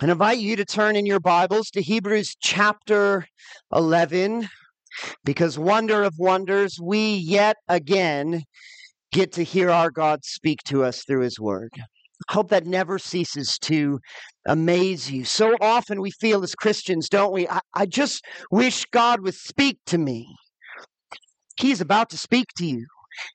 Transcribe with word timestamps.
and 0.00 0.10
invite 0.10 0.38
you 0.38 0.56
to 0.56 0.64
turn 0.64 0.96
in 0.96 1.06
your 1.06 1.20
Bibles 1.20 1.70
to 1.70 1.82
Hebrews 1.82 2.36
chapter 2.40 3.26
11, 3.72 4.48
because 5.24 5.58
wonder 5.58 6.02
of 6.02 6.14
wonders, 6.18 6.78
we 6.82 7.14
yet 7.14 7.56
again 7.68 8.42
get 9.12 9.32
to 9.32 9.44
hear 9.44 9.70
our 9.70 9.90
God 9.90 10.24
speak 10.24 10.62
to 10.64 10.82
us 10.82 11.04
through 11.04 11.20
his 11.20 11.38
word. 11.38 11.70
Hope 12.30 12.48
that 12.50 12.66
never 12.66 12.98
ceases 12.98 13.58
to 13.62 14.00
amaze 14.46 15.10
you. 15.10 15.24
So 15.24 15.56
often 15.60 16.00
we 16.00 16.10
feel 16.10 16.42
as 16.42 16.54
Christians, 16.54 17.08
don't 17.08 17.32
we? 17.32 17.46
I, 17.48 17.60
I 17.74 17.86
just 17.86 18.24
wish 18.50 18.84
God 18.86 19.20
would 19.20 19.34
speak 19.34 19.78
to 19.86 19.98
me. 19.98 20.26
He's 21.56 21.80
about 21.80 22.10
to 22.10 22.18
speak 22.18 22.46
to 22.58 22.66
you. 22.66 22.86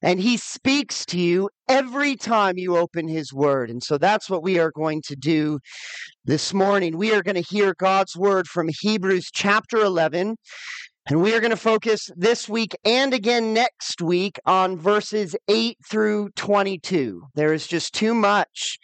And 0.01 0.19
he 0.19 0.37
speaks 0.37 1.05
to 1.07 1.19
you 1.19 1.49
every 1.67 2.15
time 2.15 2.57
you 2.57 2.77
open 2.77 3.07
his 3.07 3.33
word. 3.33 3.69
And 3.69 3.81
so 3.83 3.97
that's 3.97 4.29
what 4.29 4.43
we 4.43 4.59
are 4.59 4.71
going 4.71 5.01
to 5.07 5.15
do 5.15 5.59
this 6.25 6.53
morning. 6.53 6.97
We 6.97 7.13
are 7.13 7.23
going 7.23 7.35
to 7.35 7.41
hear 7.41 7.73
God's 7.77 8.15
word 8.15 8.47
from 8.47 8.69
Hebrews 8.81 9.29
chapter 9.33 9.77
11. 9.77 10.35
And 11.07 11.21
we 11.23 11.33
are 11.33 11.39
going 11.39 11.49
to 11.49 11.57
focus 11.57 12.09
this 12.15 12.47
week 12.47 12.75
and 12.85 13.13
again 13.13 13.53
next 13.53 13.99
week 14.01 14.37
on 14.45 14.77
verses 14.77 15.35
8 15.47 15.77
through 15.89 16.29
22. 16.35 17.23
There 17.33 17.51
is 17.51 17.65
just 17.65 17.93
too 17.93 18.13
much 18.13 18.77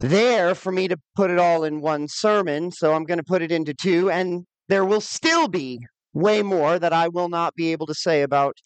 there 0.00 0.54
for 0.54 0.72
me 0.72 0.88
to 0.88 0.96
put 1.14 1.30
it 1.30 1.38
all 1.38 1.62
in 1.62 1.80
one 1.80 2.08
sermon. 2.08 2.72
So 2.72 2.94
I'm 2.94 3.04
going 3.04 3.18
to 3.18 3.24
put 3.24 3.42
it 3.42 3.52
into 3.52 3.74
two. 3.74 4.10
And 4.10 4.44
there 4.68 4.84
will 4.84 5.00
still 5.00 5.46
be 5.46 5.78
way 6.14 6.42
more 6.42 6.78
that 6.78 6.92
I 6.92 7.08
will 7.08 7.28
not 7.28 7.54
be 7.54 7.72
able 7.72 7.86
to 7.86 7.94
say 7.94 8.22
about 8.22 8.56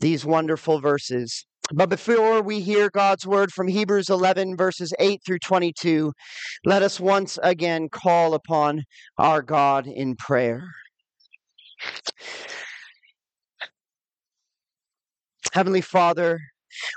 these 0.00 0.24
wonderful 0.24 0.80
verses. 0.80 1.46
But 1.72 1.88
before 1.88 2.42
we 2.42 2.60
hear 2.60 2.90
God's 2.90 3.26
word 3.26 3.52
from 3.52 3.68
Hebrews 3.68 4.10
11, 4.10 4.56
verses 4.56 4.92
8 4.98 5.20
through 5.24 5.38
22, 5.38 6.12
let 6.64 6.82
us 6.82 6.98
once 6.98 7.38
again 7.42 7.88
call 7.88 8.34
upon 8.34 8.82
our 9.18 9.40
God 9.40 9.86
in 9.86 10.16
prayer. 10.16 10.64
Heavenly 15.52 15.80
Father, 15.80 16.40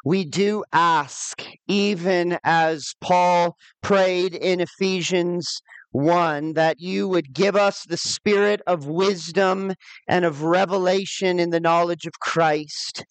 we 0.06 0.25
do 0.25 0.63
ask, 0.72 1.44
even 1.67 2.38
as 2.44 2.94
Paul 3.02 3.56
prayed 3.81 4.33
in 4.33 4.59
Ephesians 4.59 5.61
one, 5.94 6.53
that 6.53 6.80
you 6.80 7.08
would 7.08 7.33
give 7.33 7.55
us 7.55 7.86
the 7.86 7.97
spirit 7.97 8.61
of 8.67 8.88
wisdom 8.88 9.73
and 10.08 10.25
of 10.25 10.41
revelation 10.41 11.39
in 11.39 11.52
the 11.52 11.59
knowledge 11.59 12.05
of 12.05 12.19
Christ, 12.19 13.05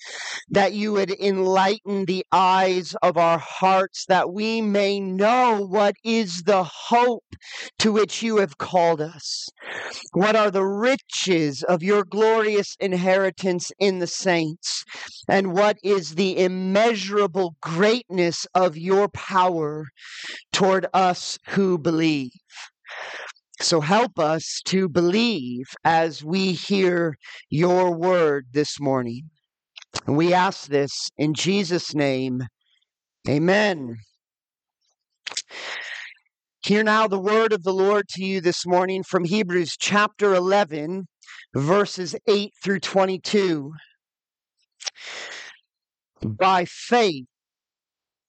that 0.51 0.73
you 0.73 0.93
would 0.93 1.11
enlighten 1.21 2.05
the 2.05 2.25
eyes 2.33 2.95
of 3.03 3.17
our 3.17 3.39
hearts, 3.39 4.05
that 4.07 4.33
we 4.33 4.61
may 4.61 5.01
know 5.01 5.65
what 5.69 5.95
is 6.05 6.43
the 6.43 6.65
hope 6.65 7.25
to 7.79 7.93
which 7.93 8.23
you 8.23 8.39
have 8.39 8.59
called 8.59 9.01
us. 9.01 9.49
What 10.13 10.37
are 10.37 10.51
the 10.51 10.65
riches 10.65 11.63
of 11.63 11.83
your 11.83 12.05
glorious 12.05 12.77
inheritance 12.81 13.71
in 13.79 14.01
the 14.01 14.07
saints? 14.07 14.85
And 15.29 15.53
what 15.53 15.77
is 15.83 16.17
the 16.17 16.39
immeasurable 16.39 17.55
greatness 17.61 18.47
of 18.55 18.77
your 18.77 19.09
power 19.09 19.87
toward 20.53 20.87
us 20.93 21.39
who 21.49 21.79
believe? 21.79 22.33
So 23.61 23.81
help 23.81 24.19
us 24.19 24.61
to 24.67 24.89
believe 24.89 25.67
as 25.85 26.25
we 26.25 26.53
hear 26.53 27.17
your 27.49 27.97
word 27.97 28.47
this 28.53 28.81
morning. 28.81 29.31
And 30.07 30.17
we 30.17 30.35
ask 30.35 30.67
this 30.67 31.11
in 31.17 31.35
Jesus' 31.35 31.95
name. 31.95 32.43
Amen. 33.29 33.97
Hear 36.65 36.83
now 36.83 37.09
the 37.09 37.19
word 37.19 37.53
of 37.53 37.63
the 37.63 37.73
Lord 37.73 38.09
to 38.11 38.25
you 38.25 38.41
this 38.41 38.67
morning 38.67 39.03
from 39.03 39.25
Hebrews 39.25 39.77
chapter 39.79 40.35
11, 40.35 41.07
verses 41.55 42.17
8 42.29 42.53
through 42.63 42.81
22. 42.81 43.73
By 46.25 46.65
faith, 46.65 47.27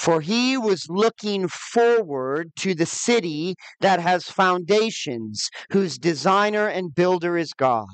For 0.00 0.22
he 0.22 0.56
was 0.56 0.88
looking 0.88 1.46
forward 1.46 2.52
to 2.60 2.74
the 2.74 2.86
city 2.86 3.54
that 3.80 4.00
has 4.00 4.24
foundations, 4.30 5.50
whose 5.72 5.98
designer 5.98 6.66
and 6.68 6.94
builder 6.94 7.36
is 7.36 7.52
God. 7.52 7.84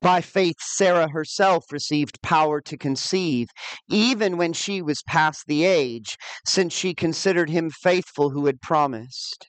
By 0.00 0.20
faith, 0.20 0.54
Sarah 0.60 1.08
herself 1.10 1.64
received 1.72 2.22
power 2.22 2.60
to 2.60 2.78
conceive, 2.78 3.48
even 3.90 4.36
when 4.36 4.52
she 4.52 4.80
was 4.80 5.02
past 5.02 5.46
the 5.48 5.64
age, 5.64 6.16
since 6.46 6.72
she 6.72 6.94
considered 6.94 7.50
him 7.50 7.68
faithful 7.68 8.30
who 8.30 8.46
had 8.46 8.60
promised. 8.60 9.48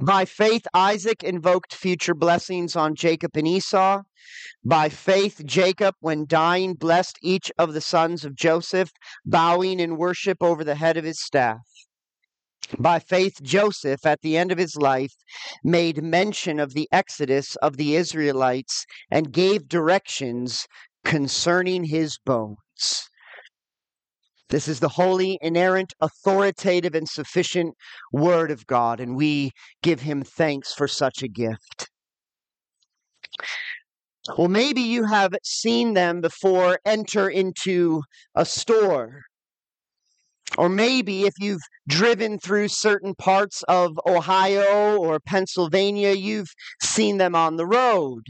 By 0.00 0.24
faith, 0.24 0.66
Isaac 0.72 1.22
invoked 1.22 1.74
future 1.74 2.14
blessings 2.14 2.74
on 2.74 2.94
Jacob 2.94 3.36
and 3.36 3.46
Esau. 3.46 4.02
By 4.64 4.88
faith, 4.88 5.42
Jacob, 5.44 5.94
when 6.00 6.24
dying, 6.26 6.74
blessed 6.74 7.18
each 7.22 7.52
of 7.58 7.74
the 7.74 7.80
sons 7.80 8.24
of 8.24 8.34
Joseph, 8.34 8.90
bowing 9.26 9.80
in 9.80 9.98
worship 9.98 10.38
over 10.42 10.64
the 10.64 10.76
head 10.76 10.96
of 10.96 11.04
his 11.04 11.20
staff. 11.20 11.60
By 12.78 12.98
faith, 12.98 13.42
Joseph, 13.42 14.06
at 14.06 14.22
the 14.22 14.38
end 14.38 14.50
of 14.50 14.58
his 14.58 14.74
life, 14.76 15.14
made 15.62 16.02
mention 16.02 16.58
of 16.58 16.72
the 16.72 16.88
exodus 16.90 17.56
of 17.56 17.76
the 17.76 17.94
Israelites 17.94 18.86
and 19.10 19.32
gave 19.32 19.68
directions 19.68 20.66
concerning 21.04 21.84
his 21.84 22.18
bones. 22.24 23.10
This 24.54 24.68
is 24.68 24.78
the 24.78 24.90
holy, 24.90 25.36
inerrant, 25.42 25.94
authoritative, 26.00 26.94
and 26.94 27.08
sufficient 27.08 27.74
Word 28.12 28.52
of 28.52 28.68
God, 28.68 29.00
and 29.00 29.16
we 29.16 29.50
give 29.82 30.02
Him 30.02 30.22
thanks 30.22 30.72
for 30.72 30.86
such 30.86 31.24
a 31.24 31.28
gift. 31.28 31.90
Well, 34.38 34.46
maybe 34.46 34.80
you 34.80 35.06
have 35.06 35.34
seen 35.42 35.94
them 35.94 36.20
before 36.20 36.78
enter 36.84 37.28
into 37.28 38.02
a 38.36 38.44
store. 38.44 39.22
Or 40.56 40.68
maybe 40.68 41.24
if 41.24 41.34
you've 41.40 41.66
driven 41.88 42.38
through 42.38 42.68
certain 42.68 43.16
parts 43.16 43.64
of 43.64 43.98
Ohio 44.06 44.96
or 44.98 45.18
Pennsylvania, 45.18 46.12
you've 46.12 46.54
seen 46.80 47.18
them 47.18 47.34
on 47.34 47.56
the 47.56 47.66
road. 47.66 48.22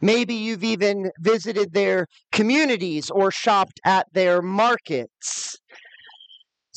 Maybe 0.00 0.34
you've 0.34 0.64
even 0.64 1.10
visited 1.20 1.72
their 1.72 2.06
communities 2.32 3.10
or 3.10 3.30
shopped 3.30 3.80
at 3.84 4.06
their 4.12 4.42
markets. 4.42 5.56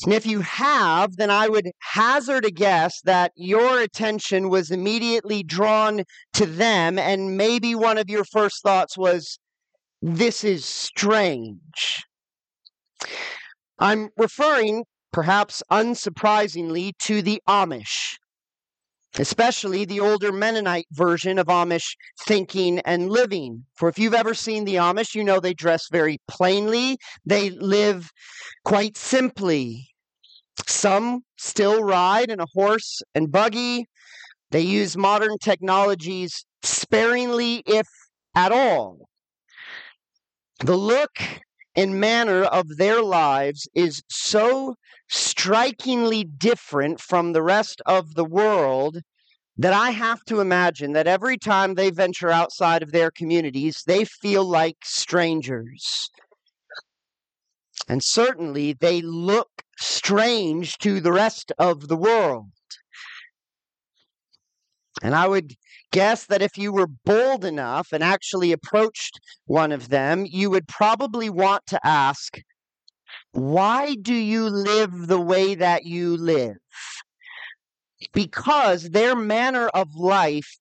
And 0.04 0.14
if 0.14 0.24
you 0.24 0.40
have, 0.40 1.16
then 1.16 1.30
I 1.30 1.48
would 1.48 1.70
hazard 1.80 2.46
a 2.46 2.50
guess 2.50 3.00
that 3.02 3.32
your 3.36 3.80
attention 3.80 4.48
was 4.48 4.70
immediately 4.70 5.42
drawn 5.42 6.04
to 6.34 6.46
them, 6.46 6.98
and 6.98 7.36
maybe 7.36 7.74
one 7.74 7.98
of 7.98 8.08
your 8.08 8.24
first 8.24 8.62
thoughts 8.62 8.96
was, 8.96 9.38
This 10.00 10.42
is 10.42 10.64
strange. 10.64 12.02
I'm 13.78 14.08
referring, 14.16 14.84
perhaps 15.12 15.62
unsurprisingly, 15.70 16.92
to 17.00 17.20
the 17.20 17.42
Amish, 17.46 18.16
especially 19.18 19.84
the 19.84 20.00
older 20.00 20.32
Mennonite 20.32 20.86
version 20.92 21.38
of 21.38 21.46
Amish 21.46 21.96
thinking 22.26 22.78
and 22.80 23.10
living. 23.10 23.64
For 23.74 23.88
if 23.88 23.98
you've 23.98 24.14
ever 24.14 24.34
seen 24.34 24.64
the 24.64 24.76
Amish, 24.76 25.14
you 25.14 25.24
know 25.24 25.40
they 25.40 25.54
dress 25.54 25.88
very 25.90 26.18
plainly, 26.28 26.98
they 27.24 27.50
live 27.50 28.10
quite 28.64 28.96
simply. 28.96 29.88
Some 30.66 31.22
still 31.38 31.82
ride 31.82 32.30
in 32.30 32.40
a 32.40 32.46
horse 32.54 33.00
and 33.14 33.32
buggy. 33.32 33.86
They 34.50 34.60
use 34.60 34.96
modern 34.96 35.38
technologies 35.38 36.44
sparingly, 36.62 37.62
if 37.66 37.86
at 38.34 38.52
all. 38.52 39.08
The 40.60 40.76
look 40.76 41.10
and 41.76 42.00
manner 42.00 42.42
of 42.44 42.66
their 42.76 43.02
lives 43.02 43.68
is 43.74 44.02
so 44.10 44.74
strikingly 45.10 46.24
different 46.24 47.00
from 47.00 47.32
the 47.32 47.42
rest 47.42 47.82
of 47.84 48.14
the 48.14 48.24
world 48.24 49.02
that 49.56 49.72
I 49.74 49.90
have 49.90 50.24
to 50.26 50.40
imagine 50.40 50.92
that 50.92 51.06
every 51.06 51.36
time 51.36 51.74
they 51.74 51.90
venture 51.90 52.30
outside 52.30 52.82
of 52.82 52.92
their 52.92 53.10
communities, 53.10 53.82
they 53.86 54.04
feel 54.04 54.44
like 54.44 54.76
strangers. 54.84 56.08
And 57.88 58.02
certainly 58.02 58.72
they 58.72 59.02
look 59.02 59.50
strange 59.78 60.78
to 60.78 61.00
the 61.00 61.12
rest 61.12 61.52
of 61.58 61.88
the 61.88 61.96
world. 61.96 62.46
And 65.02 65.14
I 65.14 65.26
would 65.26 65.54
guess 65.92 66.26
that 66.26 66.42
if 66.42 66.56
you 66.56 66.72
were 66.72 66.86
bold 66.86 67.44
enough 67.44 67.88
and 67.92 68.02
actually 68.04 68.52
approached 68.52 69.18
one 69.46 69.72
of 69.72 69.88
them, 69.88 70.24
you 70.26 70.50
would 70.50 70.68
probably 70.68 71.28
want 71.28 71.66
to 71.66 71.80
ask, 71.84 72.38
Why 73.32 73.94
do 73.94 74.14
you 74.14 74.48
live 74.48 75.06
the 75.06 75.20
way 75.20 75.54
that 75.54 75.84
you 75.84 76.16
live? 76.16 76.56
Because 78.12 78.90
their 78.90 79.14
manner 79.14 79.68
of 79.68 79.94
life 79.94 80.58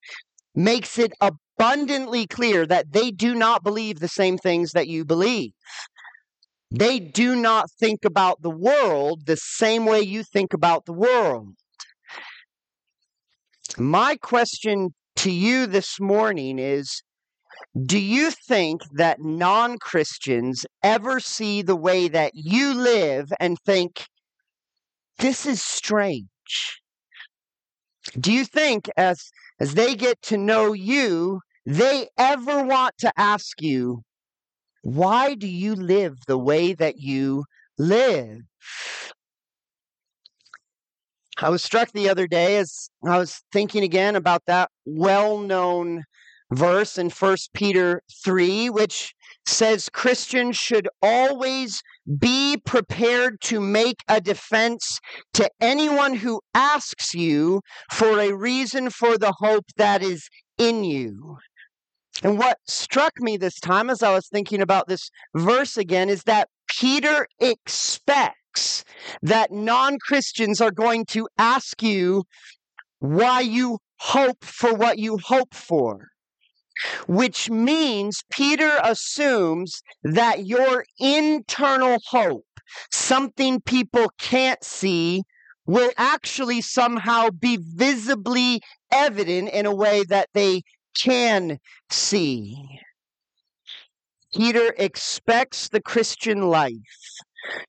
makes 0.56 1.00
it 1.00 1.14
abundantly 1.22 2.28
clear 2.28 2.66
that 2.66 2.92
they 2.92 3.12
do 3.12 3.34
not 3.34 3.64
believe 3.64 4.00
the 4.00 4.08
same 4.08 4.38
things 4.38 4.72
that 4.74 4.88
you 4.88 5.06
believe. 5.06 5.52
They 6.72 7.00
do 7.00 7.36
not 7.36 7.72
think 7.80 8.06
about 8.06 8.42
the 8.42 8.52
world 8.52 9.26
the 9.26 9.38
same 9.38 9.86
way 9.86 10.02
you 10.02 10.24
think 10.24 10.54
about 10.54 10.86
the 10.86 10.94
world. 10.94 11.56
My 13.78 14.18
question 14.18 14.94
to 15.18 15.32
you 15.32 15.66
this 15.66 16.00
morning 16.00 16.60
is 16.60 17.02
Do 17.86 18.00
you 18.00 18.32
think 18.32 18.82
that 18.94 19.22
non 19.22 19.78
Christians 19.78 20.66
ever 20.84 21.20
see 21.20 21.62
the 21.62 21.76
way 21.76 22.08
that 22.08 22.32
you 22.34 22.74
live 22.74 23.32
and 23.40 23.58
think, 23.66 24.06
this 25.20 25.46
is 25.46 25.62
strange? 25.62 26.82
Do 28.20 28.32
you 28.32 28.46
think 28.46 28.90
as, 28.98 29.30
as 29.60 29.76
they 29.76 29.96
get 29.96 30.22
to 30.24 30.38
know 30.38 30.74
you, 30.74 31.42
they 31.66 32.08
ever 32.18 32.64
want 32.64 32.98
to 33.00 33.12
ask 33.18 33.62
you, 33.62 34.02
why 34.82 35.36
do 35.36 35.48
you 35.48 35.76
live 35.76 36.16
the 36.28 36.38
way 36.38 36.74
that 36.74 37.00
you 37.00 37.46
live? 37.78 38.40
I 41.42 41.50
was 41.50 41.64
struck 41.64 41.92
the 41.92 42.10
other 42.10 42.28
day 42.28 42.58
as 42.58 42.90
I 43.06 43.18
was 43.18 43.42
thinking 43.52 43.84
again 43.84 44.16
about 44.16 44.44
that 44.48 44.70
well 44.86 45.38
known 45.38 46.04
verse 46.52 46.98
in 46.98 47.10
1 47.10 47.38
Peter 47.54 48.02
3, 48.24 48.70
which 48.70 49.14
says 49.46 49.90
Christians 49.90 50.58
should 50.58 50.88
always 51.02 51.82
be 52.20 52.58
prepared 52.66 53.42
to 53.42 53.60
make 53.60 53.98
a 54.08 54.22
defense 54.22 55.00
to 55.34 55.50
anyone 55.60 56.16
who 56.16 56.42
asks 56.54 57.14
you 57.14 57.62
for 57.92 58.20
a 58.20 58.34
reason 58.34 58.90
for 58.90 59.18
the 59.18 59.34
hope 59.40 59.66
that 59.78 60.02
is 60.02 60.30
in 60.58 60.84
you. 60.84 61.38
And 62.24 62.38
what 62.38 62.58
struck 62.68 63.14
me 63.20 63.38
this 63.38 63.60
time 63.60 63.90
as 63.90 64.04
I 64.04 64.14
was 64.14 64.28
thinking 64.28 64.62
about 64.62 64.88
this 64.88 65.10
verse 65.36 65.78
again 65.78 66.10
is 66.10 66.24
that 66.24 66.50
Peter 66.68 67.28
expects 67.40 68.84
that 69.22 69.52
non 69.52 69.98
Christians 70.00 70.60
are 70.60 70.72
going 70.72 71.06
to 71.08 71.28
ask 71.38 71.82
you 71.82 72.24
why 73.00 73.40
you 73.40 73.80
hope 74.00 74.44
for 74.44 74.74
what 74.74 75.00
you 75.00 75.18
hope 75.18 75.54
for. 75.54 76.10
Which 77.08 77.50
means 77.50 78.24
Peter 78.32 78.80
assumes 78.84 79.82
that 80.04 80.46
your 80.46 80.86
internal 81.00 81.98
hope, 82.08 82.46
something 82.92 83.62
people 83.62 84.12
can't 84.18 84.64
see, 84.64 85.24
will 85.66 85.92
actually 85.98 86.62
somehow 86.62 87.30
be 87.30 87.58
visibly 87.62 88.62
evident 88.92 89.50
in 89.50 89.66
a 89.66 89.76
way 89.76 90.04
that 90.06 90.30
they 90.34 90.64
can 91.00 91.60
see. 91.90 92.80
Peter 94.34 94.74
expects 94.78 95.70
the 95.70 95.82
Christian 95.82 96.42
life 96.50 96.74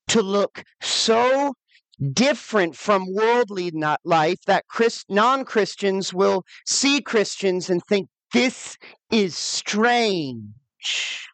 to 0.09 0.23
look 0.23 0.63
so 0.81 1.55
different 2.13 2.77
from 2.77 3.13
worldly 3.13 3.71
life 4.05 4.39
that 4.47 4.67
Christ, 4.69 5.07
non-Christians 5.09 6.15
will 6.15 6.45
see 6.67 7.01
Christians 7.01 7.69
and 7.69 7.83
think 7.89 8.09
this 8.33 8.77
is 9.11 9.37
strange. 9.37 11.27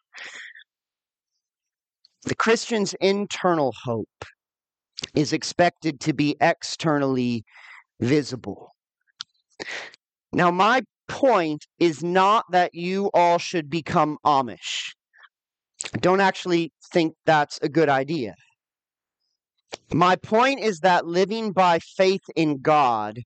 The 2.25 2.35
Christian's 2.35 2.93
internal 2.99 3.73
hope 3.83 4.25
is 5.15 5.33
expected 5.33 5.99
to 6.01 6.13
be 6.13 6.35
externally 6.41 7.45
visible. 7.99 8.75
Now, 10.31 10.51
my 10.51 10.81
point 11.07 11.65
is 11.79 12.03
not 12.03 12.45
that 12.51 12.73
you 12.73 13.09
all 13.13 13.37
should 13.37 13.69
become 13.69 14.17
Amish. 14.25 14.93
I 15.93 15.99
don't 15.99 16.21
actually 16.21 16.73
think 16.91 17.13
that's 17.25 17.59
a 17.61 17.69
good 17.69 17.89
idea. 17.89 18.35
My 19.93 20.15
point 20.15 20.59
is 20.59 20.79
that 20.79 21.05
living 21.05 21.51
by 21.51 21.79
faith 21.79 22.23
in 22.35 22.61
God 22.61 23.19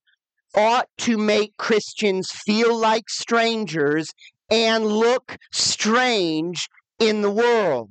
ought 0.55 0.87
to 0.99 1.17
make 1.17 1.57
Christians 1.57 2.31
feel 2.31 2.75
like 2.77 3.09
strangers 3.09 4.09
and 4.49 4.85
look 4.85 5.37
strange 5.51 6.67
in 6.99 7.21
the 7.21 7.31
world. 7.31 7.89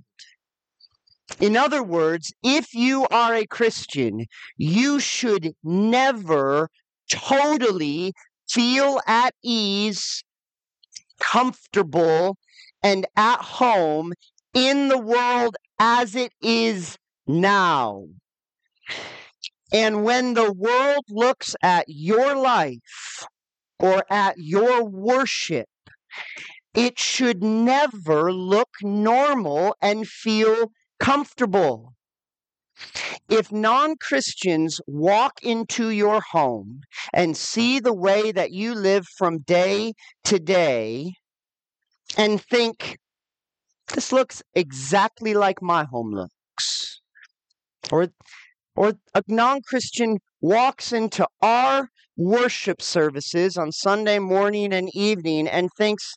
In 1.39 1.57
other 1.57 1.83
words, 1.83 2.33
if 2.43 2.75
you 2.75 3.07
are 3.11 3.35
a 3.35 3.47
Christian, 3.47 4.27
you 4.57 5.01
should 5.01 5.55
never 5.63 6.69
totally 7.11 8.13
feel 8.49 9.01
at 9.07 9.35
ease, 9.43 10.23
comfortable, 11.21 12.37
and 12.83 13.07
at 13.17 13.41
home 13.41 14.13
in 14.55 14.89
the 14.89 14.99
world 14.99 15.57
as 15.79 16.15
it 16.15 16.33
is 16.43 16.99
now. 17.27 18.05
And 19.73 20.05
when 20.05 20.35
the 20.35 20.53
world 20.53 21.05
looks 21.09 21.55
at 21.63 21.85
your 21.89 22.35
life 22.35 23.27
or 23.79 24.05
at 24.11 24.37
your 24.39 24.85
worship, 24.85 25.69
it 26.75 26.99
should 26.99 27.43
never 27.43 28.33
look 28.33 28.71
normal 28.83 29.77
and 29.81 30.07
feel 30.09 30.73
comfortable. 30.99 31.95
If 33.29 33.53
non 33.53 33.97
Christians 33.97 34.81
walk 34.87 35.43
into 35.43 35.91
your 35.91 36.21
home 36.33 36.81
and 37.13 37.37
see 37.37 37.79
the 37.81 37.93
way 37.93 38.33
that 38.33 38.53
you 38.53 38.75
live 38.75 39.07
from 39.19 39.39
day 39.41 39.93
to 40.25 40.39
day 40.39 41.13
and 42.17 42.43
think, 42.43 42.99
this 43.95 44.13
looks 44.13 44.43
exactly 44.55 45.35
like 45.35 45.63
my 45.63 45.85
home 45.85 46.13
looks, 46.13 47.01
or, 47.93 48.09
or 48.77 48.95
a 49.15 49.23
non 49.29 49.63
Christian 49.63 50.19
walks 50.41 50.93
into 50.93 51.27
our 51.43 51.89
worship 52.17 52.83
services 52.83 53.57
on 53.57 53.73
Sunday 53.73 54.19
morning 54.19 54.73
and 54.73 54.91
evening 54.95 55.49
and 55.49 55.71
thinks, 55.77 56.15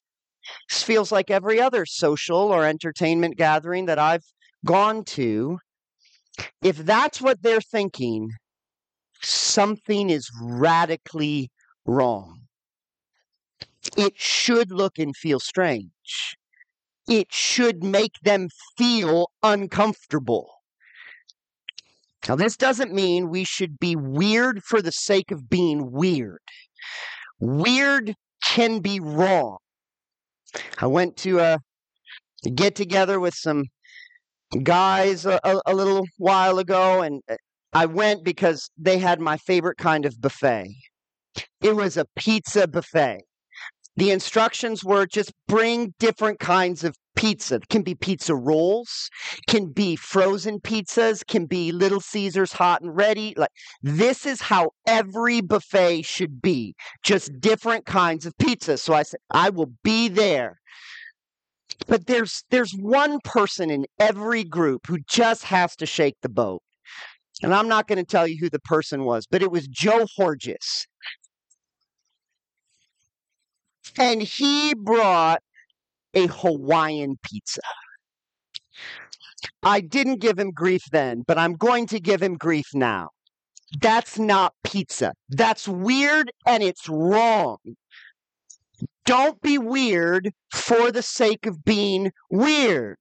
this 0.70 0.84
feels 0.84 1.12
like 1.12 1.32
every 1.32 1.60
other 1.60 1.86
social 1.86 2.52
or 2.52 2.66
entertainment 2.66 3.38
gathering 3.38 3.86
that 3.86 4.00
I've 4.00 4.26
gone 4.66 5.04
to 5.06 5.60
if 6.62 6.78
that's 6.78 7.22
what 7.22 7.42
they're 7.42 7.62
thinking, 7.62 8.32
something 9.22 10.10
is 10.10 10.30
radically 10.42 11.52
wrong. 11.86 12.42
It 13.98 14.14
should 14.16 14.72
look 14.72 14.98
and 14.98 15.16
feel 15.16 15.40
strange. 15.40 16.38
It 17.08 17.32
should 17.32 17.84
make 17.84 18.16
them 18.24 18.48
feel 18.78 19.30
uncomfortable. 19.44 20.53
Now, 22.28 22.36
this 22.36 22.56
doesn't 22.56 22.94
mean 22.94 23.30
we 23.30 23.44
should 23.44 23.80
be 23.80 23.96
weird 23.96 24.64
for 24.64 24.82
the 24.82 24.92
sake 24.92 25.32
of 25.32 25.50
being 25.50 25.92
weird. 25.92 26.40
Weird 27.40 28.16
can 28.46 28.80
be 28.80 29.00
wrong. 29.00 29.58
I 30.80 30.88
went 30.88 31.18
to 31.18 31.40
a 31.40 31.60
get 32.56 32.76
together 32.76 33.20
with 33.20 33.34
some 33.34 33.64
guys 34.64 35.26
a, 35.26 35.40
a, 35.66 35.74
little 35.74 36.06
while 36.18 36.60
ago, 36.60 37.02
and 37.02 37.22
uh, 37.30 37.36
I 37.74 37.86
went 37.86 38.24
because 38.24 38.70
they 38.78 39.00
had 39.00 39.20
my 39.20 39.38
favorite 39.38 39.78
kind 39.78 40.06
of 40.06 40.20
buffet. 40.22 40.68
It 41.62 41.76
was 41.76 41.98
a 41.98 42.06
pizza 42.16 42.68
buffet. 42.68 43.22
The 43.96 44.12
instructions 44.12 44.84
were 44.84 45.06
just 45.06 45.32
bring 45.48 45.94
different 46.00 46.40
kinds 46.40 46.84
of 46.84 46.96
pizza. 47.16 47.56
It 47.56 47.70
can 47.70 47.84
be 47.84 47.96
pizza 47.96 48.36
rolls, 48.36 49.10
can 49.48 49.68
be 49.68 49.96
frozen 49.96 50.60
pizzas, 50.60 51.26
can 51.26 51.46
be 51.46 51.72
Little 51.72 52.02
Caesars 52.02 52.54
hot 52.54 52.82
and 52.82 52.96
ready. 52.96 53.34
Like 53.38 53.52
this 53.82 54.26
is 54.26 54.42
how 54.42 54.72
every 54.88 55.42
buffet 55.42 56.04
should 56.04 56.42
be. 56.42 56.76
Just 57.04 57.40
different 57.40 57.86
kinds 57.86 58.26
of 58.26 58.38
pizza. 58.40 58.78
So 58.78 58.94
I 58.94 59.04
said, 59.04 59.20
I 59.32 59.50
will 59.50 59.72
be 59.84 60.08
there. 60.08 60.60
But 61.88 62.08
there's 62.08 62.44
there's 62.50 62.74
one 62.74 63.20
person 63.24 63.70
in 63.70 63.86
every 64.00 64.44
group 64.44 64.88
who 64.88 65.00
just 65.08 65.44
has 65.46 65.76
to 65.78 65.86
shake 65.86 66.16
the 66.22 66.30
boat. 66.30 66.62
And 67.42 67.54
I'm 67.54 67.68
not 67.68 67.88
going 67.88 67.98
to 67.98 68.06
tell 68.06 68.28
you 68.28 68.38
who 68.40 68.50
the 68.50 68.60
person 68.60 69.06
was, 69.06 69.28
but 69.30 69.42
it 69.42 69.52
was 69.52 69.68
Joe 69.68 70.06
Horges. 70.16 70.88
And 73.98 74.22
he 74.22 74.74
brought 74.74 75.42
a 76.14 76.28
Hawaiian 76.28 77.18
pizza. 77.24 77.62
I 79.62 79.82
didn't 79.82 80.20
give 80.20 80.40
him 80.40 80.52
grief 80.52 80.84
then, 80.92 81.24
but 81.28 81.38
I'm 81.38 81.54
going 81.54 81.88
to 81.88 82.00
give 82.00 82.22
him 82.22 82.36
grief 82.36 82.68
now. 82.74 83.10
That's 83.82 84.20
not 84.20 84.54
pizza. 84.64 85.14
That's 85.30 85.68
weird 85.68 86.32
and 86.46 86.62
it's 86.62 86.88
wrong. 86.88 87.58
Don't 89.06 89.42
be 89.42 89.58
weird 89.58 90.32
for 90.54 90.92
the 90.92 91.02
sake 91.02 91.46
of 91.46 91.66
being 91.66 92.12
weird. 92.30 92.98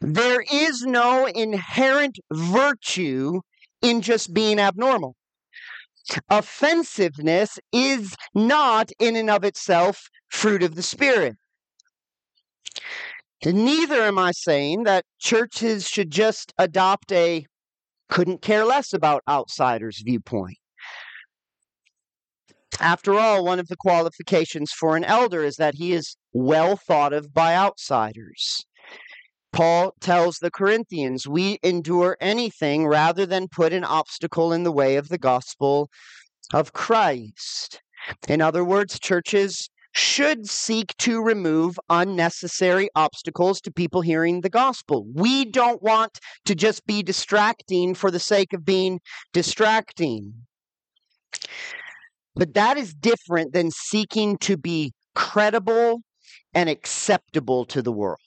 There 0.00 0.42
is 0.50 0.82
no 0.82 1.26
inherent 1.26 2.18
virtue 2.32 3.40
in 3.80 4.02
just 4.02 4.34
being 4.34 4.58
abnormal. 4.58 5.14
Offensiveness 6.28 7.58
is 7.72 8.14
not 8.34 8.90
in 8.98 9.16
and 9.16 9.30
of 9.30 9.44
itself 9.44 10.08
fruit 10.28 10.62
of 10.62 10.74
the 10.74 10.82
Spirit. 10.82 11.36
Neither 13.44 14.02
am 14.02 14.18
I 14.18 14.32
saying 14.32 14.84
that 14.84 15.04
churches 15.18 15.86
should 15.88 16.10
just 16.10 16.52
adopt 16.58 17.10
a 17.12 17.46
couldn't 18.08 18.42
care 18.42 18.64
less 18.64 18.92
about 18.92 19.22
outsiders 19.28 20.02
viewpoint. 20.04 20.58
After 22.78 23.14
all, 23.14 23.44
one 23.44 23.58
of 23.58 23.68
the 23.68 23.76
qualifications 23.76 24.72
for 24.72 24.96
an 24.96 25.04
elder 25.04 25.44
is 25.44 25.56
that 25.56 25.74
he 25.74 25.92
is 25.92 26.16
well 26.32 26.76
thought 26.76 27.12
of 27.12 27.32
by 27.32 27.54
outsiders. 27.54 28.64
Paul 29.52 29.94
tells 30.00 30.38
the 30.38 30.50
Corinthians, 30.50 31.28
We 31.28 31.58
endure 31.62 32.16
anything 32.20 32.86
rather 32.86 33.26
than 33.26 33.48
put 33.48 33.72
an 33.72 33.84
obstacle 33.84 34.52
in 34.52 34.62
the 34.62 34.72
way 34.72 34.96
of 34.96 35.08
the 35.08 35.18
gospel 35.18 35.90
of 36.54 36.72
Christ. 36.72 37.82
In 38.28 38.40
other 38.40 38.64
words, 38.64 38.98
churches 38.98 39.68
should 39.94 40.48
seek 40.48 40.96
to 40.96 41.22
remove 41.22 41.78
unnecessary 41.90 42.88
obstacles 42.94 43.60
to 43.60 43.70
people 43.70 44.00
hearing 44.00 44.40
the 44.40 44.48
gospel. 44.48 45.06
We 45.12 45.44
don't 45.44 45.82
want 45.82 46.18
to 46.46 46.54
just 46.54 46.86
be 46.86 47.02
distracting 47.02 47.94
for 47.94 48.10
the 48.10 48.18
sake 48.18 48.54
of 48.54 48.64
being 48.64 49.00
distracting. 49.34 50.32
But 52.34 52.54
that 52.54 52.78
is 52.78 52.94
different 52.94 53.52
than 53.52 53.70
seeking 53.70 54.38
to 54.38 54.56
be 54.56 54.92
credible 55.14 56.00
and 56.54 56.70
acceptable 56.70 57.66
to 57.66 57.82
the 57.82 57.92
world. 57.92 58.18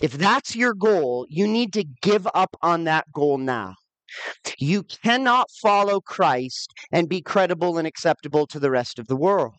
If 0.00 0.12
that's 0.12 0.56
your 0.56 0.74
goal, 0.74 1.26
you 1.28 1.46
need 1.46 1.72
to 1.74 1.84
give 2.02 2.26
up 2.34 2.56
on 2.62 2.84
that 2.84 3.06
goal 3.12 3.38
now. 3.38 3.74
You 4.58 4.82
cannot 4.82 5.48
follow 5.62 6.00
Christ 6.00 6.70
and 6.92 7.08
be 7.08 7.20
credible 7.20 7.78
and 7.78 7.86
acceptable 7.86 8.46
to 8.48 8.58
the 8.58 8.70
rest 8.70 8.98
of 8.98 9.06
the 9.06 9.16
world. 9.16 9.54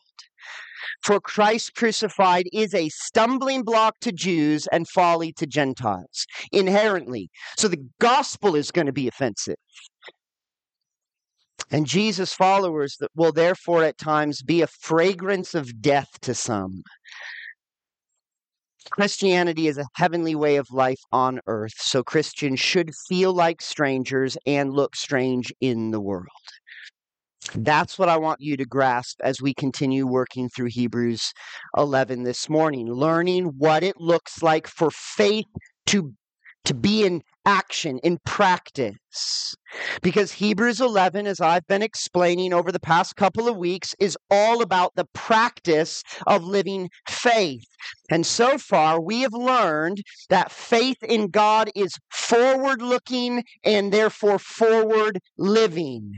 For 1.03 1.19
Christ 1.19 1.75
crucified 1.75 2.45
is 2.53 2.73
a 2.73 2.89
stumbling 2.89 3.63
block 3.63 3.95
to 4.01 4.11
Jews 4.11 4.67
and 4.71 4.87
folly 4.87 5.33
to 5.33 5.47
Gentiles, 5.47 6.25
inherently. 6.51 7.29
So 7.57 7.67
the 7.67 7.83
gospel 7.99 8.55
is 8.55 8.71
going 8.71 8.87
to 8.87 8.93
be 8.93 9.07
offensive. 9.07 9.55
And 11.71 11.87
Jesus' 11.87 12.33
followers 12.33 12.97
will 13.15 13.31
therefore 13.31 13.83
at 13.83 13.97
times 13.97 14.43
be 14.43 14.61
a 14.61 14.67
fragrance 14.67 15.55
of 15.55 15.81
death 15.81 16.09
to 16.21 16.35
some. 16.35 16.83
Christianity 18.91 19.67
is 19.67 19.77
a 19.77 19.85
heavenly 19.95 20.35
way 20.35 20.57
of 20.57 20.71
life 20.71 20.99
on 21.11 21.39
earth, 21.47 21.73
so 21.77 22.03
Christians 22.03 22.59
should 22.59 22.91
feel 23.07 23.33
like 23.33 23.61
strangers 23.61 24.37
and 24.45 24.73
look 24.73 24.95
strange 24.95 25.51
in 25.61 25.91
the 25.91 25.99
world. 25.99 26.27
That's 27.53 27.99
what 27.99 28.09
I 28.09 28.17
want 28.17 28.41
you 28.41 28.57
to 28.57 28.65
grasp 28.65 29.19
as 29.23 29.41
we 29.41 29.53
continue 29.53 30.07
working 30.07 30.49
through 30.49 30.69
Hebrews 30.69 31.33
11 31.77 32.23
this 32.23 32.49
morning, 32.49 32.91
learning 32.91 33.53
what 33.57 33.83
it 33.83 33.99
looks 33.99 34.41
like 34.41 34.67
for 34.67 34.89
faith 34.91 35.45
to 35.87 36.13
to 36.65 36.73
be 36.73 37.05
in 37.05 37.21
action, 37.45 37.99
in 38.03 38.17
practice. 38.25 39.55
Because 40.01 40.31
Hebrews 40.31 40.81
11, 40.81 41.27
as 41.27 41.39
I've 41.41 41.67
been 41.67 41.81
explaining 41.81 42.53
over 42.53 42.71
the 42.71 42.79
past 42.79 43.15
couple 43.15 43.47
of 43.47 43.57
weeks, 43.57 43.95
is 43.99 44.17
all 44.29 44.61
about 44.61 44.93
the 44.95 45.05
practice 45.13 46.03
of 46.25 46.43
living 46.43 46.89
faith. 47.09 47.65
And 48.09 48.25
so 48.25 48.57
far, 48.57 49.01
we 49.01 49.21
have 49.21 49.33
learned 49.33 50.01
that 50.29 50.51
faith 50.51 51.01
in 51.03 51.27
God 51.27 51.69
is 51.75 51.97
forward 52.09 52.81
looking 52.81 53.43
and 53.63 53.91
therefore 53.91 54.39
forward 54.39 55.19
living. 55.37 56.13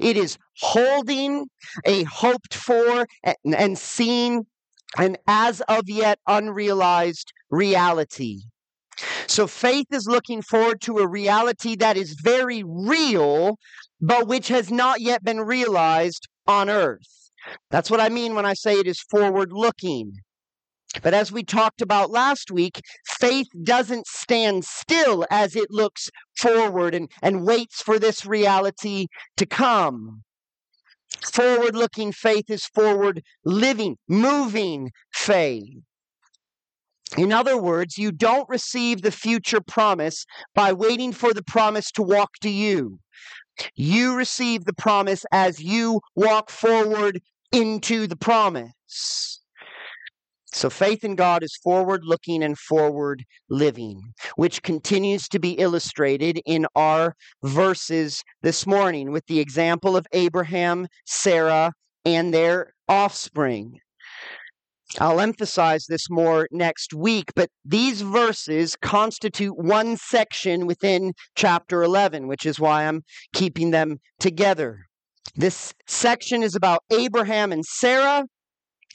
It 0.00 0.16
is 0.16 0.38
holding 0.58 1.46
a 1.84 2.04
hoped 2.04 2.54
for 2.54 3.06
and 3.44 3.76
seen 3.76 4.46
and 4.98 5.18
as 5.26 5.60
of 5.62 5.88
yet 5.88 6.18
unrealized 6.26 7.32
reality. 7.50 8.42
So 9.26 9.46
faith 9.46 9.86
is 9.90 10.06
looking 10.06 10.42
forward 10.42 10.80
to 10.82 10.98
a 10.98 11.08
reality 11.08 11.76
that 11.76 11.96
is 11.96 12.16
very 12.22 12.62
real, 12.64 13.58
but 14.00 14.26
which 14.26 14.48
has 14.48 14.70
not 14.70 15.00
yet 15.00 15.24
been 15.24 15.40
realized 15.40 16.28
on 16.46 16.68
earth. 16.68 17.30
That's 17.70 17.90
what 17.90 18.00
I 18.00 18.08
mean 18.08 18.34
when 18.34 18.46
I 18.46 18.54
say 18.54 18.74
it 18.74 18.86
is 18.86 19.00
forward 19.00 19.52
looking. 19.52 20.12
But 21.02 21.14
as 21.14 21.32
we 21.32 21.42
talked 21.42 21.80
about 21.80 22.10
last 22.10 22.50
week, 22.50 22.80
faith 23.06 23.48
doesn't 23.64 24.06
stand 24.06 24.64
still 24.64 25.24
as 25.30 25.56
it 25.56 25.70
looks 25.70 26.10
forward 26.36 26.94
and, 26.94 27.10
and 27.22 27.46
waits 27.46 27.80
for 27.80 27.98
this 27.98 28.26
reality 28.26 29.06
to 29.38 29.46
come. 29.46 30.22
Forward 31.32 31.74
looking 31.74 32.12
faith 32.12 32.50
is 32.50 32.66
forward 32.66 33.22
living, 33.44 33.96
moving 34.06 34.90
faith. 35.14 35.80
In 37.18 37.32
other 37.32 37.58
words, 37.58 37.98
you 37.98 38.10
don't 38.10 38.48
receive 38.48 39.02
the 39.02 39.10
future 39.10 39.60
promise 39.60 40.24
by 40.54 40.72
waiting 40.72 41.12
for 41.12 41.34
the 41.34 41.42
promise 41.42 41.90
to 41.92 42.02
walk 42.02 42.30
to 42.40 42.48
you. 42.48 42.98
You 43.74 44.16
receive 44.16 44.64
the 44.64 44.72
promise 44.72 45.26
as 45.30 45.60
you 45.60 46.00
walk 46.16 46.50
forward 46.50 47.20
into 47.52 48.06
the 48.06 48.16
promise. 48.16 49.42
So 50.54 50.68
faith 50.68 51.02
in 51.04 51.14
God 51.14 51.42
is 51.42 51.56
forward 51.62 52.02
looking 52.04 52.42
and 52.42 52.58
forward 52.58 53.24
living, 53.48 54.12
which 54.36 54.62
continues 54.62 55.28
to 55.28 55.38
be 55.38 55.52
illustrated 55.52 56.40
in 56.44 56.66
our 56.76 57.14
verses 57.42 58.22
this 58.42 58.66
morning 58.66 59.12
with 59.12 59.26
the 59.26 59.40
example 59.40 59.96
of 59.96 60.06
Abraham, 60.12 60.88
Sarah, 61.06 61.72
and 62.04 62.34
their 62.34 62.74
offspring. 62.88 63.80
I'll 64.98 65.20
emphasize 65.20 65.86
this 65.86 66.10
more 66.10 66.48
next 66.50 66.92
week, 66.92 67.32
but 67.34 67.48
these 67.64 68.02
verses 68.02 68.76
constitute 68.76 69.56
one 69.56 69.96
section 69.96 70.66
within 70.66 71.14
chapter 71.34 71.82
11, 71.82 72.28
which 72.28 72.44
is 72.44 72.60
why 72.60 72.86
I'm 72.86 73.02
keeping 73.32 73.70
them 73.70 73.98
together. 74.20 74.80
This 75.34 75.72
section 75.86 76.42
is 76.42 76.54
about 76.54 76.82
Abraham 76.90 77.52
and 77.52 77.64
Sarah 77.64 78.26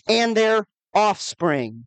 and 0.07 0.37
their 0.37 0.65
offspring. 0.93 1.85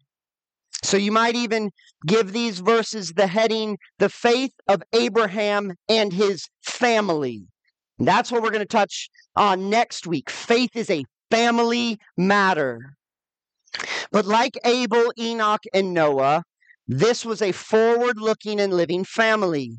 So 0.82 0.96
you 0.96 1.12
might 1.12 1.36
even 1.36 1.70
give 2.06 2.32
these 2.32 2.60
verses 2.60 3.12
the 3.14 3.26
heading, 3.26 3.76
The 3.98 4.08
Faith 4.08 4.52
of 4.66 4.82
Abraham 4.92 5.74
and 5.88 6.12
His 6.12 6.48
Family. 6.62 7.46
And 7.98 8.08
that's 8.08 8.32
what 8.32 8.42
we're 8.42 8.50
going 8.50 8.60
to 8.60 8.66
touch 8.66 9.08
on 9.36 9.68
next 9.68 10.06
week. 10.06 10.30
Faith 10.30 10.70
is 10.74 10.90
a 10.90 11.04
family 11.30 11.98
matter. 12.16 12.96
But 14.10 14.26
like 14.26 14.58
Abel, 14.64 15.12
Enoch, 15.18 15.62
and 15.72 15.94
Noah, 15.94 16.42
this 16.86 17.24
was 17.24 17.40
a 17.40 17.52
forward 17.52 18.20
looking 18.20 18.60
and 18.60 18.72
living 18.72 19.04
family. 19.04 19.78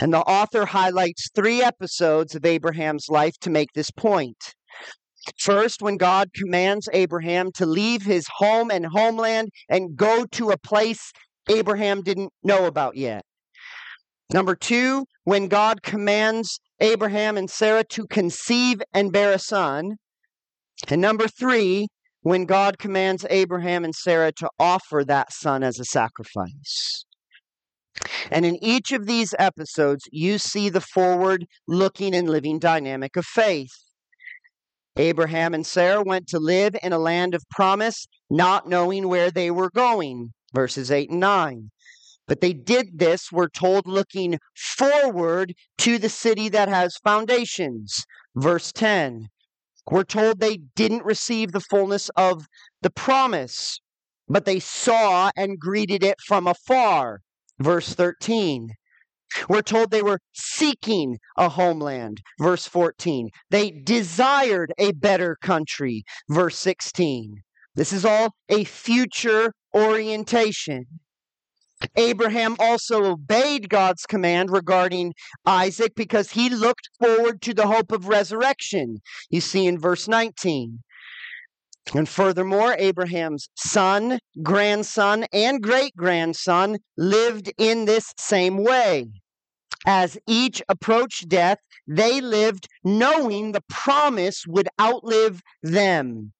And 0.00 0.12
the 0.12 0.20
author 0.20 0.66
highlights 0.66 1.30
three 1.34 1.62
episodes 1.62 2.34
of 2.34 2.44
Abraham's 2.44 3.08
life 3.08 3.34
to 3.40 3.50
make 3.50 3.72
this 3.74 3.90
point. 3.90 4.54
First, 5.38 5.82
when 5.82 5.96
God 5.96 6.28
commands 6.34 6.88
Abraham 6.92 7.50
to 7.52 7.66
leave 7.66 8.02
his 8.02 8.26
home 8.36 8.70
and 8.70 8.86
homeland 8.86 9.50
and 9.68 9.96
go 9.96 10.24
to 10.32 10.50
a 10.50 10.58
place 10.58 11.12
Abraham 11.48 12.02
didn't 12.02 12.32
know 12.42 12.66
about 12.66 12.96
yet. 12.96 13.22
Number 14.32 14.56
two, 14.56 15.06
when 15.24 15.46
God 15.48 15.82
commands 15.82 16.58
Abraham 16.80 17.36
and 17.36 17.48
Sarah 17.48 17.84
to 17.90 18.06
conceive 18.08 18.82
and 18.92 19.12
bear 19.12 19.32
a 19.32 19.38
son. 19.38 19.96
And 20.88 21.00
number 21.00 21.28
three, 21.28 21.88
when 22.26 22.44
God 22.44 22.76
commands 22.76 23.24
Abraham 23.30 23.84
and 23.84 23.94
Sarah 23.94 24.32
to 24.32 24.50
offer 24.58 25.04
that 25.04 25.32
son 25.32 25.62
as 25.62 25.78
a 25.78 25.84
sacrifice. 25.84 27.04
And 28.32 28.44
in 28.44 28.58
each 28.60 28.90
of 28.90 29.06
these 29.06 29.32
episodes, 29.38 30.02
you 30.10 30.38
see 30.38 30.68
the 30.68 30.80
forward 30.80 31.46
looking 31.68 32.16
and 32.16 32.28
living 32.28 32.58
dynamic 32.58 33.16
of 33.16 33.24
faith. 33.24 33.70
Abraham 34.96 35.54
and 35.54 35.64
Sarah 35.64 36.02
went 36.02 36.26
to 36.30 36.40
live 36.40 36.74
in 36.82 36.92
a 36.92 36.98
land 36.98 37.32
of 37.36 37.44
promise, 37.48 38.08
not 38.28 38.68
knowing 38.68 39.06
where 39.06 39.30
they 39.30 39.52
were 39.52 39.70
going. 39.70 40.32
Verses 40.52 40.90
8 40.90 41.10
and 41.10 41.20
9. 41.20 41.70
But 42.26 42.40
they 42.40 42.52
did 42.52 42.98
this, 42.98 43.30
we're 43.30 43.48
told, 43.48 43.86
looking 43.86 44.40
forward 44.56 45.54
to 45.78 45.96
the 45.96 46.08
city 46.08 46.48
that 46.48 46.68
has 46.68 46.96
foundations. 47.04 48.04
Verse 48.34 48.72
10. 48.72 49.28
We're 49.90 50.04
told 50.04 50.40
they 50.40 50.58
didn't 50.74 51.04
receive 51.04 51.52
the 51.52 51.60
fullness 51.60 52.10
of 52.16 52.46
the 52.82 52.90
promise, 52.90 53.80
but 54.28 54.44
they 54.44 54.58
saw 54.58 55.30
and 55.36 55.58
greeted 55.58 56.02
it 56.02 56.16
from 56.26 56.46
afar. 56.46 57.20
Verse 57.58 57.94
13. 57.94 58.70
We're 59.48 59.62
told 59.62 59.90
they 59.90 60.02
were 60.02 60.20
seeking 60.32 61.18
a 61.36 61.48
homeland. 61.48 62.20
Verse 62.38 62.66
14. 62.66 63.30
They 63.50 63.70
desired 63.70 64.72
a 64.78 64.92
better 64.92 65.36
country. 65.40 66.04
Verse 66.28 66.58
16. 66.58 67.42
This 67.74 67.92
is 67.92 68.04
all 68.04 68.30
a 68.48 68.64
future 68.64 69.52
orientation. 69.74 70.86
Abraham 71.96 72.56
also 72.58 73.04
obeyed 73.04 73.68
God's 73.68 74.04
command 74.06 74.50
regarding 74.50 75.14
Isaac 75.44 75.94
because 75.94 76.30
he 76.30 76.48
looked 76.48 76.88
forward 77.00 77.40
to 77.42 77.54
the 77.54 77.66
hope 77.66 77.92
of 77.92 78.08
resurrection. 78.08 79.00
You 79.30 79.40
see 79.40 79.66
in 79.66 79.78
verse 79.78 80.06
19. 80.06 80.80
And 81.94 82.08
furthermore, 82.08 82.74
Abraham's 82.78 83.48
son, 83.56 84.18
grandson, 84.42 85.26
and 85.32 85.62
great 85.62 85.94
grandson 85.96 86.78
lived 86.96 87.52
in 87.58 87.84
this 87.84 88.12
same 88.18 88.62
way. 88.62 89.06
As 89.86 90.18
each 90.26 90.60
approached 90.68 91.28
death, 91.28 91.58
they 91.86 92.20
lived 92.20 92.66
knowing 92.82 93.52
the 93.52 93.62
promise 93.68 94.44
would 94.48 94.68
outlive 94.80 95.42
them 95.62 96.32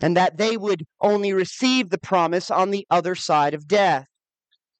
and 0.00 0.16
that 0.16 0.36
they 0.36 0.56
would 0.56 0.84
only 1.00 1.32
receive 1.32 1.90
the 1.90 1.98
promise 1.98 2.50
on 2.50 2.70
the 2.70 2.86
other 2.90 3.16
side 3.16 3.54
of 3.54 3.66
death. 3.66 4.06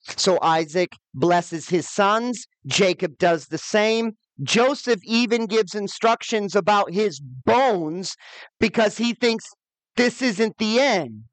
So 0.03 0.39
Isaac 0.43 0.93
blesses 1.15 1.69
his 1.69 1.89
sons, 1.89 2.47
Jacob 2.67 3.19
does 3.19 3.47
the 3.47 3.59
same. 3.59 4.13
Joseph 4.43 5.01
even 5.05 5.47
gives 5.47 5.75
instructions 5.75 6.57
about 6.57 6.93
his 6.93 7.21
bones 7.21 8.17
because 8.59 8.97
he 8.97 9.15
thinks 9.15 9.45
this 9.97 10.23
isn't 10.23 10.59
the 10.59 10.81
end. 10.81 11.25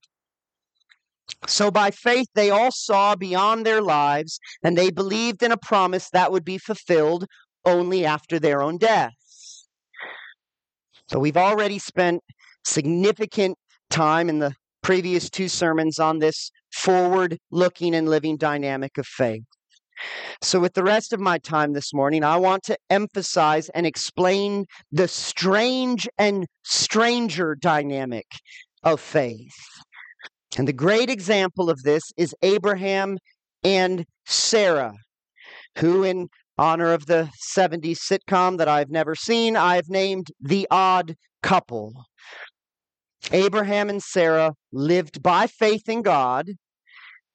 So 1.48 1.72
by 1.72 1.92
faith, 1.92 2.28
they 2.36 2.50
all 2.50 2.72
saw 2.72 3.16
beyond 3.16 3.66
their 3.66 3.82
lives, 3.82 4.40
and 4.64 4.78
they 4.78 4.90
believed 4.90 5.42
in 5.42 5.52
a 5.52 5.58
promise 5.58 6.10
that 6.12 6.32
would 6.32 6.44
be 6.44 6.58
fulfilled 6.58 7.26
only 7.66 8.06
after 8.06 8.40
their 8.40 8.62
own 8.62 8.78
death. 8.78 9.14
So 11.08 11.20
we've 11.20 11.38
already 11.38 11.80
spent 11.80 12.22
significant 12.64 13.58
time 13.90 14.30
in 14.30 14.40
the 14.40 14.54
previous 14.90 15.30
two 15.30 15.48
sermons 15.48 16.00
on 16.00 16.18
this 16.18 16.50
forward 16.74 17.38
looking 17.52 17.94
and 17.94 18.10
living 18.10 18.36
dynamic 18.36 18.98
of 18.98 19.06
faith. 19.06 19.44
So, 20.42 20.60
with 20.60 20.74
the 20.74 20.82
rest 20.82 21.14
of 21.14 21.20
my 21.20 21.38
time 21.38 21.74
this 21.74 21.94
morning, 21.94 22.24
I 22.24 22.38
want 22.38 22.64
to 22.64 22.78
emphasize 22.90 23.70
and 23.76 23.86
explain 23.86 24.66
the 24.92 25.08
strange 25.08 26.10
and 26.18 26.48
stranger 26.64 27.54
dynamic 27.54 28.26
of 28.82 29.00
faith. 29.00 29.54
And 30.58 30.68
the 30.68 30.74
great 30.74 31.12
example 31.12 31.70
of 31.70 31.84
this 31.84 32.02
is 32.18 32.34
Abraham 32.42 33.20
and 33.64 34.06
Sarah, 34.26 34.96
who, 35.78 36.04
in 36.04 36.30
honor 36.58 36.94
of 36.94 37.06
the 37.06 37.30
70s 37.56 38.00
sitcom 38.00 38.58
that 38.58 38.68
I've 38.68 38.90
never 38.90 39.14
seen, 39.14 39.56
I've 39.56 39.88
named 39.88 40.30
The 40.42 40.68
Odd 40.72 41.14
Couple. 41.44 41.94
Abraham 43.32 43.90
and 43.90 44.02
Sarah 44.02 44.54
lived 44.72 45.22
by 45.22 45.48
faith 45.48 45.88
in 45.88 46.02
God, 46.02 46.48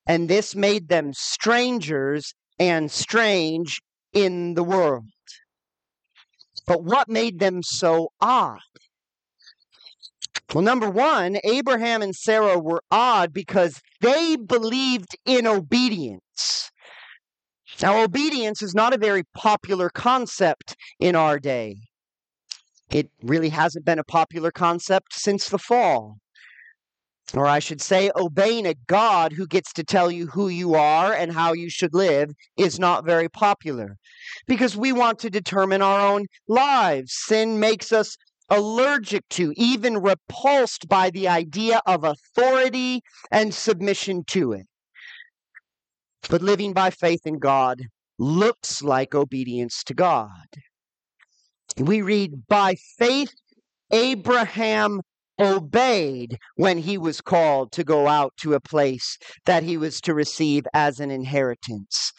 and 0.06 0.28
this 0.28 0.54
made 0.54 0.88
them 0.88 1.12
strangers 1.12 2.34
and 2.58 2.90
strange 2.90 3.80
in 4.12 4.54
the 4.54 4.64
world. 4.64 5.04
But 6.66 6.82
what 6.82 7.08
made 7.08 7.38
them 7.38 7.62
so 7.62 8.08
odd? 8.20 8.58
Well, 10.52 10.62
number 10.62 10.88
one, 10.88 11.38
Abraham 11.44 12.02
and 12.02 12.14
Sarah 12.14 12.58
were 12.58 12.82
odd 12.90 13.32
because 13.32 13.80
they 14.00 14.36
believed 14.36 15.16
in 15.26 15.46
obedience. 15.46 16.70
Now, 17.82 18.02
obedience 18.02 18.62
is 18.62 18.74
not 18.74 18.94
a 18.94 18.98
very 18.98 19.24
popular 19.34 19.90
concept 19.90 20.76
in 21.00 21.16
our 21.16 21.38
day. 21.38 21.76
It 22.90 23.10
really 23.22 23.48
hasn't 23.48 23.84
been 23.84 23.98
a 23.98 24.04
popular 24.04 24.50
concept 24.50 25.14
since 25.14 25.48
the 25.48 25.58
fall. 25.58 26.18
Or 27.32 27.46
I 27.46 27.58
should 27.58 27.80
say, 27.80 28.10
obeying 28.14 28.66
a 28.66 28.74
God 28.86 29.32
who 29.32 29.46
gets 29.46 29.72
to 29.72 29.82
tell 29.82 30.10
you 30.10 30.26
who 30.26 30.48
you 30.48 30.74
are 30.74 31.12
and 31.12 31.32
how 31.32 31.52
you 31.54 31.70
should 31.70 31.94
live 31.94 32.30
is 32.56 32.78
not 32.78 33.06
very 33.06 33.28
popular 33.28 33.96
because 34.46 34.76
we 34.76 34.92
want 34.92 35.18
to 35.20 35.30
determine 35.30 35.80
our 35.80 36.00
own 36.00 36.26
lives. 36.46 37.12
Sin 37.14 37.58
makes 37.58 37.92
us 37.92 38.16
allergic 38.50 39.26
to, 39.30 39.52
even 39.56 39.98
repulsed 39.98 40.86
by 40.86 41.10
the 41.10 41.26
idea 41.26 41.80
of 41.86 42.04
authority 42.04 43.00
and 43.30 43.54
submission 43.54 44.22
to 44.28 44.52
it. 44.52 44.66
But 46.28 46.42
living 46.42 46.72
by 46.72 46.90
faith 46.90 47.26
in 47.26 47.38
God 47.38 47.82
looks 48.18 48.82
like 48.82 49.14
obedience 49.14 49.82
to 49.84 49.94
God. 49.94 50.28
We 51.78 52.02
read, 52.02 52.46
by 52.46 52.76
faith, 52.98 53.32
Abraham 53.90 55.00
obeyed 55.40 56.38
when 56.56 56.78
he 56.78 56.96
was 56.96 57.20
called 57.20 57.72
to 57.72 57.84
go 57.84 58.06
out 58.06 58.32
to 58.38 58.54
a 58.54 58.60
place 58.60 59.18
that 59.46 59.62
he 59.64 59.76
was 59.76 60.00
to 60.02 60.14
receive 60.14 60.64
as 60.72 61.00
an 61.00 61.10
inheritance. 61.10 62.12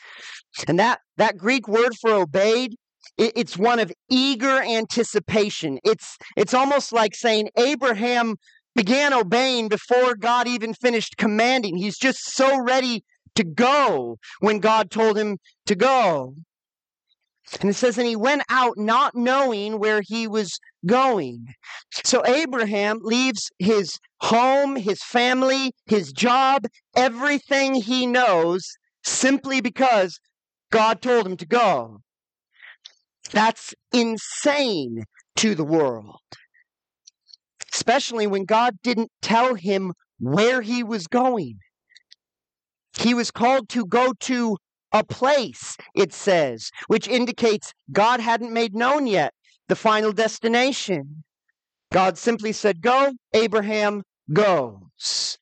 And 0.67 0.77
that, 0.79 0.99
that 1.17 1.37
Greek 1.37 1.67
word 1.67 1.95
for 2.01 2.11
obeyed, 2.11 2.75
it, 3.17 3.33
it's 3.35 3.57
one 3.57 3.79
of 3.79 3.91
eager 4.09 4.61
anticipation. 4.61 5.79
It's, 5.83 6.17
it's 6.35 6.53
almost 6.53 6.91
like 6.91 7.15
saying 7.15 7.49
Abraham 7.57 8.35
began 8.75 9.13
obeying 9.13 9.69
before 9.69 10.15
God 10.15 10.47
even 10.47 10.73
finished 10.73 11.15
commanding. 11.17 11.77
He's 11.77 11.97
just 11.97 12.33
so 12.33 12.59
ready 12.59 13.05
to 13.35 13.43
go 13.43 14.17
when 14.39 14.59
God 14.59 14.91
told 14.91 15.17
him 15.17 15.37
to 15.65 15.75
go. 15.75 16.35
And 17.61 17.69
it 17.69 17.73
says, 17.75 17.97
and 17.97 18.07
he 18.07 18.15
went 18.15 18.43
out 18.49 18.77
not 18.77 19.15
knowing 19.15 19.79
where 19.79 20.01
he 20.01 20.27
was 20.27 20.59
going. 20.85 21.45
So 22.03 22.25
Abraham 22.25 22.99
leaves 23.01 23.51
his 23.59 23.99
home, 24.21 24.75
his 24.75 25.01
family, 25.03 25.71
his 25.85 26.11
job, 26.11 26.65
everything 26.95 27.75
he 27.75 28.07
knows 28.07 28.67
simply 29.03 29.61
because 29.61 30.19
God 30.71 31.01
told 31.01 31.27
him 31.27 31.37
to 31.37 31.45
go. 31.45 31.99
That's 33.31 33.73
insane 33.93 35.03
to 35.37 35.55
the 35.55 35.63
world. 35.63 36.19
Especially 37.73 38.25
when 38.25 38.45
God 38.45 38.75
didn't 38.83 39.11
tell 39.21 39.55
him 39.55 39.93
where 40.19 40.61
he 40.61 40.83
was 40.83 41.07
going. 41.07 41.59
He 42.97 43.13
was 43.13 43.31
called 43.31 43.69
to 43.69 43.85
go 43.85 44.13
to 44.21 44.57
a 44.95 45.03
place, 45.03 45.75
it 45.93 46.13
says, 46.13 46.71
which 46.87 47.05
indicates 47.07 47.73
God 47.91 48.21
hadn't 48.21 48.53
made 48.53 48.73
known 48.73 49.07
yet 49.07 49.33
the 49.67 49.75
final 49.75 50.13
destination. 50.13 51.23
God 51.91 52.17
simply 52.17 52.53
said, 52.53 52.81
Go, 52.81 53.11
Abraham 53.33 54.03
goes. 54.31 55.37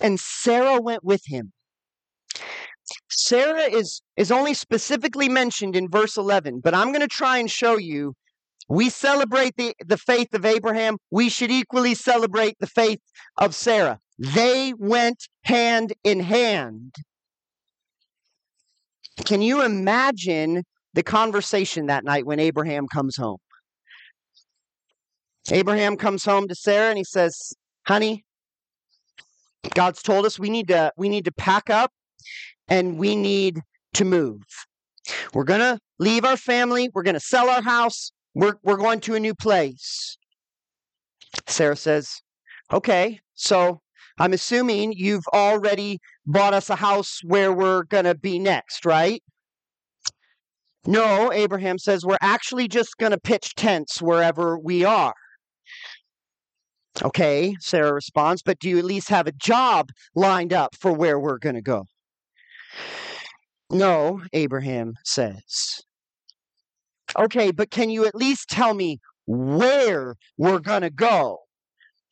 and 0.00 0.18
Sarah 0.18 0.80
went 0.80 1.04
with 1.04 1.22
him. 1.26 1.52
Sarah 3.08 3.70
is, 3.70 4.02
is 4.16 4.32
only 4.32 4.54
specifically 4.54 5.28
mentioned 5.28 5.76
in 5.76 5.88
verse 5.88 6.16
11, 6.16 6.60
but 6.64 6.74
I'm 6.74 6.88
going 6.88 7.00
to 7.00 7.08
try 7.08 7.38
and 7.38 7.50
show 7.50 7.76
you 7.78 8.14
we 8.68 8.90
celebrate 8.90 9.56
the, 9.56 9.74
the 9.86 9.98
faith 9.98 10.34
of 10.34 10.44
Abraham. 10.44 10.96
We 11.10 11.28
should 11.28 11.50
equally 11.50 11.94
celebrate 11.94 12.56
the 12.58 12.66
faith 12.66 13.00
of 13.36 13.54
Sarah. 13.54 14.00
They 14.18 14.72
went 14.76 15.28
hand 15.44 15.92
in 16.02 16.20
hand. 16.20 16.94
Can 19.24 19.42
you 19.42 19.62
imagine 19.62 20.64
the 20.94 21.02
conversation 21.02 21.86
that 21.86 22.04
night 22.04 22.26
when 22.26 22.38
Abraham 22.38 22.86
comes 22.88 23.16
home? 23.16 23.38
Abraham 25.50 25.96
comes 25.96 26.24
home 26.24 26.48
to 26.48 26.54
Sarah 26.54 26.88
and 26.88 26.98
he 26.98 27.04
says, 27.04 27.52
"Honey, 27.86 28.24
God's 29.74 30.02
told 30.02 30.26
us 30.26 30.38
we 30.38 30.50
need 30.50 30.68
to 30.68 30.92
we 30.96 31.08
need 31.08 31.24
to 31.24 31.32
pack 31.32 31.70
up 31.70 31.92
and 32.68 32.98
we 32.98 33.16
need 33.16 33.60
to 33.94 34.04
move. 34.04 34.42
We're 35.34 35.44
going 35.44 35.60
to 35.60 35.78
leave 35.98 36.24
our 36.24 36.36
family, 36.36 36.88
we're 36.94 37.02
going 37.02 37.14
to 37.14 37.20
sell 37.20 37.48
our 37.48 37.62
house, 37.62 38.12
we're 38.34 38.54
we're 38.62 38.76
going 38.76 39.00
to 39.00 39.14
a 39.14 39.20
new 39.20 39.34
place." 39.34 40.16
Sarah 41.46 41.76
says, 41.76 42.22
"Okay, 42.72 43.20
so 43.34 43.80
I'm 44.18 44.32
assuming 44.32 44.92
you've 44.92 45.26
already 45.32 46.00
bought 46.26 46.54
us 46.54 46.70
a 46.70 46.76
house 46.76 47.20
where 47.24 47.52
we're 47.52 47.84
going 47.84 48.04
to 48.04 48.14
be 48.14 48.38
next, 48.38 48.84
right? 48.84 49.22
No, 50.86 51.32
Abraham 51.32 51.78
says, 51.78 52.04
we're 52.04 52.18
actually 52.20 52.68
just 52.68 52.96
going 52.98 53.12
to 53.12 53.20
pitch 53.20 53.54
tents 53.54 54.02
wherever 54.02 54.58
we 54.58 54.84
are. 54.84 55.14
Okay, 57.02 57.56
Sarah 57.60 57.94
responds, 57.94 58.42
but 58.42 58.58
do 58.58 58.68
you 58.68 58.78
at 58.78 58.84
least 58.84 59.08
have 59.08 59.26
a 59.26 59.32
job 59.32 59.90
lined 60.14 60.52
up 60.52 60.74
for 60.78 60.92
where 60.92 61.18
we're 61.18 61.38
going 61.38 61.54
to 61.54 61.62
go? 61.62 61.86
No, 63.70 64.20
Abraham 64.32 64.94
says. 65.04 65.80
Okay, 67.18 67.50
but 67.50 67.70
can 67.70 67.88
you 67.88 68.04
at 68.04 68.14
least 68.14 68.48
tell 68.48 68.74
me 68.74 69.00
where 69.26 70.16
we're 70.36 70.58
going 70.58 70.82
to 70.82 70.90
go? 70.90 71.38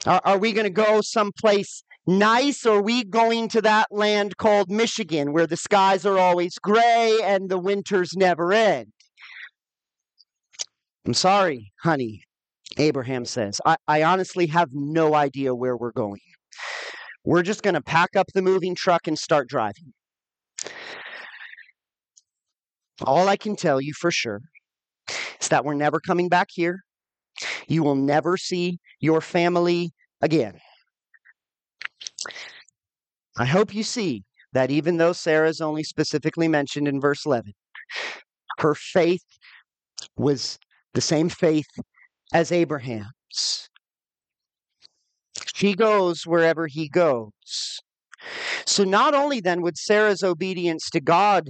Are, 0.06 0.20
are 0.24 0.38
we 0.38 0.52
going 0.52 0.64
to 0.64 0.70
go 0.70 1.00
someplace 1.02 1.82
nice, 2.10 2.66
are 2.66 2.82
we 2.82 3.04
going 3.04 3.48
to 3.48 3.62
that 3.62 3.86
land 3.90 4.36
called 4.36 4.70
Michigan 4.70 5.32
where 5.32 5.46
the 5.46 5.56
skies 5.56 6.04
are 6.04 6.18
always 6.18 6.58
gray 6.58 7.18
and 7.22 7.48
the 7.48 7.58
winters 7.58 8.12
never 8.16 8.52
end? 8.52 8.92
I'm 11.06 11.14
sorry, 11.14 11.72
honey, 11.82 12.22
Abraham 12.76 13.24
says. 13.24 13.60
I, 13.64 13.76
I 13.88 14.02
honestly 14.02 14.46
have 14.48 14.68
no 14.72 15.14
idea 15.14 15.54
where 15.54 15.76
we're 15.76 15.92
going. 15.92 16.20
We're 17.24 17.42
just 17.42 17.62
going 17.62 17.74
to 17.74 17.82
pack 17.82 18.16
up 18.16 18.26
the 18.34 18.42
moving 18.42 18.74
truck 18.74 19.06
and 19.06 19.18
start 19.18 19.48
driving. 19.48 19.92
All 23.02 23.28
I 23.28 23.36
can 23.36 23.56
tell 23.56 23.80
you 23.80 23.94
for 23.94 24.10
sure 24.10 24.40
is 25.40 25.48
that 25.48 25.64
we're 25.64 25.74
never 25.74 26.00
coming 26.00 26.28
back 26.28 26.48
here. 26.52 26.80
You 27.66 27.82
will 27.82 27.94
never 27.94 28.36
see 28.36 28.78
your 28.98 29.20
family 29.20 29.92
again. 30.20 30.60
I 33.40 33.46
hope 33.46 33.74
you 33.74 33.82
see 33.82 34.22
that 34.52 34.70
even 34.70 34.98
though 34.98 35.14
Sarah 35.14 35.48
is 35.48 35.62
only 35.62 35.82
specifically 35.82 36.46
mentioned 36.46 36.86
in 36.86 37.00
verse 37.00 37.24
11, 37.24 37.54
her 38.58 38.74
faith 38.74 39.24
was 40.18 40.58
the 40.92 41.00
same 41.00 41.30
faith 41.30 41.64
as 42.34 42.52
Abraham's. 42.52 43.70
She 45.54 45.74
goes 45.74 46.26
wherever 46.26 46.66
he 46.66 46.90
goes. 46.90 47.80
So 48.66 48.84
not 48.84 49.14
only 49.14 49.40
then 49.40 49.62
would 49.62 49.78
Sarah's 49.78 50.22
obedience 50.22 50.90
to 50.90 51.00
God 51.00 51.48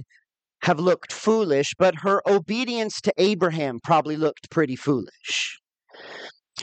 have 0.63 0.79
looked 0.79 1.11
foolish, 1.11 1.73
but 1.77 1.95
her 2.03 2.21
obedience 2.25 3.01
to 3.01 3.13
Abraham 3.17 3.79
probably 3.83 4.15
looked 4.15 4.49
pretty 4.49 4.77
foolish. 4.77 5.59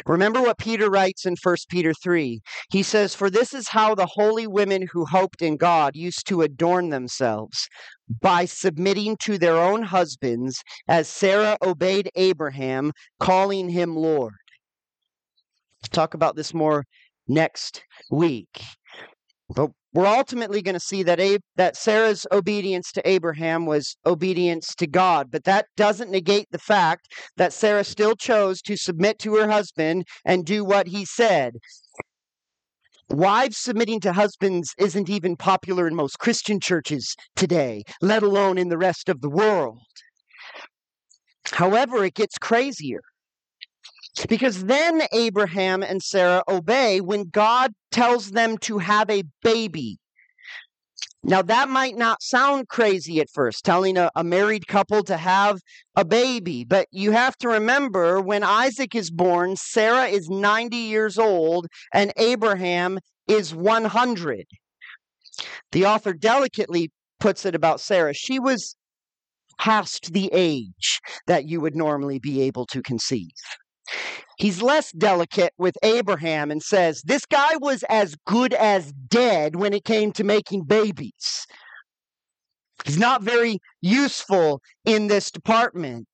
Remember 0.06 0.40
what 0.40 0.58
Peter 0.58 0.90
writes 0.90 1.26
in 1.26 1.34
1 1.42 1.56
Peter 1.68 1.92
3. 1.94 2.40
He 2.70 2.82
says, 2.82 3.14
For 3.14 3.30
this 3.30 3.54
is 3.54 3.68
how 3.68 3.94
the 3.94 4.06
holy 4.06 4.46
women 4.46 4.86
who 4.92 5.04
hoped 5.04 5.42
in 5.42 5.56
God 5.56 5.96
used 5.96 6.26
to 6.28 6.42
adorn 6.42 6.90
themselves 6.90 7.68
by 8.20 8.44
submitting 8.44 9.16
to 9.22 9.38
their 9.38 9.56
own 9.56 9.82
husbands, 9.82 10.62
as 10.88 11.08
Sarah 11.08 11.56
obeyed 11.62 12.10
Abraham, 12.14 12.92
calling 13.20 13.68
him 13.68 13.96
Lord. 13.96 14.34
talk 15.90 16.14
about 16.14 16.36
this 16.36 16.52
more 16.52 16.84
next 17.28 17.84
week. 18.10 18.62
But 19.48 19.70
we're 19.94 20.06
ultimately 20.06 20.60
going 20.60 20.74
to 20.74 20.80
see 20.80 21.02
that 21.04 21.18
that 21.56 21.76
Sarah's 21.76 22.26
obedience 22.30 22.92
to 22.92 23.08
Abraham 23.08 23.64
was 23.64 23.96
obedience 24.04 24.74
to 24.76 24.86
God, 24.86 25.30
but 25.30 25.44
that 25.44 25.66
doesn't 25.76 26.10
negate 26.10 26.46
the 26.50 26.58
fact 26.58 27.08
that 27.36 27.52
Sarah 27.52 27.84
still 27.84 28.14
chose 28.14 28.60
to 28.62 28.76
submit 28.76 29.18
to 29.20 29.36
her 29.36 29.50
husband 29.50 30.04
and 30.24 30.44
do 30.44 30.64
what 30.64 30.88
he 30.88 31.04
said. 31.04 31.54
Wives 33.08 33.56
submitting 33.56 34.00
to 34.00 34.12
husbands 34.12 34.74
isn't 34.76 35.08
even 35.08 35.34
popular 35.34 35.88
in 35.88 35.94
most 35.94 36.18
Christian 36.18 36.60
churches 36.60 37.16
today, 37.34 37.82
let 38.02 38.22
alone 38.22 38.58
in 38.58 38.68
the 38.68 38.76
rest 38.76 39.08
of 39.08 39.22
the 39.22 39.30
world. 39.30 39.80
However, 41.52 42.04
it 42.04 42.14
gets 42.14 42.36
crazier. 42.36 43.00
Because 44.26 44.64
then 44.64 45.02
Abraham 45.12 45.82
and 45.82 46.02
Sarah 46.02 46.42
obey 46.48 47.00
when 47.00 47.28
God 47.28 47.72
tells 47.90 48.30
them 48.30 48.58
to 48.58 48.78
have 48.78 49.10
a 49.10 49.24
baby. 49.42 49.98
Now, 51.24 51.42
that 51.42 51.68
might 51.68 51.96
not 51.96 52.22
sound 52.22 52.68
crazy 52.68 53.20
at 53.20 53.28
first, 53.28 53.64
telling 53.64 53.98
a, 53.98 54.10
a, 54.14 54.22
married 54.22 54.68
couple 54.68 55.02
to 55.04 55.16
have 55.16 55.60
a 55.96 56.04
baby, 56.04 56.64
but 56.64 56.86
you 56.92 57.10
have 57.10 57.36
to 57.38 57.48
remember 57.48 58.20
when 58.20 58.44
Isaac 58.44 58.94
is 58.94 59.10
born, 59.10 59.56
Sarah 59.56 60.06
is 60.06 60.28
90 60.30 60.76
years 60.76 61.18
old 61.18 61.66
and 61.92 62.12
Abraham 62.16 62.98
is 63.26 63.52
100. 63.52 64.46
The 65.72 65.86
author 65.86 66.12
delicately 66.12 66.92
puts 67.18 67.44
it 67.44 67.54
about 67.54 67.80
Sarah. 67.80 68.14
She 68.14 68.38
was 68.38 68.76
past 69.58 70.12
the 70.12 70.30
age 70.32 71.00
that 71.26 71.48
you 71.48 71.60
would 71.60 71.74
normally 71.74 72.20
be 72.20 72.42
able 72.42 72.64
to 72.66 72.80
conceive. 72.80 73.32
He's 74.38 74.62
less 74.62 74.92
delicate 74.92 75.52
with 75.58 75.76
Abraham 75.82 76.50
and 76.50 76.62
says, 76.62 77.02
This 77.02 77.26
guy 77.26 77.56
was 77.56 77.82
as 77.88 78.14
good 78.26 78.54
as 78.54 78.92
dead 79.08 79.56
when 79.56 79.72
it 79.72 79.84
came 79.84 80.12
to 80.12 80.24
making 80.24 80.64
babies. 80.64 81.46
He's 82.84 82.98
not 82.98 83.22
very 83.22 83.58
useful 83.80 84.60
in 84.84 85.08
this 85.08 85.30
department. 85.30 86.06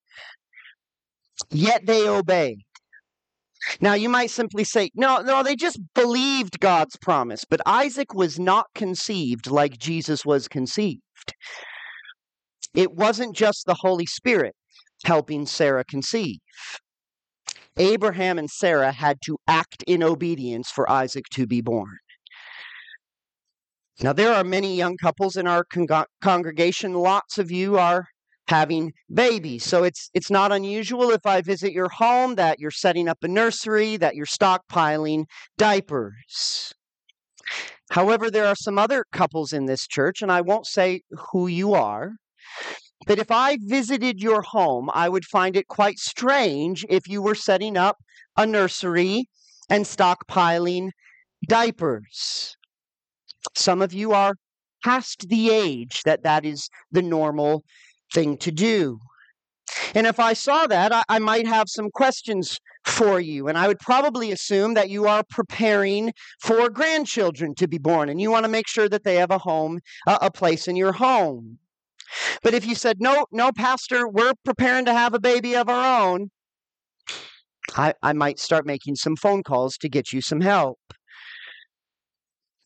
Yet 1.51 1.85
they 1.87 2.09
obeyed. 2.09 2.61
Now, 3.81 3.95
you 3.95 4.09
might 4.09 4.31
simply 4.31 4.65
say, 4.65 4.91
no, 4.95 5.21
no, 5.21 5.43
they 5.43 5.57
just 5.57 5.81
believed 5.95 6.61
God's 6.61 6.97
promise. 6.97 7.45
But 7.49 7.63
Isaac 7.67 8.15
was 8.15 8.39
not 8.39 8.67
conceived 8.75 9.51
like 9.51 9.79
Jesus 9.79 10.25
was 10.25 10.49
conceived. 10.49 11.01
It 12.75 12.93
wasn't 12.93 13.37
just 13.37 13.65
the 13.67 13.75
Holy 13.75 14.07
Spirit 14.07 14.55
helping 15.05 15.47
Sarah 15.47 15.85
conceive. 15.85 16.39
Abraham 17.77 18.39
and 18.39 18.51
Sarah 18.51 18.93
had 18.93 19.19
to 19.25 19.37
act 19.47 19.83
in 19.87 20.03
obedience 20.03 20.71
for 20.71 20.91
Isaac 20.91 21.25
to 21.33 21.47
be 21.47 21.61
born. 21.61 21.99
Now, 24.01 24.13
there 24.13 24.33
are 24.33 24.45
many 24.45 24.77
young 24.77 24.97
couples 24.97 25.37
in 25.37 25.47
our 25.47 25.65
con- 25.65 26.07
congregation. 26.21 26.95
Lots 26.95 27.39
of 27.39 27.51
you 27.51 27.79
are 27.79 28.07
having 28.49 28.93
babies. 29.13 29.65
So 29.65 29.85
it's 29.85 30.11
it's 30.15 30.31
not 30.31 30.53
unusual 30.53 31.11
if 31.11 31.25
I 31.25 31.41
visit 31.41 31.73
your 31.73 31.89
home 31.89 32.35
that 32.35 32.59
you're 32.59 32.71
setting 32.71 33.09
up 33.09 33.19
a 33.23 33.29
nursery, 33.29 33.97
that 33.97 34.15
you're 34.15 34.27
stockpiling 34.27 35.25
diapers. 35.57 36.75
However, 37.91 38.31
there 38.31 38.47
are 38.47 38.57
some 38.57 38.79
other 38.79 39.05
couples 39.13 39.53
in 39.53 39.67
this 39.67 39.87
church, 39.87 40.23
and 40.23 40.33
I 40.33 40.41
won't 40.41 40.67
say 40.67 41.03
who 41.33 41.47
you 41.47 41.75
are, 41.75 42.13
but 43.07 43.19
if 43.19 43.31
I 43.31 43.59
visited 43.61 44.21
your 44.21 44.43
home, 44.43 44.91
I 44.93 45.09
would 45.09 45.25
find 45.25 45.57
it 45.57 45.69
quite 45.69 45.99
strange 45.99 46.87
if 46.89 47.09
you 47.09 47.21
were 47.23 47.35
setting 47.35 47.77
up 47.77 47.99
a 48.37 48.47
nursery 48.47 49.29
and 49.69 49.85
stockpiling 49.85 50.91
diapers. 51.49 52.57
Some 53.55 53.83
of 53.83 53.93
you 53.93 54.13
are 54.13 54.35
past 54.83 55.29
the 55.29 55.51
age 55.51 56.03
that 56.05 56.23
that 56.23 56.45
is 56.45 56.69
the 56.91 57.03
normal 57.03 57.65
thing 58.13 58.37
to 58.39 58.51
do. 58.51 58.99
And 59.95 60.07
if 60.07 60.21
I 60.21 60.35
saw 60.35 60.67
that, 60.67 60.93
I, 60.93 61.03
I, 61.09 61.19
might 61.19 61.47
have 61.47 61.69
some 61.69 61.91
questions 61.91 62.59
for 62.85 63.19
you. 63.19 63.49
And 63.49 63.57
I 63.57 63.67
would 63.67 63.79
probably 63.79 64.31
assume 64.31 64.75
that 64.75 64.91
you 64.91 65.07
are 65.07 65.25
preparing 65.31 66.13
for 66.43 66.69
grandchildren 66.69 67.55
to 67.57 67.67
be 67.67 67.79
born 67.79 68.09
and 68.09 68.21
you 68.21 68.31
want 68.31 68.45
to 68.45 68.51
make 68.51 68.69
sure 68.69 68.89
that 68.89 69.05
they 69.05 69.17
have 69.17 69.31
a 69.31 69.39
home, 69.39 69.81
uh, 70.07 70.19
a 70.21 70.31
place 70.31 70.69
in 70.69 70.77
your 70.77 70.93
home. 70.93 71.59
But 72.43 72.55
if 72.55 72.67
you 72.67 72.75
said, 72.75 73.01
no, 73.01 73.27
no, 73.33 73.53
Pastor, 73.53 74.09
we're 74.09 74.35
preparing 74.45 74.85
to 74.87 74.93
have 74.93 75.15
a 75.15 75.21
baby 75.21 75.55
of 75.55 75.69
our 75.69 76.03
own, 76.03 76.31
I, 77.77 77.95
I 78.03 78.13
might 78.13 78.39
start 78.39 78.67
making 78.67 78.97
some 78.97 79.17
phone 79.17 79.43
calls 79.43 79.77
to 79.79 79.89
get 79.89 80.13
you 80.13 80.21
some 80.21 80.41
help. 80.41 80.79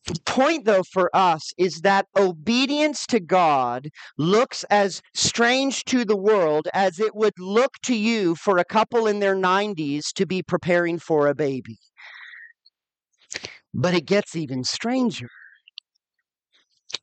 The 0.06 0.18
point, 0.24 0.64
though, 0.64 0.84
for 0.84 1.10
us 1.14 1.52
is 1.58 1.82
that 1.82 2.06
obedience 2.16 3.06
to 3.08 3.20
God 3.20 3.90
looks 4.16 4.64
as 4.70 5.02
strange 5.14 5.84
to 5.84 6.04
the 6.04 6.16
world 6.16 6.66
as 6.72 6.98
it 6.98 7.14
would 7.14 7.34
look 7.38 7.72
to 7.84 7.94
you 7.94 8.34
for 8.34 8.56
a 8.56 8.64
couple 8.64 9.06
in 9.06 9.20
their 9.20 9.36
90s 9.36 10.12
to 10.14 10.26
be 10.26 10.42
preparing 10.42 10.98
for 10.98 11.26
a 11.26 11.34
baby. 11.34 11.76
But 13.74 13.94
it 13.94 14.06
gets 14.06 14.34
even 14.34 14.64
stranger. 14.64 15.28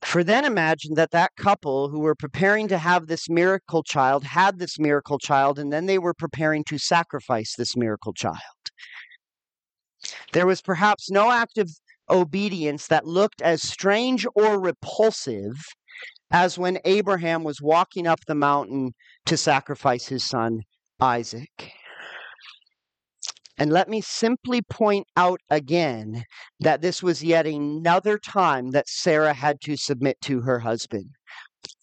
For 0.02 0.24
then 0.24 0.46
imagine 0.46 0.96
that 0.96 1.12
that 1.12 1.36
couple 1.36 1.90
who 1.90 2.00
were 2.00 2.16
preparing 2.16 2.68
to 2.70 2.78
have 2.78 3.08
this 3.08 3.30
miracle 3.30 3.84
child 3.84 4.24
had 4.24 4.60
this 4.60 4.80
miracle 4.80 5.20
child, 5.20 5.60
and 5.60 5.72
then 5.72 5.86
they 5.86 6.00
were 6.00 6.14
preparing 6.14 6.64
to 6.66 6.78
sacrifice 6.78 7.56
this 7.56 7.76
miracle 7.76 8.14
child. 8.14 8.40
There 10.34 10.48
was 10.48 10.62
perhaps 10.62 11.10
no 11.10 11.32
act 11.32 11.58
of 11.58 11.70
obedience 12.10 12.88
that 12.88 13.06
looked 13.06 13.42
as 13.42 13.62
strange 13.62 14.26
or 14.36 14.60
repulsive 14.60 15.56
as 16.32 16.58
when 16.58 16.80
Abraham 16.86 17.44
was 17.44 17.62
walking 17.62 18.08
up 18.08 18.20
the 18.26 18.36
mountain 18.36 18.94
to 19.26 19.38
sacrifice 19.38 20.08
his 20.08 20.24
son 20.24 20.62
Isaac. 21.00 21.74
And 23.58 23.72
let 23.72 23.88
me 23.88 24.02
simply 24.02 24.62
point 24.62 25.08
out 25.16 25.40
again 25.50 26.26
that 26.60 26.82
this 26.82 27.02
was 27.02 27.24
yet 27.24 27.48
another 27.48 28.18
time 28.18 28.72
that 28.72 28.90
Sarah 28.90 29.34
had 29.34 29.62
to 29.62 29.78
submit 29.78 30.20
to 30.22 30.42
her 30.42 30.60
husband. 30.60 31.12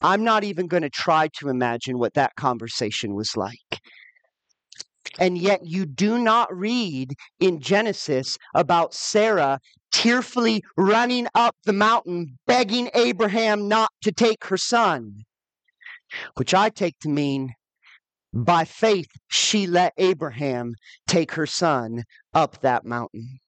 I'm 0.03 0.23
not 0.23 0.45
even 0.45 0.67
going 0.67 0.83
to 0.83 0.91
try 0.91 1.29
to 1.39 1.49
imagine 1.49 1.99
what 1.99 2.15
that 2.15 2.37
conversation 2.37 3.15
was 3.15 3.37
like. 3.37 3.81
And 5.19 5.37
yet, 5.37 5.61
you 5.65 5.85
do 5.85 6.19
not 6.19 6.55
read 6.55 7.15
in 7.41 7.61
Genesis 7.61 8.39
about 8.55 8.95
Sarah 8.95 9.59
tearfully 9.91 10.63
running 10.77 11.27
up 11.35 11.55
the 11.65 11.73
mountain, 11.73 12.39
begging 12.47 12.91
Abraham 12.95 13.69
not 13.69 13.91
to 14.03 14.13
take 14.13 14.45
her 14.45 14.57
son, 14.57 15.23
which 16.37 16.55
I 16.55 16.71
take 16.71 16.99
to 17.01 17.09
mean 17.09 17.53
by 18.33 18.65
faith 18.65 19.09
she 19.29 19.67
let 19.67 19.93
Abraham 19.99 20.75
take 21.07 21.33
her 21.33 21.47
son 21.47 22.05
up 22.35 22.61
that 22.61 22.85
mountain. 22.85 23.41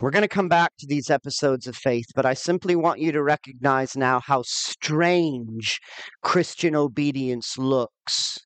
We're 0.00 0.10
going 0.10 0.22
to 0.22 0.28
come 0.28 0.48
back 0.48 0.72
to 0.78 0.86
these 0.86 1.08
episodes 1.08 1.66
of 1.68 1.76
faith, 1.76 2.06
but 2.16 2.26
I 2.26 2.34
simply 2.34 2.74
want 2.74 2.98
you 2.98 3.12
to 3.12 3.22
recognize 3.22 3.96
now 3.96 4.20
how 4.20 4.42
strange 4.44 5.80
Christian 6.22 6.74
obedience 6.74 7.56
looks. 7.56 8.38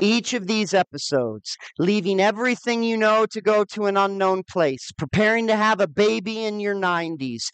Each 0.00 0.34
of 0.34 0.46
these 0.46 0.74
episodes, 0.74 1.56
leaving 1.78 2.20
everything 2.20 2.82
you 2.82 2.96
know 2.96 3.26
to 3.26 3.40
go 3.40 3.64
to 3.66 3.86
an 3.86 3.96
unknown 3.96 4.42
place, 4.48 4.90
preparing 4.98 5.46
to 5.46 5.56
have 5.56 5.80
a 5.80 5.88
baby 5.88 6.44
in 6.44 6.60
your 6.60 6.74
90s, 6.74 7.44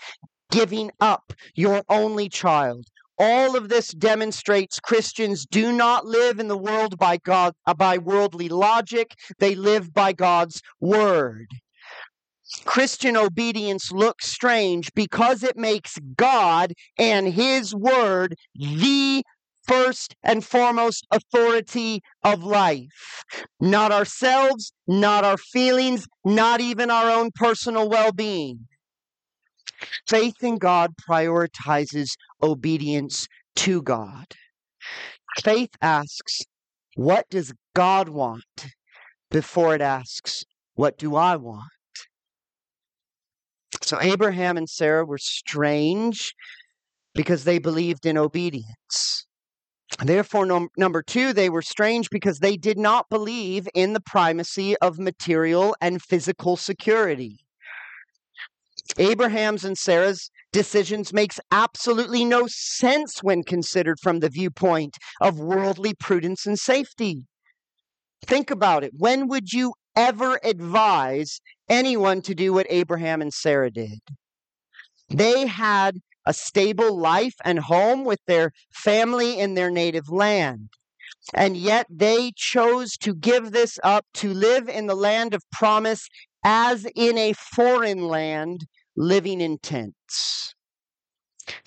giving 0.50 0.90
up 1.00 1.32
your 1.54 1.82
only 1.88 2.28
child. 2.28 2.86
All 3.18 3.56
of 3.56 3.68
this 3.68 3.88
demonstrates 3.88 4.80
Christians 4.80 5.46
do 5.46 5.72
not 5.72 6.04
live 6.04 6.40
in 6.40 6.48
the 6.48 6.58
world 6.58 6.98
by 6.98 7.18
God 7.18 7.54
uh, 7.66 7.74
by 7.74 7.98
worldly 7.98 8.48
logic, 8.48 9.14
they 9.38 9.54
live 9.54 9.94
by 9.94 10.12
God's 10.12 10.60
word. 10.80 11.46
Christian 12.64 13.16
obedience 13.16 13.90
looks 13.90 14.30
strange 14.30 14.92
because 14.94 15.42
it 15.42 15.56
makes 15.56 15.98
God 16.16 16.72
and 16.98 17.28
His 17.28 17.74
Word 17.74 18.34
the 18.54 19.22
first 19.66 20.14
and 20.22 20.44
foremost 20.44 21.06
authority 21.10 22.02
of 22.22 22.44
life. 22.44 23.24
Not 23.60 23.92
ourselves, 23.92 24.72
not 24.86 25.24
our 25.24 25.38
feelings, 25.38 26.06
not 26.24 26.60
even 26.60 26.90
our 26.90 27.10
own 27.10 27.30
personal 27.34 27.88
well 27.88 28.12
being. 28.12 28.66
Faith 30.08 30.42
in 30.42 30.58
God 30.58 30.92
prioritizes 31.08 32.10
obedience 32.42 33.26
to 33.56 33.82
God. 33.82 34.26
Faith 35.42 35.70
asks, 35.80 36.42
What 36.96 37.28
does 37.30 37.52
God 37.74 38.08
want? 38.08 38.44
before 39.34 39.74
it 39.74 39.80
asks, 39.80 40.44
What 40.74 40.96
do 40.96 41.16
I 41.16 41.34
want? 41.34 41.64
So 43.82 44.00
Abraham 44.00 44.56
and 44.56 44.68
Sarah 44.68 45.04
were 45.04 45.18
strange 45.18 46.34
because 47.14 47.42
they 47.42 47.58
believed 47.58 48.06
in 48.06 48.16
obedience. 48.16 49.26
Therefore, 50.02 50.68
number 50.76 51.02
two, 51.02 51.32
they 51.32 51.50
were 51.50 51.62
strange 51.62 52.10
because 52.10 52.38
they 52.38 52.56
did 52.56 52.78
not 52.78 53.08
believe 53.10 53.68
in 53.74 53.92
the 53.92 54.00
primacy 54.00 54.76
of 54.78 54.98
material 54.98 55.76
and 55.80 56.00
physical 56.00 56.56
security. 56.56 57.43
Abraham's 58.98 59.64
and 59.64 59.76
Sarah's 59.76 60.30
decisions 60.52 61.12
makes 61.12 61.40
absolutely 61.50 62.24
no 62.24 62.46
sense 62.46 63.22
when 63.22 63.42
considered 63.42 63.98
from 64.00 64.20
the 64.20 64.28
viewpoint 64.28 64.98
of 65.20 65.38
worldly 65.38 65.94
prudence 65.94 66.46
and 66.46 66.58
safety. 66.58 67.26
Think 68.26 68.50
about 68.50 68.84
it. 68.84 68.92
When 68.96 69.28
would 69.28 69.52
you 69.52 69.74
ever 69.96 70.40
advise 70.42 71.40
anyone 71.68 72.22
to 72.22 72.34
do 72.34 72.52
what 72.52 72.66
Abraham 72.68 73.22
and 73.22 73.32
Sarah 73.32 73.70
did. 73.70 74.00
They 75.08 75.46
had 75.46 75.98
a 76.26 76.32
stable 76.32 76.98
life 76.98 77.34
and 77.44 77.58
home 77.58 78.04
with 78.04 78.20
their 78.26 78.52
family 78.72 79.38
in 79.38 79.54
their 79.54 79.70
native 79.70 80.08
land. 80.08 80.70
And 81.34 81.56
yet 81.56 81.86
they 81.88 82.32
chose 82.36 82.96
to 82.98 83.14
give 83.14 83.52
this 83.52 83.78
up 83.82 84.04
to 84.14 84.32
live 84.32 84.68
in 84.68 84.86
the 84.86 84.94
land 84.94 85.32
of 85.34 85.42
promise 85.52 86.08
as 86.44 86.86
in 86.94 87.16
a 87.16 87.32
foreign 87.32 88.06
land, 88.06 88.66
living 88.96 89.40
in 89.40 89.58
tents. 89.58 90.54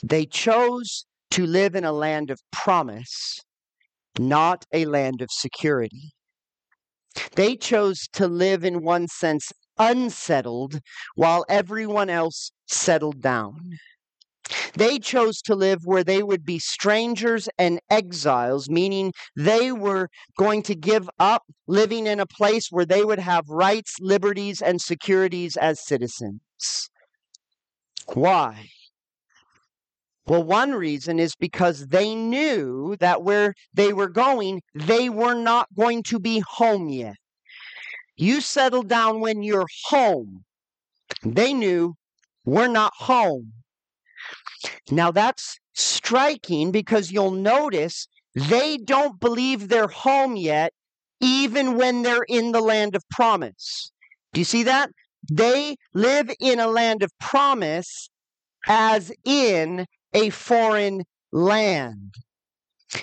They 0.03 0.25
chose 0.25 1.05
to 1.31 1.45
live 1.45 1.75
in 1.75 1.83
a 1.83 1.91
land 1.91 2.31
of 2.31 2.39
promise, 2.51 3.39
not 4.17 4.65
a 4.71 4.85
land 4.85 5.21
of 5.21 5.29
security. 5.31 6.13
They 7.35 7.55
chose 7.55 8.07
to 8.13 8.27
live, 8.27 8.63
in 8.63 8.83
one 8.83 9.07
sense, 9.07 9.51
unsettled 9.77 10.79
while 11.15 11.45
everyone 11.49 12.09
else 12.09 12.51
settled 12.67 13.21
down. 13.21 13.77
They 14.77 14.99
chose 14.99 15.41
to 15.41 15.55
live 15.55 15.85
where 15.85 16.03
they 16.03 16.21
would 16.21 16.45
be 16.45 16.59
strangers 16.59 17.49
and 17.57 17.79
exiles, 17.89 18.69
meaning 18.69 19.11
they 19.35 19.71
were 19.71 20.07
going 20.37 20.61
to 20.63 20.75
give 20.75 21.09
up 21.17 21.41
living 21.65 22.05
in 22.05 22.19
a 22.19 22.27
place 22.27 22.67
where 22.69 22.85
they 22.85 23.03
would 23.03 23.17
have 23.17 23.49
rights, 23.49 23.95
liberties, 23.99 24.61
and 24.61 24.79
securities 24.79 25.57
as 25.57 25.83
citizens. 25.83 26.41
Why? 28.13 28.69
Well, 30.27 30.43
one 30.43 30.73
reason 30.73 31.17
is 31.17 31.33
because 31.35 31.87
they 31.87 32.13
knew 32.13 32.97
that 32.99 33.23
where 33.23 33.55
they 33.73 33.93
were 33.93 34.09
going, 34.09 34.61
they 34.75 35.09
were 35.09 35.33
not 35.33 35.69
going 35.75 36.03
to 36.03 36.19
be 36.19 36.43
home 36.47 36.87
yet. 36.87 37.15
You 38.15 38.41
settle 38.41 38.83
down 38.83 39.21
when 39.21 39.41
you're 39.41 39.67
home. 39.85 40.43
They 41.23 41.51
knew 41.51 41.95
we're 42.45 42.67
not 42.67 42.93
home. 42.97 43.53
Now 44.91 45.11
that's 45.11 45.59
striking 45.73 46.71
because 46.71 47.11
you'll 47.11 47.31
notice 47.31 48.07
they 48.35 48.77
don't 48.77 49.19
believe 49.19 49.67
they're 49.67 49.87
home 49.87 50.35
yet, 50.35 50.73
even 51.19 51.77
when 51.77 52.03
they're 52.03 52.25
in 52.27 52.51
the 52.51 52.61
land 52.61 52.95
of 52.95 53.03
promise. 53.09 53.91
Do 54.33 54.41
you 54.41 54.45
see 54.45 54.63
that? 54.63 54.91
They 55.29 55.77
live 55.93 56.31
in 56.39 56.59
a 56.59 56.67
land 56.67 57.03
of 57.03 57.11
promise 57.19 58.09
as 58.67 59.11
in 59.23 59.85
a 60.13 60.29
foreign 60.29 61.03
land. 61.31 62.15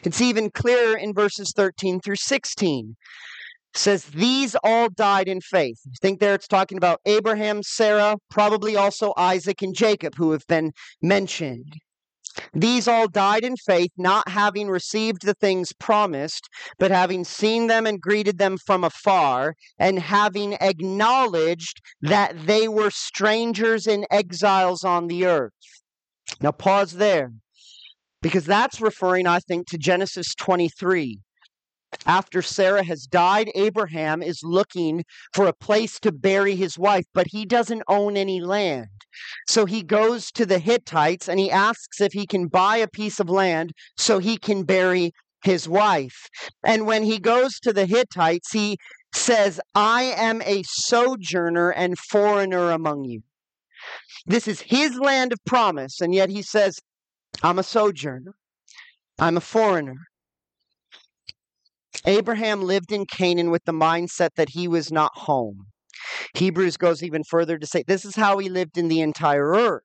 It's 0.03 0.21
even 0.21 0.51
clearer 0.51 0.97
in 0.97 1.13
verses 1.13 1.53
13 1.53 2.01
through 2.01 2.17
16 2.17 2.97
says 3.75 4.05
these 4.07 4.57
all 4.63 4.89
died 4.89 5.29
in 5.29 5.41
faith. 5.41 5.79
I 5.87 5.97
think 6.01 6.21
there 6.21 6.35
it's 6.35 6.49
talking 6.49 6.79
about 6.79 7.01
Abraham, 7.07 7.63
Sarah, 7.63 8.17
probably 8.31 8.77
also 8.77 9.13
Isaac 9.17 9.63
and 9.63 9.75
Jacob, 9.75 10.15
who 10.17 10.33
have 10.33 10.47
been 10.47 10.73
mentioned. 11.03 11.77
These 12.53 12.89
all 12.89 13.07
died 13.07 13.45
in 13.45 13.57
faith, 13.57 13.93
not 13.97 14.29
having 14.29 14.69
received 14.69 15.25
the 15.25 15.35
things 15.35 15.73
promised, 15.73 16.49
but 16.79 16.91
having 16.91 17.25
seen 17.25 17.69
them 17.69 17.87
and 17.87 18.01
greeted 18.01 18.39
them 18.39 18.59
from 18.59 18.83
afar, 18.83 19.55
and 19.79 19.99
having 19.99 20.55
acknowledged 20.55 21.81
that 22.03 22.47
they 22.47 22.67
were 22.67 22.91
strangers 22.91 23.87
and 23.87 24.05
exiles 24.11 24.83
on 24.83 25.07
the 25.07 25.27
earth. 25.27 25.53
Now, 26.41 26.51
pause 26.51 26.95
there, 26.95 27.33
because 28.21 28.47
that's 28.47 28.81
referring, 28.81 29.27
I 29.27 29.39
think, 29.39 29.69
to 29.69 29.79
Genesis 29.79 30.35
23 30.35 31.21
after 32.07 32.43
Sarah 32.43 32.85
has 32.85 33.07
died, 33.07 33.51
Abraham 33.55 34.23
is 34.23 34.41
looking 34.43 35.05
for 35.33 35.47
a 35.47 35.53
place 35.53 35.99
to 36.01 36.13
bury 36.13 36.57
his 36.57 36.79
wife, 36.79 37.05
but 37.15 37.29
he 37.31 37.45
doesn't 37.45 37.83
own 37.89 38.17
any 38.17 38.41
land. 38.41 38.89
So 39.49 39.65
he 39.65 39.83
goes 39.83 40.31
to 40.33 40.45
the 40.45 40.59
Hittites 40.59 41.29
and 41.29 41.39
he 41.39 41.51
asks 41.51 42.01
if 42.01 42.13
he 42.13 42.27
can 42.27 42.49
buy 42.49 42.77
a 42.77 42.89
piece 42.89 43.21
of 43.21 43.31
land 43.31 43.73
so 43.97 44.19
he 44.19 44.37
can 44.37 44.65
bury 44.65 45.13
his 45.45 45.69
wife. 45.69 46.29
And 46.65 46.87
when 46.87 47.05
he 47.05 47.19
goes 47.19 47.61
to 47.61 47.73
the 47.73 47.87
Hittites, 47.87 48.51
he 48.53 48.79
says, 49.15 49.61
I 49.75 50.15
am 50.17 50.43
a 50.43 50.63
sojourner 50.67 51.71
and 51.71 51.99
foreigner 51.99 52.71
among 52.71 53.05
you. 53.05 53.23
This 54.27 54.49
is 54.49 54.63
his 54.63 54.99
land 54.99 55.33
of 55.33 55.39
promise, 55.45 56.01
and 56.01 56.15
yet 56.15 56.31
he 56.31 56.43
says, 56.43 56.81
I'm 57.43 57.59
a 57.59 57.63
sojourner, 57.63 58.35
I'm 59.19 59.37
a 59.37 59.41
foreigner. 59.41 59.99
Abraham 62.05 62.63
lived 62.63 62.93
in 62.93 63.07
Canaan 63.07 63.51
with 63.51 63.65
the 63.65 63.73
mindset 63.73 64.31
that 64.37 64.51
he 64.51 64.69
was 64.69 64.93
not 64.93 65.13
home. 65.15 65.67
Hebrews 66.35 66.77
goes 66.77 67.03
even 67.03 67.23
further 67.25 67.59
to 67.59 67.67
say 67.67 67.83
this 67.87 68.05
is 68.05 68.17
how 68.17 68.39
he 68.39 68.49
lived 68.49 68.77
in 68.77 68.89
the 68.89 69.01
entire 69.01 69.49
earth. 69.51 69.83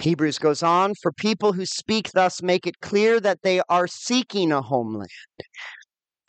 Hebrews 0.00 0.38
goes 0.38 0.62
on, 0.62 0.94
for 1.02 1.12
people 1.12 1.52
who 1.52 1.64
speak 1.64 2.12
thus 2.12 2.42
make 2.42 2.66
it 2.66 2.80
clear 2.80 3.20
that 3.20 3.38
they 3.42 3.62
are 3.68 3.86
seeking 3.86 4.52
a 4.52 4.60
homeland. 4.60 5.08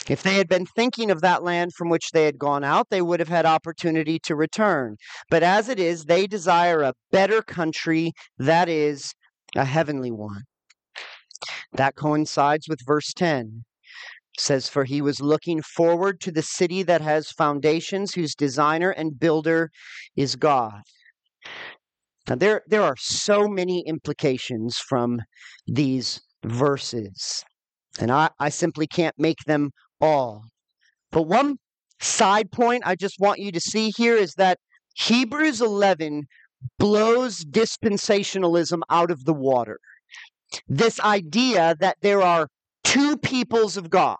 If 0.07 0.21
they 0.21 0.35
had 0.35 0.47
been 0.47 0.67
thinking 0.67 1.09
of 1.09 1.21
that 1.21 1.41
land 1.43 1.73
from 1.73 1.89
which 1.89 2.11
they 2.11 2.25
had 2.25 2.37
gone 2.37 2.63
out, 2.63 2.89
they 2.91 3.01
would 3.01 3.19
have 3.19 3.29
had 3.29 3.45
opportunity 3.45 4.19
to 4.19 4.35
return. 4.35 4.97
But 5.31 5.41
as 5.41 5.67
it 5.67 5.79
is, 5.79 6.05
they 6.05 6.27
desire 6.27 6.83
a 6.83 6.93
better 7.11 7.41
country, 7.41 8.11
that 8.37 8.69
is, 8.69 9.13
a 9.55 9.65
heavenly 9.65 10.11
one. 10.11 10.43
That 11.73 11.95
coincides 11.95 12.67
with 12.67 12.79
verse 12.85 13.13
10. 13.13 13.65
It 14.35 14.41
says, 14.41 14.69
For 14.69 14.83
he 14.83 15.01
was 15.01 15.21
looking 15.21 15.61
forward 15.61 16.19
to 16.21 16.31
the 16.31 16.41
city 16.41 16.83
that 16.83 17.01
has 17.01 17.31
foundations, 17.31 18.13
whose 18.13 18.35
designer 18.35 18.91
and 18.91 19.19
builder 19.19 19.71
is 20.15 20.35
God. 20.35 20.81
Now, 22.27 22.35
there, 22.35 22.63
there 22.67 22.81
are 22.81 22.95
so 22.97 23.47
many 23.47 23.83
implications 23.85 24.77
from 24.77 25.21
these 25.67 26.21
verses, 26.43 27.43
and 27.99 28.11
I, 28.11 28.29
I 28.39 28.49
simply 28.49 28.87
can't 28.87 29.17
make 29.17 29.43
them 29.45 29.71
all. 30.01 30.45
But 31.11 31.23
one 31.23 31.57
side 32.01 32.51
point 32.51 32.83
I 32.85 32.95
just 32.95 33.19
want 33.19 33.39
you 33.39 33.51
to 33.51 33.59
see 33.59 33.91
here 33.95 34.15
is 34.15 34.33
that 34.35 34.57
Hebrews 34.95 35.61
11 35.61 36.23
blows 36.79 37.43
dispensationalism 37.45 38.81
out 38.89 39.11
of 39.11 39.25
the 39.25 39.33
water. 39.33 39.79
This 40.67 40.99
idea 40.99 41.75
that 41.79 41.97
there 42.01 42.21
are 42.21 42.47
two 42.83 43.17
peoples 43.17 43.77
of 43.77 43.89
God. 43.89 44.17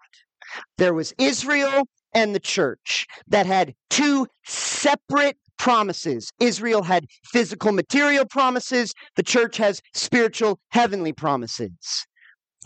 There 0.77 0.93
was 0.93 1.13
Israel 1.17 1.87
and 2.13 2.33
the 2.33 2.39
church 2.39 3.05
that 3.27 3.45
had 3.45 3.73
two 3.89 4.27
separate 4.45 5.37
promises. 5.57 6.31
Israel 6.39 6.83
had 6.83 7.05
physical 7.25 7.71
material 7.71 8.25
promises, 8.25 8.93
the 9.15 9.23
church 9.23 9.57
has 9.57 9.81
spiritual 9.93 10.59
heavenly 10.69 11.13
promises. 11.13 12.05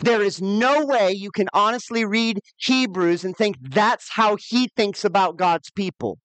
There 0.01 0.21
is 0.21 0.41
no 0.41 0.85
way 0.85 1.11
you 1.11 1.31
can 1.31 1.47
honestly 1.53 2.05
read 2.05 2.39
Hebrews 2.57 3.25
and 3.25 3.35
think 3.35 3.57
that's 3.61 4.09
how 4.11 4.37
he 4.39 4.69
thinks 4.75 5.03
about 5.03 5.37
God's 5.37 5.69
people. 5.71 6.19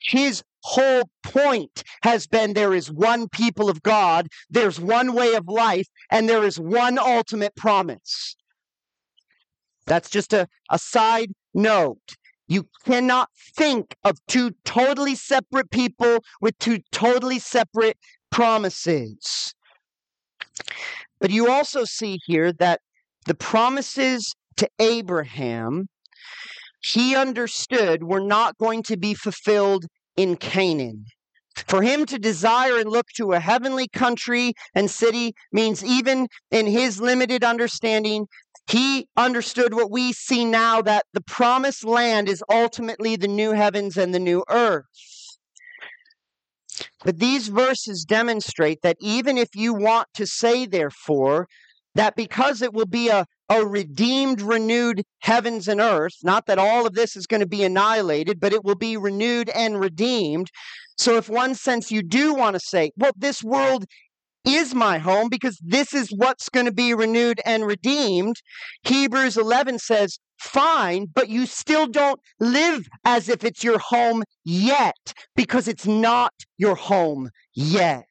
His 0.00 0.42
whole 0.62 1.08
point 1.22 1.82
has 2.02 2.26
been 2.26 2.54
there 2.54 2.74
is 2.74 2.90
one 2.90 3.28
people 3.28 3.70
of 3.70 3.82
God, 3.82 4.28
there's 4.50 4.80
one 4.80 5.14
way 5.14 5.34
of 5.34 5.48
life, 5.48 5.86
and 6.10 6.28
there 6.28 6.44
is 6.44 6.58
one 6.58 6.98
ultimate 6.98 7.54
promise. 7.56 8.36
That's 9.86 10.10
just 10.10 10.32
a, 10.32 10.46
a 10.70 10.78
side 10.78 11.32
note. 11.54 12.16
You 12.46 12.68
cannot 12.84 13.28
think 13.56 13.96
of 14.04 14.18
two 14.26 14.52
totally 14.64 15.14
separate 15.14 15.70
people 15.70 16.24
with 16.40 16.58
two 16.58 16.80
totally 16.92 17.38
separate 17.38 17.98
promises. 18.30 19.54
But 21.20 21.30
you 21.30 21.50
also 21.50 21.84
see 21.84 22.18
here 22.26 22.52
that 22.54 22.80
the 23.26 23.34
promises 23.34 24.34
to 24.56 24.68
Abraham, 24.78 25.88
he 26.80 27.16
understood 27.16 28.02
we 28.02 28.08
were 28.08 28.20
not 28.20 28.56
going 28.58 28.82
to 28.84 28.96
be 28.96 29.14
fulfilled 29.14 29.86
in 30.16 30.36
Canaan. 30.36 31.06
For 31.66 31.82
him 31.82 32.06
to 32.06 32.18
desire 32.18 32.78
and 32.78 32.88
look 32.88 33.06
to 33.16 33.32
a 33.32 33.40
heavenly 33.40 33.88
country 33.88 34.52
and 34.74 34.90
city 34.90 35.34
means, 35.52 35.84
even 35.84 36.28
in 36.50 36.66
his 36.66 37.00
limited 37.00 37.42
understanding, 37.42 38.26
he 38.68 39.08
understood 39.16 39.74
what 39.74 39.90
we 39.90 40.12
see 40.12 40.44
now 40.44 40.82
that 40.82 41.04
the 41.12 41.22
promised 41.22 41.84
land 41.84 42.28
is 42.28 42.44
ultimately 42.50 43.16
the 43.16 43.28
new 43.28 43.52
heavens 43.52 43.96
and 43.96 44.14
the 44.14 44.20
new 44.20 44.44
earth. 44.48 44.84
But 47.04 47.18
these 47.18 47.48
verses 47.48 48.04
demonstrate 48.04 48.82
that 48.82 48.96
even 49.00 49.38
if 49.38 49.48
you 49.54 49.74
want 49.74 50.08
to 50.14 50.26
say, 50.26 50.66
therefore, 50.66 51.48
that 51.98 52.14
because 52.14 52.62
it 52.62 52.72
will 52.72 52.86
be 52.86 53.08
a, 53.08 53.26
a 53.48 53.66
redeemed, 53.66 54.40
renewed 54.40 55.02
heavens 55.18 55.66
and 55.66 55.80
earth, 55.80 56.14
not 56.22 56.46
that 56.46 56.58
all 56.58 56.86
of 56.86 56.94
this 56.94 57.16
is 57.16 57.26
going 57.26 57.40
to 57.40 57.46
be 57.46 57.64
annihilated, 57.64 58.38
but 58.38 58.52
it 58.52 58.64
will 58.64 58.76
be 58.76 58.96
renewed 58.96 59.48
and 59.50 59.80
redeemed. 59.80 60.48
So, 60.96 61.16
if 61.16 61.28
one 61.28 61.56
sense 61.56 61.90
you 61.90 62.02
do 62.02 62.34
want 62.34 62.54
to 62.54 62.60
say, 62.60 62.92
well, 62.96 63.10
this 63.16 63.42
world 63.42 63.84
is 64.44 64.76
my 64.76 64.98
home 64.98 65.28
because 65.28 65.58
this 65.60 65.92
is 65.92 66.10
what's 66.10 66.48
going 66.48 66.66
to 66.66 66.72
be 66.72 66.94
renewed 66.94 67.40
and 67.44 67.66
redeemed. 67.66 68.36
Hebrews 68.84 69.36
11 69.36 69.80
says, 69.80 70.18
fine, 70.38 71.06
but 71.12 71.28
you 71.28 71.46
still 71.46 71.88
don't 71.88 72.20
live 72.38 72.86
as 73.04 73.28
if 73.28 73.42
it's 73.42 73.64
your 73.64 73.78
home 73.80 74.22
yet 74.44 75.14
because 75.34 75.66
it's 75.66 75.86
not 75.86 76.32
your 76.56 76.76
home 76.76 77.30
yet. 77.54 78.04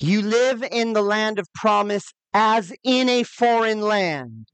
You 0.00 0.22
live 0.22 0.64
in 0.64 0.94
the 0.94 1.02
land 1.02 1.38
of 1.38 1.46
promise 1.54 2.12
as 2.32 2.72
in 2.84 3.08
a 3.08 3.22
foreign 3.22 3.80
land. 3.80 4.48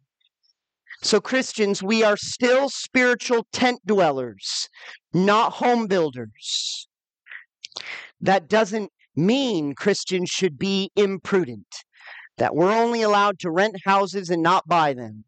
So, 1.02 1.20
Christians, 1.20 1.82
we 1.82 2.02
are 2.02 2.16
still 2.16 2.68
spiritual 2.68 3.46
tent 3.52 3.80
dwellers, 3.86 4.68
not 5.12 5.52
home 5.54 5.86
builders. 5.86 6.88
That 8.20 8.48
doesn't 8.48 8.90
mean 9.14 9.74
Christians 9.74 10.30
should 10.30 10.58
be 10.58 10.90
imprudent, 10.96 11.84
that 12.38 12.54
we're 12.54 12.72
only 12.72 13.02
allowed 13.02 13.38
to 13.40 13.50
rent 13.50 13.76
houses 13.84 14.30
and 14.30 14.42
not 14.42 14.66
buy 14.66 14.94
them, 14.94 15.24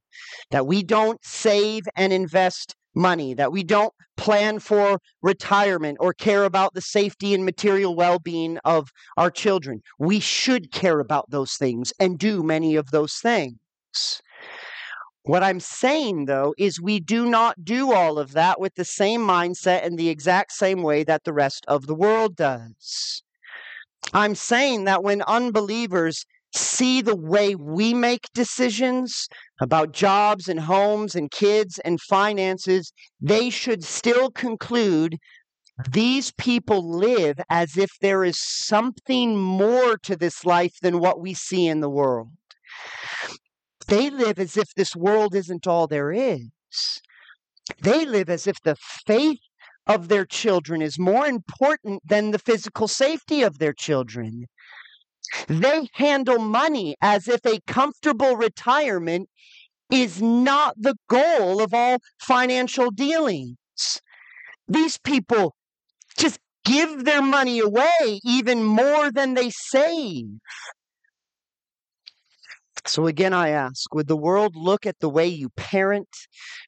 that 0.50 0.66
we 0.66 0.82
don't 0.82 1.24
save 1.24 1.82
and 1.96 2.12
invest 2.12 2.74
money, 2.98 3.32
that 3.34 3.52
we 3.52 3.62
don't 3.62 3.94
plan 4.16 4.58
for 4.58 5.00
retirement 5.22 5.96
or 6.00 6.12
care 6.12 6.44
about 6.44 6.74
the 6.74 6.80
safety 6.80 7.32
and 7.32 7.44
material 7.44 7.94
well 7.94 8.18
being 8.18 8.58
of 8.64 8.90
our 9.16 9.30
children. 9.30 9.80
We 9.98 10.20
should 10.20 10.72
care 10.72 11.00
about 11.00 11.30
those 11.30 11.54
things 11.54 11.92
and 11.98 12.18
do 12.18 12.42
many 12.42 12.76
of 12.76 12.90
those 12.90 13.14
things. 13.14 13.56
What 15.22 15.42
I'm 15.42 15.60
saying, 15.60 16.24
though, 16.24 16.54
is 16.56 16.80
we 16.80 17.00
do 17.00 17.28
not 17.28 17.64
do 17.64 17.92
all 17.92 18.18
of 18.18 18.32
that 18.32 18.58
with 18.58 18.74
the 18.74 18.84
same 18.84 19.20
mindset 19.20 19.84
and 19.84 19.98
the 19.98 20.08
exact 20.08 20.52
same 20.52 20.82
way 20.82 21.04
that 21.04 21.24
the 21.24 21.34
rest 21.34 21.64
of 21.68 21.86
the 21.86 21.94
world 21.94 22.34
does. 22.34 23.22
I'm 24.14 24.34
saying 24.34 24.84
that 24.84 25.02
when 25.02 25.22
unbelievers 25.22 26.24
see 26.54 27.02
the 27.02 27.16
way 27.16 27.54
we 27.54 27.94
make 27.94 28.26
decisions 28.34 29.28
about 29.60 29.92
jobs 29.92 30.48
and 30.48 30.60
homes 30.60 31.14
and 31.14 31.30
kids 31.30 31.78
and 31.84 32.00
finances, 32.00 32.92
they 33.20 33.50
should 33.50 33.84
still 33.84 34.30
conclude 34.30 35.16
these 35.92 36.32
people 36.32 36.98
live 36.98 37.38
as 37.48 37.76
if 37.76 37.90
there 38.00 38.24
is 38.24 38.38
something 38.40 39.36
more 39.36 39.96
to 39.98 40.16
this 40.16 40.44
life 40.44 40.74
than 40.82 40.98
what 40.98 41.20
we 41.20 41.34
see 41.34 41.66
in 41.66 41.80
the 41.80 41.90
world. 41.90 42.30
They 43.86 44.10
live 44.10 44.38
as 44.38 44.56
if 44.56 44.74
this 44.74 44.96
world 44.96 45.34
isn't 45.34 45.66
all 45.66 45.86
there 45.86 46.12
is. 46.12 46.50
They 47.80 48.04
live 48.04 48.28
as 48.28 48.46
if 48.46 48.56
the 48.62 48.76
faith 49.06 49.38
of 49.86 50.08
their 50.08 50.26
children 50.26 50.82
is 50.82 50.98
more 50.98 51.26
important 51.26 52.02
than 52.06 52.30
the 52.30 52.38
physical 52.38 52.88
safety 52.88 53.42
of 53.42 53.58
their 53.58 53.72
children. 53.72 54.46
They 55.48 55.88
handle 55.92 56.38
money 56.38 56.96
as 57.00 57.28
if 57.28 57.44
a 57.44 57.60
comfortable 57.66 58.36
retirement 58.36 59.28
is 59.90 60.20
not 60.20 60.74
the 60.78 60.96
goal 61.08 61.62
of 61.62 61.72
all 61.72 61.98
financial 62.20 62.90
dealings. 62.90 63.56
These 64.66 64.98
people 64.98 65.54
just 66.16 66.38
give 66.64 67.04
their 67.04 67.22
money 67.22 67.58
away 67.58 68.20
even 68.24 68.64
more 68.64 69.10
than 69.10 69.34
they 69.34 69.50
save. 69.50 70.26
So 72.86 73.06
again, 73.06 73.32
I 73.32 73.50
ask 73.50 73.94
would 73.94 74.08
the 74.08 74.16
world 74.16 74.54
look 74.56 74.86
at 74.86 74.98
the 75.00 75.08
way 75.08 75.26
you 75.26 75.50
parent, 75.50 76.08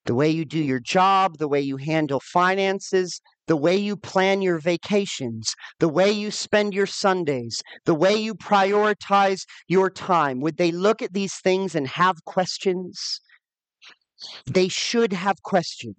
the 0.05 0.15
way 0.15 0.29
you 0.29 0.45
do 0.45 0.59
your 0.59 0.81
job, 0.81 1.39
the 1.39 1.49
way 1.49 1.61
you 1.61 1.77
handle 1.77 2.21
finances, 2.21 3.21
the 3.51 3.57
way 3.57 3.77
you 3.77 3.97
plan 3.97 4.41
your 4.41 4.61
vacations, 4.61 5.57
the 5.81 5.89
way 5.89 6.09
you 6.09 6.31
spend 6.31 6.73
your 6.73 6.87
Sundays, 6.87 7.61
the 7.85 7.97
way 7.97 8.15
you 8.15 8.33
prioritize 8.33 9.41
your 9.67 9.91
time? 9.91 10.39
Would 10.39 10.57
they 10.57 10.71
look 10.71 11.03
at 11.03 11.15
these 11.15 11.35
things 11.35 11.75
and 11.75 11.89
have 11.89 12.25
questions? 12.25 13.21
They 14.47 14.69
should 14.69 15.13
have 15.13 15.43
questions. 15.43 15.97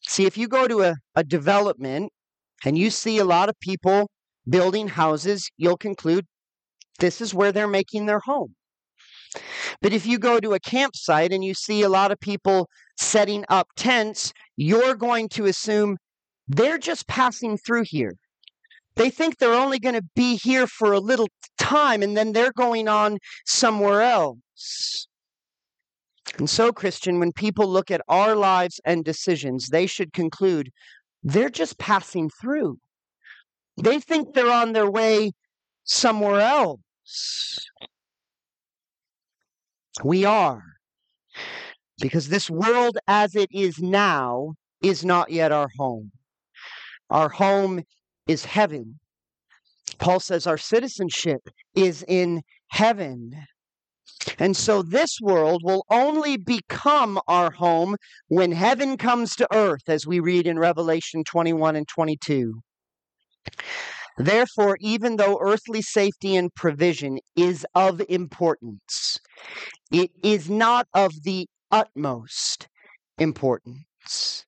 See, 0.00 0.26
if 0.26 0.36
you 0.36 0.48
go 0.48 0.66
to 0.66 0.82
a, 0.82 0.96
a 1.14 1.22
development 1.22 2.10
and 2.64 2.76
you 2.76 2.90
see 2.90 3.18
a 3.18 3.24
lot 3.24 3.48
of 3.48 3.54
people 3.60 4.10
building 4.48 4.88
houses, 4.88 5.48
you'll 5.56 5.76
conclude 5.76 6.26
this 6.98 7.20
is 7.20 7.32
where 7.32 7.52
they're 7.52 7.68
making 7.68 8.06
their 8.06 8.22
home. 8.24 8.56
But 9.80 9.92
if 9.92 10.04
you 10.04 10.18
go 10.18 10.40
to 10.40 10.54
a 10.54 10.60
campsite 10.60 11.32
and 11.32 11.44
you 11.44 11.54
see 11.54 11.82
a 11.82 11.88
lot 11.88 12.10
of 12.10 12.18
people 12.18 12.68
setting 12.96 13.44
up 13.48 13.68
tents, 13.76 14.32
you're 14.56 14.94
going 14.94 15.28
to 15.30 15.46
assume 15.46 15.96
they're 16.48 16.78
just 16.78 17.06
passing 17.06 17.56
through 17.56 17.84
here. 17.84 18.14
They 18.96 19.10
think 19.10 19.38
they're 19.38 19.54
only 19.54 19.78
going 19.78 19.94
to 19.94 20.04
be 20.14 20.36
here 20.36 20.66
for 20.66 20.92
a 20.92 21.00
little 21.00 21.28
time 21.58 22.02
and 22.02 22.16
then 22.16 22.32
they're 22.32 22.52
going 22.52 22.88
on 22.88 23.18
somewhere 23.46 24.02
else. 24.02 25.06
And 26.38 26.48
so, 26.48 26.72
Christian, 26.72 27.18
when 27.18 27.32
people 27.32 27.66
look 27.66 27.90
at 27.90 28.00
our 28.08 28.34
lives 28.36 28.80
and 28.84 29.04
decisions, 29.04 29.68
they 29.68 29.86
should 29.86 30.12
conclude 30.12 30.70
they're 31.22 31.50
just 31.50 31.78
passing 31.78 32.30
through. 32.40 32.78
They 33.76 34.00
think 34.00 34.34
they're 34.34 34.52
on 34.52 34.72
their 34.72 34.90
way 34.90 35.32
somewhere 35.84 36.40
else. 36.40 37.58
We 40.02 40.24
are. 40.24 40.62
Because 42.02 42.28
this 42.28 42.50
world 42.50 42.98
as 43.06 43.36
it 43.36 43.48
is 43.52 43.78
now 43.78 44.54
is 44.82 45.04
not 45.04 45.30
yet 45.30 45.52
our 45.52 45.68
home. 45.78 46.10
Our 47.08 47.28
home 47.28 47.84
is 48.26 48.44
heaven. 48.44 48.98
Paul 50.00 50.18
says 50.18 50.48
our 50.48 50.58
citizenship 50.58 51.48
is 51.76 52.04
in 52.08 52.42
heaven. 52.72 53.46
And 54.40 54.56
so 54.56 54.82
this 54.82 55.18
world 55.22 55.62
will 55.62 55.84
only 55.90 56.36
become 56.36 57.20
our 57.28 57.52
home 57.52 57.94
when 58.26 58.50
heaven 58.50 58.96
comes 58.96 59.36
to 59.36 59.46
earth, 59.52 59.82
as 59.86 60.04
we 60.04 60.18
read 60.18 60.48
in 60.48 60.58
Revelation 60.58 61.22
21 61.22 61.76
and 61.76 61.86
22. 61.86 62.60
Therefore, 64.18 64.76
even 64.80 65.16
though 65.16 65.38
earthly 65.40 65.82
safety 65.82 66.34
and 66.34 66.52
provision 66.54 67.18
is 67.36 67.64
of 67.76 68.02
importance, 68.08 69.18
it 69.92 70.10
is 70.22 70.50
not 70.50 70.86
of 70.94 71.12
the 71.22 71.46
utmost 71.72 72.68
importance. 73.18 74.44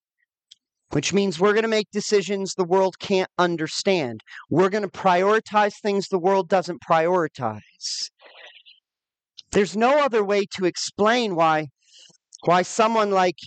Which 0.90 1.12
means 1.12 1.40
we're 1.40 1.54
going 1.54 1.62
to 1.62 1.68
make 1.68 1.90
decisions 1.90 2.54
the 2.54 2.64
world 2.64 3.00
can't 3.00 3.30
understand. 3.36 4.22
We're 4.48 4.68
going 4.68 4.84
to 4.84 4.88
prioritize 4.88 5.74
things 5.82 6.06
the 6.06 6.20
world 6.20 6.48
doesn't 6.48 6.82
prioritize. 6.88 8.10
There's 9.50 9.76
no 9.76 10.04
other 10.04 10.22
way 10.22 10.44
to 10.56 10.66
explain 10.66 11.34
why 11.34 11.68
why 12.44 12.62
someone 12.62 13.10
like 13.10 13.38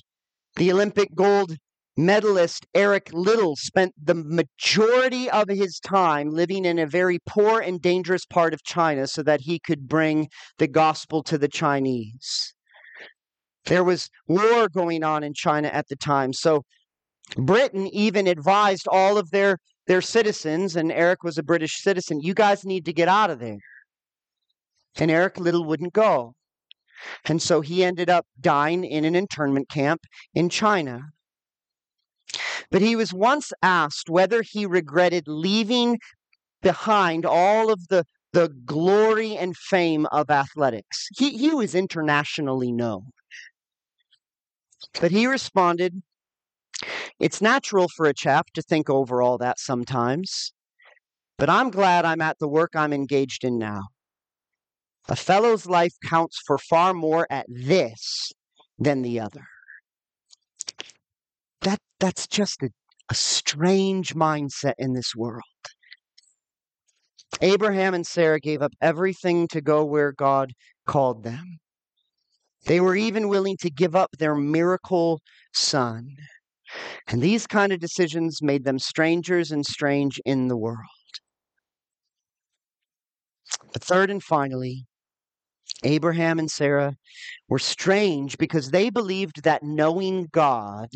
the 0.55 0.71
Olympic 0.71 1.13
gold 1.13 1.55
medalist 1.95 2.65
Eric 2.73 3.09
Liddell 3.13 3.55
spent 3.55 3.93
the 4.01 4.15
majority 4.15 5.29
of 5.29 5.49
his 5.49 5.79
time 5.79 6.29
living 6.29 6.65
in 6.65 6.79
a 6.79 6.85
very 6.85 7.19
poor 7.25 7.59
and 7.59 7.81
dangerous 7.81 8.25
part 8.25 8.53
of 8.53 8.63
China 8.63 9.07
so 9.07 9.23
that 9.23 9.41
he 9.41 9.59
could 9.59 9.87
bring 9.87 10.29
the 10.57 10.67
gospel 10.67 11.23
to 11.23 11.37
the 11.37 11.47
Chinese. 11.47 12.53
There 13.67 13.83
was 13.83 14.09
war 14.27 14.67
going 14.69 15.03
on 15.03 15.23
in 15.23 15.33
China 15.33 15.67
at 15.67 15.87
the 15.87 15.95
time. 15.95 16.33
So 16.33 16.63
Britain 17.35 17.87
even 17.87 18.27
advised 18.27 18.87
all 18.87 19.17
of 19.17 19.29
their 19.31 19.57
their 19.87 20.01
citizens 20.01 20.75
and 20.75 20.91
Eric 20.91 21.23
was 21.23 21.37
a 21.37 21.43
British 21.43 21.81
citizen, 21.81 22.19
you 22.21 22.33
guys 22.33 22.65
need 22.65 22.85
to 22.85 22.93
get 22.93 23.07
out 23.07 23.29
of 23.29 23.39
there. 23.39 23.59
And 24.97 25.09
Eric 25.09 25.39
Liddell 25.39 25.65
wouldn't 25.65 25.93
go. 25.93 26.33
And 27.25 27.41
so 27.41 27.61
he 27.61 27.83
ended 27.83 28.09
up 28.09 28.25
dying 28.39 28.83
in 28.83 29.05
an 29.05 29.15
internment 29.15 29.69
camp 29.69 30.01
in 30.33 30.49
China. 30.49 31.01
But 32.69 32.81
he 32.81 32.95
was 32.95 33.13
once 33.13 33.53
asked 33.61 34.09
whether 34.09 34.41
he 34.41 34.65
regretted 34.65 35.23
leaving 35.27 35.99
behind 36.61 37.25
all 37.25 37.71
of 37.71 37.87
the, 37.87 38.03
the 38.33 38.49
glory 38.65 39.37
and 39.37 39.55
fame 39.55 40.05
of 40.07 40.29
athletics. 40.29 41.07
He, 41.17 41.37
he 41.37 41.51
was 41.51 41.75
internationally 41.75 42.71
known. 42.71 43.03
But 44.99 45.11
he 45.11 45.27
responded, 45.27 46.01
It's 47.19 47.41
natural 47.41 47.87
for 47.87 48.05
a 48.05 48.13
chap 48.13 48.47
to 48.53 48.61
think 48.61 48.89
over 48.89 49.21
all 49.21 49.37
that 49.39 49.59
sometimes, 49.59 50.53
but 51.37 51.49
I'm 51.49 51.69
glad 51.69 52.05
I'm 52.05 52.21
at 52.21 52.39
the 52.39 52.47
work 52.47 52.71
I'm 52.75 52.93
engaged 52.93 53.43
in 53.43 53.57
now. 53.57 53.83
A 55.09 55.15
fellow's 55.15 55.65
life 55.65 55.93
counts 56.03 56.41
for 56.45 56.57
far 56.57 56.93
more 56.93 57.27
at 57.29 57.45
this 57.47 58.31
than 58.77 59.01
the 59.01 59.19
other. 59.19 59.45
That, 61.61 61.79
that's 61.99 62.27
just 62.27 62.61
a, 62.61 62.69
a 63.09 63.15
strange 63.15 64.15
mindset 64.15 64.73
in 64.77 64.93
this 64.93 65.15
world. 65.15 65.43
Abraham 67.41 67.93
and 67.93 68.05
Sarah 68.05 68.39
gave 68.39 68.61
up 68.61 68.73
everything 68.81 69.47
to 69.49 69.61
go 69.61 69.85
where 69.85 70.11
God 70.11 70.53
called 70.85 71.23
them. 71.23 71.59
They 72.67 72.81
were 72.81 72.97
even 72.97 73.29
willing 73.29 73.55
to 73.61 73.69
give 73.69 73.95
up 73.95 74.11
their 74.19 74.35
miracle 74.35 75.21
son. 75.53 76.17
And 77.07 77.21
these 77.21 77.47
kind 77.47 77.71
of 77.71 77.79
decisions 77.79 78.41
made 78.41 78.65
them 78.65 78.77
strangers 78.77 79.51
and 79.51 79.65
strange 79.65 80.19
in 80.25 80.49
the 80.49 80.57
world. 80.57 80.77
But 83.71 83.81
third 83.81 84.09
and 84.09 84.21
finally, 84.21 84.85
Abraham 85.83 86.39
and 86.39 86.51
Sarah 86.51 86.95
were 87.47 87.59
strange 87.59 88.37
because 88.37 88.71
they 88.71 88.89
believed 88.89 89.43
that 89.43 89.63
knowing 89.63 90.27
God 90.33 90.89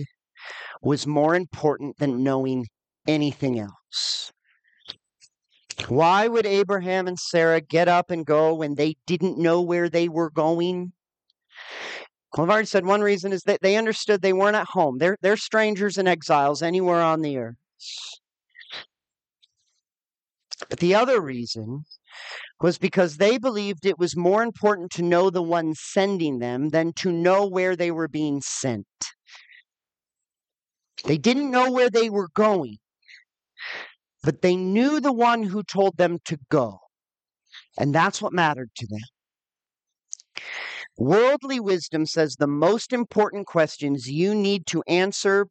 was 0.82 1.08
more 1.08 1.36
important 1.36 1.98
than 2.00 2.22
knowing 2.22 2.66
anything 3.08 3.60
else. 3.60 4.34
Why 5.88 6.28
would 6.28 6.46
Abraham 6.46 7.08
and 7.08 7.18
Sarah 7.18 7.62
get 7.62 7.88
up 7.88 8.12
and 8.12 8.26
go 8.26 8.54
when 8.54 8.76
they 8.76 8.96
didn't 9.08 9.38
know 9.38 9.62
where 9.62 9.90
they 9.90 10.10
were 10.10 10.30
going? 10.30 10.92
Already 12.38 12.66
said 12.66 12.86
one 12.86 13.02
reason 13.02 13.34
is 13.34 13.44
that 13.44 13.62
they 13.62 13.76
understood 13.76 14.22
they 14.22 14.34
weren't 14.34 14.56
at 14.56 14.68
home. 14.68 14.98
They're, 14.98 15.18
they're 15.22 15.38
strangers 15.38 15.98
and 15.98 16.08
exiles 16.08 16.62
anywhere 16.62 17.02
on 17.02 17.22
the 17.22 17.38
earth. 17.38 17.56
But 20.70 20.80
the 20.80 20.96
other 20.96 21.20
reason 21.20 21.84
was 22.62 22.78
because 22.78 23.18
they 23.18 23.38
believed 23.38 23.86
it 23.86 24.00
was 24.00 24.16
more 24.16 24.44
important 24.44 24.92
to 24.92 25.02
know 25.02 25.30
the 25.30 25.42
one 25.42 25.74
sending 25.76 26.40
them 26.40 26.70
than 26.70 26.94
to 26.94 27.12
know 27.12 27.46
where 27.48 27.76
they 27.76 27.92
were 27.92 28.08
being 28.08 28.42
sent. 28.42 28.86
They 31.04 31.18
didn't 31.18 31.52
know 31.52 31.72
where 31.72 31.90
they 31.90 32.10
were 32.10 32.30
going, 32.34 32.78
but 34.24 34.42
they 34.42 34.56
knew 34.56 35.00
the 35.00 35.14
one 35.14 35.44
who 35.44 35.64
told 35.64 35.98
them 35.98 36.20
to 36.26 36.38
go. 36.50 36.80
And 37.78 37.94
that's 37.94 38.22
what 38.22 38.34
mattered 38.34 38.70
to 38.76 38.88
them. 38.88 39.00
Worldly 41.02 41.60
wisdom 41.60 42.06
says 42.06 42.36
the 42.36 42.46
most 42.46 42.94
important 42.94 43.48
questions 43.48 44.08
you 44.08 44.36
need 44.36 44.68
to 44.68 44.84
answer 44.88 45.48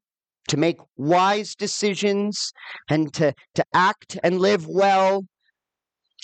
to 0.46 0.56
make 0.56 0.78
wise 0.96 1.56
decisions 1.56 2.52
and 2.88 3.12
to, 3.14 3.34
to 3.56 3.64
act 3.74 4.16
and 4.22 4.38
live 4.38 4.68
well 4.68 5.24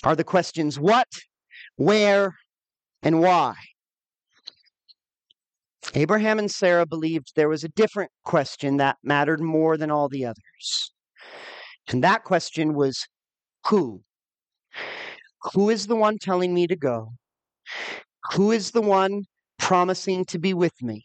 are 0.05 0.15
the 0.15 0.23
questions 0.23 0.79
what, 0.79 1.09
where, 1.75 2.35
and 3.03 3.19
why. 3.19 3.55
Abraham 5.93 6.39
and 6.39 6.49
Sarah 6.49 6.85
believed 6.85 7.33
there 7.35 7.49
was 7.49 7.65
a 7.65 7.69
different 7.75 8.11
question 8.23 8.77
that 8.77 8.95
mattered 9.03 9.41
more 9.41 9.75
than 9.75 9.91
all 9.91 10.07
the 10.07 10.23
others. 10.23 10.93
And 11.89 12.01
that 12.01 12.23
question 12.23 12.75
was 12.75 13.05
who? 13.65 14.03
Who 15.53 15.69
is 15.69 15.87
the 15.87 15.97
one 15.97 16.17
telling 16.17 16.53
me 16.53 16.65
to 16.67 16.77
go? 16.77 17.09
Who 18.33 18.51
is 18.51 18.71
the 18.71 18.81
one 18.81 19.23
promising 19.57 20.25
to 20.25 20.39
be 20.39 20.53
with 20.53 20.81
me? 20.81 21.03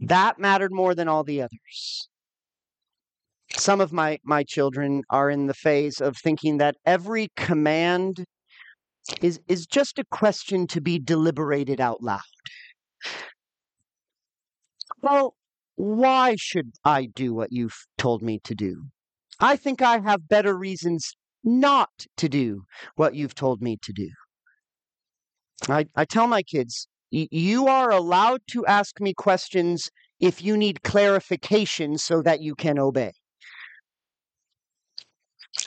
That 0.00 0.38
mattered 0.38 0.72
more 0.72 0.94
than 0.94 1.08
all 1.08 1.24
the 1.24 1.42
others. 1.42 2.08
Some 3.56 3.80
of 3.80 3.92
my 3.92 4.18
my 4.22 4.44
children 4.44 5.02
are 5.10 5.30
in 5.30 5.46
the 5.46 5.54
phase 5.54 6.00
of 6.00 6.16
thinking 6.16 6.58
that 6.58 6.76
every 6.86 7.28
command 7.36 8.24
is 9.20 9.40
is 9.48 9.66
just 9.66 9.98
a 9.98 10.04
question 10.04 10.66
to 10.68 10.80
be 10.80 10.98
deliberated 10.98 11.80
out 11.80 12.02
loud. 12.02 12.20
Well 15.02 15.34
why 15.76 16.36
should 16.38 16.72
i 16.84 17.06
do 17.06 17.32
what 17.32 17.52
you've 17.52 17.86
told 17.96 18.22
me 18.22 18.38
to 18.44 18.54
do? 18.54 18.84
I 19.40 19.56
think 19.56 19.82
i 19.82 19.98
have 19.98 20.28
better 20.28 20.56
reasons 20.56 21.14
not 21.42 22.06
to 22.18 22.28
do 22.28 22.64
what 22.96 23.14
you've 23.14 23.34
told 23.34 23.62
me 23.62 23.78
to 23.82 23.92
do 23.92 24.10
i, 25.68 25.84
I 25.96 26.04
tell 26.04 26.26
my 26.26 26.42
kids 26.42 26.86
you 27.10 27.66
are 27.66 27.90
allowed 27.90 28.40
to 28.52 28.64
ask 28.66 29.00
me 29.00 29.12
questions 29.14 29.90
if 30.20 30.42
you 30.42 30.56
need 30.56 30.82
clarification 30.82 31.98
so 31.98 32.22
that 32.22 32.40
you 32.40 32.54
can 32.54 32.78
obey 32.78 33.12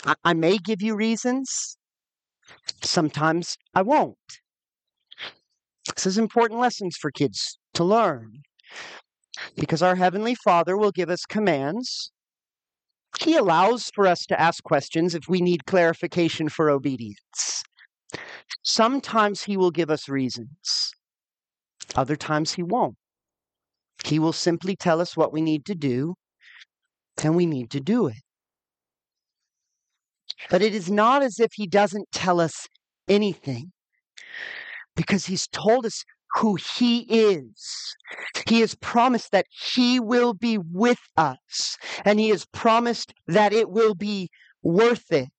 I, 0.05 0.15
I 0.23 0.33
may 0.33 0.57
give 0.57 0.81
you 0.81 0.95
reasons. 0.95 1.77
Sometimes 2.81 3.57
I 3.73 3.81
won't. 3.81 4.17
This 5.95 6.05
is 6.05 6.17
important 6.17 6.59
lessons 6.59 6.95
for 6.99 7.11
kids 7.11 7.57
to 7.73 7.83
learn. 7.83 8.43
Because 9.55 9.81
our 9.81 9.95
Heavenly 9.95 10.35
Father 10.35 10.77
will 10.77 10.91
give 10.91 11.09
us 11.09 11.25
commands. 11.25 12.11
He 13.19 13.35
allows 13.35 13.91
for 13.93 14.07
us 14.07 14.25
to 14.27 14.39
ask 14.39 14.63
questions 14.63 15.13
if 15.13 15.27
we 15.27 15.41
need 15.41 15.65
clarification 15.65 16.49
for 16.49 16.69
obedience. 16.69 17.63
Sometimes 18.63 19.43
he 19.43 19.57
will 19.57 19.71
give 19.71 19.89
us 19.89 20.07
reasons, 20.07 20.91
other 21.95 22.15
times 22.15 22.53
he 22.53 22.63
won't. 22.63 22.95
He 24.05 24.19
will 24.19 24.33
simply 24.33 24.75
tell 24.75 25.01
us 25.01 25.15
what 25.15 25.33
we 25.33 25.41
need 25.41 25.65
to 25.65 25.75
do, 25.75 26.15
and 27.23 27.35
we 27.35 27.45
need 27.45 27.69
to 27.71 27.79
do 27.79 28.07
it. 28.07 28.17
But 30.49 30.61
it 30.61 30.73
is 30.73 30.89
not 30.89 31.23
as 31.23 31.39
if 31.39 31.51
he 31.53 31.67
doesn't 31.67 32.11
tell 32.11 32.39
us 32.39 32.67
anything, 33.07 33.71
because 34.95 35.25
he's 35.25 35.47
told 35.47 35.85
us 35.85 36.03
who 36.35 36.55
he 36.55 37.01
is. 37.09 37.95
He 38.47 38.61
has 38.61 38.75
promised 38.75 39.31
that 39.31 39.45
he 39.49 39.99
will 39.99 40.33
be 40.33 40.57
with 40.57 40.99
us, 41.15 41.77
and 42.03 42.19
he 42.19 42.29
has 42.29 42.45
promised 42.45 43.13
that 43.27 43.53
it 43.53 43.69
will 43.69 43.95
be 43.95 44.29
worth 44.63 45.11
it. 45.11 45.29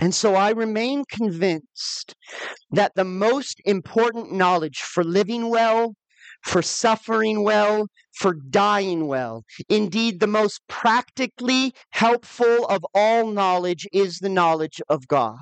And 0.00 0.14
so 0.14 0.34
I 0.34 0.50
remain 0.50 1.04
convinced 1.10 2.14
that 2.70 2.92
the 2.94 3.04
most 3.04 3.60
important 3.64 4.32
knowledge 4.32 4.78
for 4.78 5.02
living 5.02 5.48
well, 5.48 5.94
for 6.42 6.60
suffering 6.60 7.42
well, 7.42 7.86
for 8.14 8.34
dying 8.34 9.06
well, 9.06 9.44
indeed, 9.68 10.20
the 10.20 10.26
most 10.26 10.60
practically 10.68 11.72
helpful 11.90 12.66
of 12.66 12.84
all 12.94 13.30
knowledge 13.30 13.86
is 13.92 14.18
the 14.18 14.28
knowledge 14.28 14.80
of 14.88 15.08
God. 15.08 15.38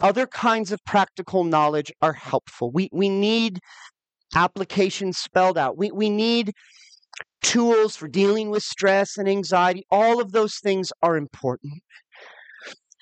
Other 0.00 0.26
kinds 0.26 0.70
of 0.72 0.84
practical 0.84 1.44
knowledge 1.44 1.92
are 2.02 2.12
helpful. 2.12 2.70
We, 2.70 2.88
we 2.92 3.08
need 3.08 3.58
applications 4.34 5.18
spelled 5.18 5.56
out. 5.56 5.78
We, 5.78 5.90
we 5.90 6.10
need 6.10 6.52
tools 7.42 7.96
for 7.96 8.08
dealing 8.08 8.50
with 8.50 8.62
stress 8.62 9.16
and 9.16 9.28
anxiety. 9.28 9.84
All 9.90 10.20
of 10.20 10.32
those 10.32 10.56
things 10.56 10.92
are 11.02 11.16
important. 11.16 11.74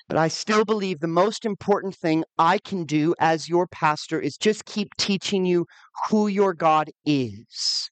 But 0.07 0.17
I 0.17 0.29
still 0.29 0.63
believe 0.63 0.99
the 0.99 1.07
most 1.07 1.43
important 1.43 1.95
thing 1.95 2.23
I 2.37 2.59
can 2.59 2.85
do 2.85 3.13
as 3.19 3.49
your 3.49 3.67
pastor 3.67 4.19
is 4.19 4.37
just 4.37 4.65
keep 4.65 4.95
teaching 4.97 5.45
you 5.45 5.65
who 6.09 6.27
your 6.27 6.53
God 6.53 6.89
is. 7.05 7.89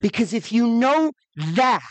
Because 0.00 0.32
if 0.32 0.52
you 0.52 0.68
know 0.68 1.12
that, 1.54 1.82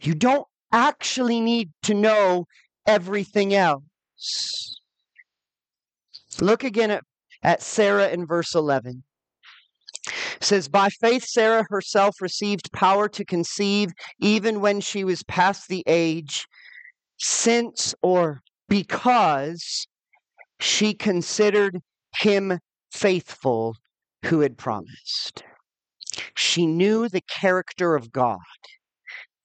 you 0.00 0.14
don't 0.14 0.46
actually 0.72 1.40
need 1.40 1.70
to 1.84 1.94
know 1.94 2.46
everything 2.86 3.54
else. 3.54 4.80
Look 6.40 6.64
again 6.64 6.90
at, 6.90 7.04
at 7.44 7.62
Sarah 7.62 8.08
in 8.08 8.26
verse 8.26 8.56
11. 8.56 9.04
It 10.06 10.44
says, 10.44 10.68
By 10.68 10.88
faith, 10.88 11.24
Sarah 11.24 11.64
herself 11.68 12.16
received 12.20 12.72
power 12.72 13.08
to 13.10 13.24
conceive 13.24 13.90
even 14.18 14.60
when 14.60 14.80
she 14.80 15.04
was 15.04 15.22
past 15.24 15.68
the 15.68 15.84
age 15.86 16.46
since 17.22 17.94
or 18.02 18.42
because 18.68 19.86
she 20.58 20.92
considered 20.92 21.80
him 22.18 22.58
faithful 22.90 23.76
who 24.24 24.40
had 24.40 24.58
promised. 24.58 25.44
She 26.36 26.66
knew 26.66 27.08
the 27.08 27.20
character 27.20 27.94
of 27.94 28.10
God, 28.10 28.38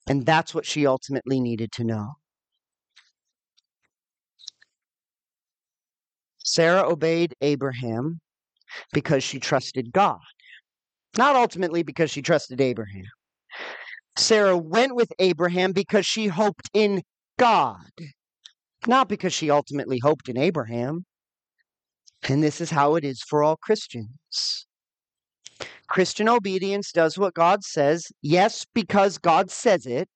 and 0.08 0.26
that's 0.26 0.54
what 0.54 0.66
she 0.66 0.86
ultimately 0.86 1.40
needed 1.40 1.70
to 1.72 1.84
know. 1.84 2.14
Sarah 6.44 6.88
obeyed 6.88 7.34
Abraham 7.42 8.18
because 8.92 9.22
she 9.22 9.38
trusted 9.38 9.92
God, 9.92 10.18
not 11.16 11.36
ultimately 11.36 11.84
because 11.84 12.10
she 12.10 12.22
trusted 12.22 12.60
Abraham. 12.60 13.04
Sarah 14.16 14.58
went 14.58 14.96
with 14.96 15.12
Abraham 15.20 15.70
because 15.70 16.04
she 16.04 16.26
hoped 16.26 16.68
in 16.74 17.02
God, 17.38 17.90
not 18.86 19.08
because 19.08 19.32
she 19.32 19.50
ultimately 19.50 19.98
hoped 19.98 20.28
in 20.28 20.36
Abraham. 20.36 21.06
And 22.28 22.42
this 22.42 22.60
is 22.60 22.70
how 22.70 22.96
it 22.96 23.04
is 23.04 23.22
for 23.22 23.42
all 23.42 23.56
Christians. 23.56 24.66
Christian 25.88 26.28
obedience 26.28 26.92
does 26.92 27.16
what 27.16 27.34
God 27.34 27.64
says, 27.64 28.06
yes, 28.20 28.66
because 28.74 29.16
God 29.18 29.50
says 29.50 29.86
it, 29.86 30.08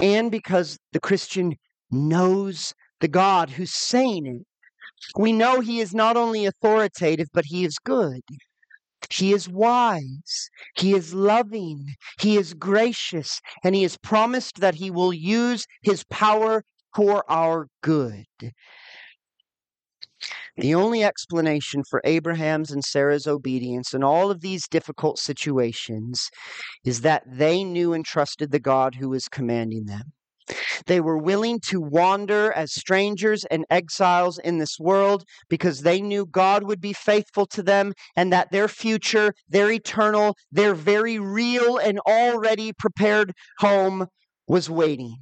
and 0.00 0.30
because 0.30 0.78
the 0.92 1.00
Christian 1.00 1.54
knows 1.90 2.74
the 3.00 3.08
God 3.08 3.50
who's 3.50 3.72
saying 3.72 4.26
it. 4.26 4.46
We 5.16 5.32
know 5.32 5.60
he 5.60 5.80
is 5.80 5.94
not 5.94 6.16
only 6.16 6.46
authoritative, 6.46 7.28
but 7.32 7.44
he 7.46 7.64
is 7.64 7.78
good. 7.78 8.22
He 9.08 9.32
is 9.32 9.48
wise. 9.48 10.50
He 10.76 10.94
is 10.94 11.14
loving. 11.14 11.94
He 12.20 12.36
is 12.36 12.54
gracious. 12.54 13.40
And 13.64 13.74
he 13.74 13.82
has 13.82 13.96
promised 13.96 14.60
that 14.60 14.74
he 14.74 14.90
will 14.90 15.12
use 15.12 15.66
his 15.82 16.04
power 16.04 16.64
for 16.94 17.24
our 17.30 17.68
good. 17.82 18.26
The 20.56 20.74
only 20.74 21.02
explanation 21.02 21.82
for 21.88 22.02
Abraham's 22.04 22.70
and 22.70 22.84
Sarah's 22.84 23.26
obedience 23.26 23.94
in 23.94 24.04
all 24.04 24.30
of 24.30 24.42
these 24.42 24.68
difficult 24.68 25.18
situations 25.18 26.28
is 26.84 27.00
that 27.00 27.22
they 27.26 27.64
knew 27.64 27.94
and 27.94 28.04
trusted 28.04 28.50
the 28.50 28.58
God 28.58 28.96
who 28.96 29.08
was 29.08 29.28
commanding 29.28 29.86
them. 29.86 30.12
They 30.86 31.00
were 31.00 31.18
willing 31.18 31.60
to 31.68 31.80
wander 31.80 32.52
as 32.52 32.72
strangers 32.72 33.44
and 33.44 33.64
exiles 33.70 34.38
in 34.38 34.58
this 34.58 34.78
world 34.78 35.24
because 35.48 35.80
they 35.80 36.00
knew 36.00 36.26
God 36.26 36.64
would 36.64 36.80
be 36.80 36.92
faithful 36.92 37.46
to 37.46 37.62
them 37.62 37.92
and 38.16 38.32
that 38.32 38.50
their 38.50 38.68
future, 38.68 39.34
their 39.48 39.70
eternal, 39.70 40.36
their 40.50 40.74
very 40.74 41.18
real 41.18 41.78
and 41.78 41.98
already 42.00 42.72
prepared 42.72 43.32
home 43.58 44.06
was 44.46 44.68
waiting. 44.70 45.16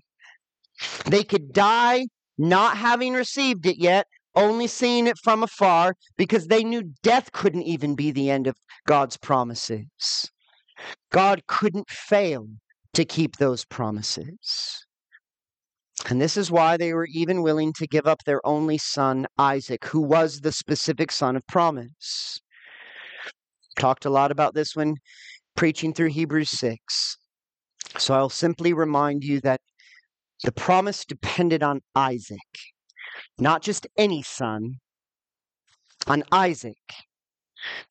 They 1.07 1.25
could 1.25 1.53
die 1.53 2.07
not 2.39 2.77
having 2.77 3.15
received 3.15 3.67
it 3.67 3.79
yet, 3.79 4.07
only 4.35 4.69
seeing 4.69 5.07
it 5.07 5.19
from 5.19 5.43
afar 5.43 5.95
because 6.17 6.47
they 6.47 6.63
knew 6.63 6.95
death 7.03 7.33
couldn't 7.33 7.65
even 7.65 7.97
be 7.97 8.13
the 8.13 8.31
end 8.31 8.47
of 8.47 8.57
God's 8.87 9.17
promises. 9.17 10.31
God 11.11 11.43
couldn't 11.49 11.91
fail 11.91 12.47
to 12.95 13.05
keep 13.05 13.37
those 13.37 13.65
promises. 13.65 14.87
And 16.07 16.21
this 16.21 16.37
is 16.37 16.51
why 16.51 16.77
they 16.77 16.95
were 16.95 17.09
even 17.13 17.43
willing 17.43 17.73
to 17.75 17.87
give 17.87 18.07
up 18.07 18.23
their 18.25 18.45
only 18.47 18.79
son, 18.79 19.27
Isaac, 19.37 19.85
who 19.87 20.01
was 20.01 20.41
the 20.41 20.53
specific 20.53 21.11
son 21.11 21.37
of 21.37 21.47
promise. 21.47 22.41
Talked 23.79 24.05
a 24.05 24.11
lot 24.11 24.31
about 24.31 24.55
this 24.55 24.75
when 24.75 24.95
preaching 25.57 25.93
through 25.93 26.09
Hebrews 26.09 26.51
6. 26.51 26.79
So 27.99 28.15
I'll 28.15 28.29
simply 28.29 28.73
remind 28.73 29.25
you 29.25 29.41
that 29.41 29.61
the 30.45 30.53
promise 30.53 31.05
depended 31.05 31.63
on 31.63 31.81
Isaac, 31.95 32.39
not 33.39 33.63
just 33.63 33.87
any 33.97 34.23
son, 34.23 34.75
on 36.07 36.23
Isaac. 36.31 36.77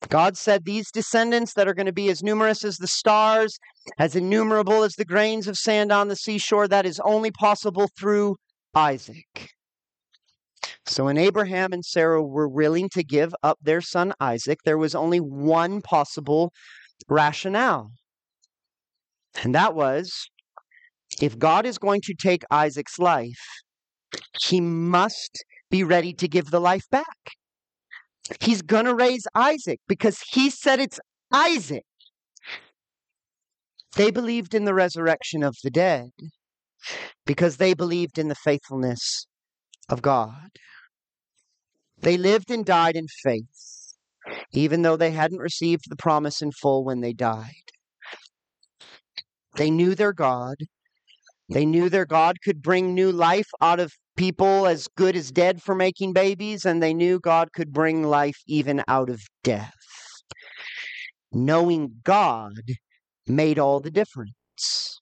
God 0.09 0.37
said, 0.37 0.63
These 0.63 0.91
descendants 0.91 1.53
that 1.53 1.67
are 1.67 1.73
going 1.73 1.87
to 1.87 1.93
be 1.93 2.09
as 2.09 2.23
numerous 2.23 2.63
as 2.63 2.77
the 2.77 2.87
stars, 2.87 3.57
as 3.97 4.15
innumerable 4.15 4.83
as 4.83 4.93
the 4.93 5.05
grains 5.05 5.47
of 5.47 5.57
sand 5.57 5.91
on 5.91 6.07
the 6.07 6.15
seashore, 6.15 6.67
that 6.67 6.85
is 6.85 6.99
only 7.03 7.31
possible 7.31 7.89
through 7.99 8.35
Isaac. 8.75 9.49
So 10.85 11.05
when 11.05 11.17
Abraham 11.17 11.73
and 11.73 11.83
Sarah 11.83 12.23
were 12.23 12.47
willing 12.47 12.89
to 12.93 13.03
give 13.03 13.33
up 13.43 13.57
their 13.61 13.81
son 13.81 14.13
Isaac, 14.19 14.59
there 14.63 14.77
was 14.77 14.95
only 14.95 15.19
one 15.19 15.81
possible 15.81 16.51
rationale. 17.09 17.91
And 19.43 19.53
that 19.53 19.75
was 19.75 20.29
if 21.21 21.37
God 21.37 21.65
is 21.65 21.77
going 21.77 22.01
to 22.01 22.13
take 22.13 22.43
Isaac's 22.51 22.99
life, 22.99 23.41
he 24.41 24.61
must 24.61 25.43
be 25.69 25.83
ready 25.83 26.13
to 26.13 26.27
give 26.27 26.51
the 26.51 26.61
life 26.61 26.85
back. 26.89 27.05
He's 28.39 28.61
going 28.61 28.85
to 28.85 28.95
raise 28.95 29.25
Isaac 29.35 29.79
because 29.87 30.19
he 30.31 30.49
said 30.49 30.79
it's 30.79 30.99
Isaac. 31.31 31.83
They 33.95 34.11
believed 34.11 34.53
in 34.53 34.65
the 34.65 34.73
resurrection 34.73 35.43
of 35.43 35.55
the 35.63 35.71
dead 35.71 36.11
because 37.25 37.57
they 37.57 37.73
believed 37.73 38.17
in 38.17 38.27
the 38.27 38.35
faithfulness 38.35 39.25
of 39.89 40.01
God. 40.01 40.49
They 41.99 42.17
lived 42.17 42.51
and 42.51 42.63
died 42.63 42.95
in 42.95 43.07
faith, 43.23 43.95
even 44.51 44.81
though 44.83 44.97
they 44.97 45.11
hadn't 45.11 45.39
received 45.39 45.85
the 45.89 45.95
promise 45.95 46.41
in 46.41 46.51
full 46.51 46.83
when 46.83 47.01
they 47.01 47.13
died. 47.13 47.71
They 49.55 49.71
knew 49.71 49.95
their 49.95 50.13
God. 50.13 50.57
They 51.49 51.65
knew 51.65 51.89
their 51.89 52.05
God 52.05 52.37
could 52.43 52.61
bring 52.61 52.93
new 52.93 53.11
life 53.11 53.47
out 53.61 53.79
of 53.79 53.93
people 54.17 54.67
as 54.67 54.89
good 54.97 55.15
as 55.15 55.31
dead 55.31 55.61
for 55.61 55.75
making 55.75 56.11
babies, 56.11 56.65
and 56.65 56.83
they 56.83 56.93
knew 56.93 57.19
God 57.19 57.53
could 57.53 57.71
bring 57.71 58.03
life 58.03 58.41
even 58.47 58.83
out 58.87 59.09
of 59.09 59.21
death. 59.43 59.71
Knowing 61.31 62.01
God 62.03 62.53
made 63.27 63.59
all 63.59 63.79
the 63.79 63.91
difference. 63.91 64.99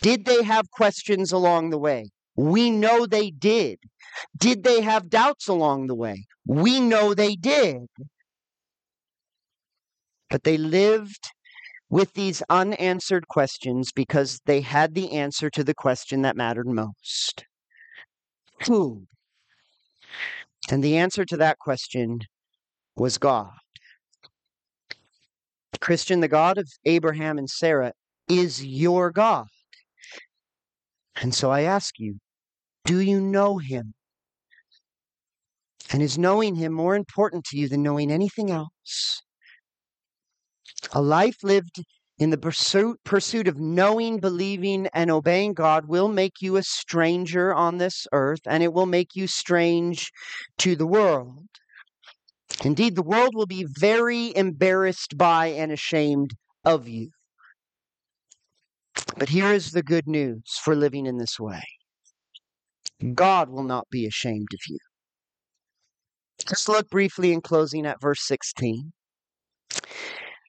Did 0.00 0.24
they 0.24 0.42
have 0.44 0.70
questions 0.70 1.32
along 1.32 1.70
the 1.70 1.78
way? 1.78 2.06
We 2.36 2.70
know 2.70 3.04
they 3.04 3.30
did. 3.30 3.78
Did 4.36 4.64
they 4.64 4.80
have 4.80 5.10
doubts 5.10 5.48
along 5.48 5.88
the 5.88 5.94
way? 5.94 6.24
We 6.46 6.80
know 6.80 7.12
they 7.12 7.34
did. 7.34 7.86
But 10.30 10.44
they 10.44 10.56
lived 10.56 11.32
with 11.90 12.14
these 12.14 12.42
unanswered 12.48 13.26
questions 13.26 13.90
because 13.92 14.40
they 14.46 14.60
had 14.60 14.94
the 14.94 15.12
answer 15.12 15.50
to 15.50 15.64
the 15.64 15.74
question 15.74 16.22
that 16.22 16.36
mattered 16.36 16.68
most 16.68 17.44
food. 18.62 19.06
And 20.70 20.84
the 20.84 20.96
answer 20.96 21.24
to 21.24 21.36
that 21.38 21.58
question 21.58 22.20
was 22.96 23.18
God. 23.18 23.50
Christian, 25.80 26.20
the 26.20 26.28
God 26.28 26.58
of 26.58 26.68
Abraham 26.84 27.38
and 27.38 27.48
Sarah 27.48 27.92
is 28.28 28.64
your 28.64 29.10
God. 29.10 29.46
And 31.16 31.34
so 31.34 31.50
I 31.50 31.62
ask 31.62 31.98
you, 31.98 32.18
do 32.84 33.00
you 33.00 33.20
know 33.20 33.58
him? 33.58 33.94
And 35.92 36.02
is 36.02 36.18
knowing 36.18 36.54
him 36.54 36.72
more 36.72 36.94
important 36.94 37.44
to 37.46 37.56
you 37.56 37.68
than 37.68 37.82
knowing 37.82 38.12
anything 38.12 38.50
else? 38.50 39.22
A 40.92 41.02
life 41.02 41.42
lived 41.42 41.82
in 42.20 42.28
the 42.28 42.38
pursuit, 42.38 43.00
pursuit 43.02 43.48
of 43.48 43.58
knowing, 43.58 44.20
believing, 44.20 44.86
and 44.92 45.10
obeying 45.10 45.54
God 45.54 45.86
will 45.86 46.08
make 46.08 46.42
you 46.42 46.56
a 46.56 46.62
stranger 46.62 47.52
on 47.52 47.78
this 47.78 48.06
earth, 48.12 48.42
and 48.46 48.62
it 48.62 48.74
will 48.74 48.84
make 48.84 49.16
you 49.16 49.26
strange 49.26 50.12
to 50.58 50.76
the 50.76 50.86
world. 50.86 51.46
Indeed, 52.62 52.94
the 52.94 53.02
world 53.02 53.34
will 53.34 53.46
be 53.46 53.66
very 53.66 54.36
embarrassed 54.36 55.16
by 55.16 55.46
and 55.46 55.72
ashamed 55.72 56.32
of 56.62 56.86
you. 56.86 57.08
But 59.16 59.30
here 59.30 59.50
is 59.50 59.70
the 59.70 59.82
good 59.82 60.06
news 60.06 60.42
for 60.62 60.76
living 60.76 61.06
in 61.06 61.16
this 61.16 61.40
way 61.40 61.62
God 63.14 63.48
will 63.48 63.64
not 63.64 63.88
be 63.90 64.06
ashamed 64.06 64.48
of 64.52 64.60
you. 64.68 64.78
Let's 66.46 66.68
look 66.68 66.90
briefly 66.90 67.32
in 67.32 67.40
closing 67.40 67.86
at 67.86 68.00
verse 68.00 68.26
16, 68.26 68.92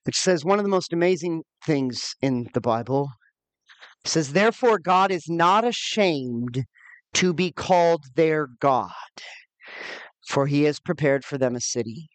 which 0.06 0.20
says 0.20 0.43
one 0.43 0.60
of 0.60 0.66
the 0.66 0.70
most 0.70 0.93
amazing 0.93 1.43
things 1.66 2.16
in 2.22 2.47
the 2.54 2.62
Bible. 2.62 3.10
It 4.04 4.10
says, 4.10 4.34
Therefore, 4.34 4.80
God 4.80 5.12
is 5.12 5.26
not 5.28 5.64
ashamed 5.64 6.66
to 7.14 7.34
be 7.34 7.52
called 7.52 8.04
their 8.16 8.47
God, 8.60 8.91
for 10.28 10.47
he 10.47 10.64
has 10.64 10.80
prepared 10.80 11.24
for 11.24 11.38
them 11.38 11.56
a 11.56 11.62
city. 11.62 12.10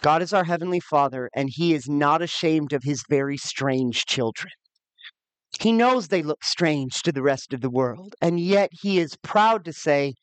God 0.00 0.22
is 0.22 0.32
our 0.32 0.44
Heavenly 0.44 0.80
Father, 0.80 1.30
and 1.34 1.48
He 1.50 1.72
is 1.72 1.88
not 1.88 2.20
ashamed 2.20 2.72
of 2.72 2.82
His 2.82 3.04
very 3.08 3.36
strange 3.36 4.04
children. 4.06 4.52
He 5.60 5.72
knows 5.72 6.08
they 6.08 6.22
look 6.22 6.42
strange 6.42 7.02
to 7.02 7.12
the 7.12 7.22
rest 7.22 7.52
of 7.52 7.60
the 7.60 7.70
world, 7.70 8.14
and 8.20 8.40
yet 8.40 8.70
He 8.72 8.98
is 8.98 9.16
proud 9.22 9.64
to 9.64 9.72
say, 9.72 10.14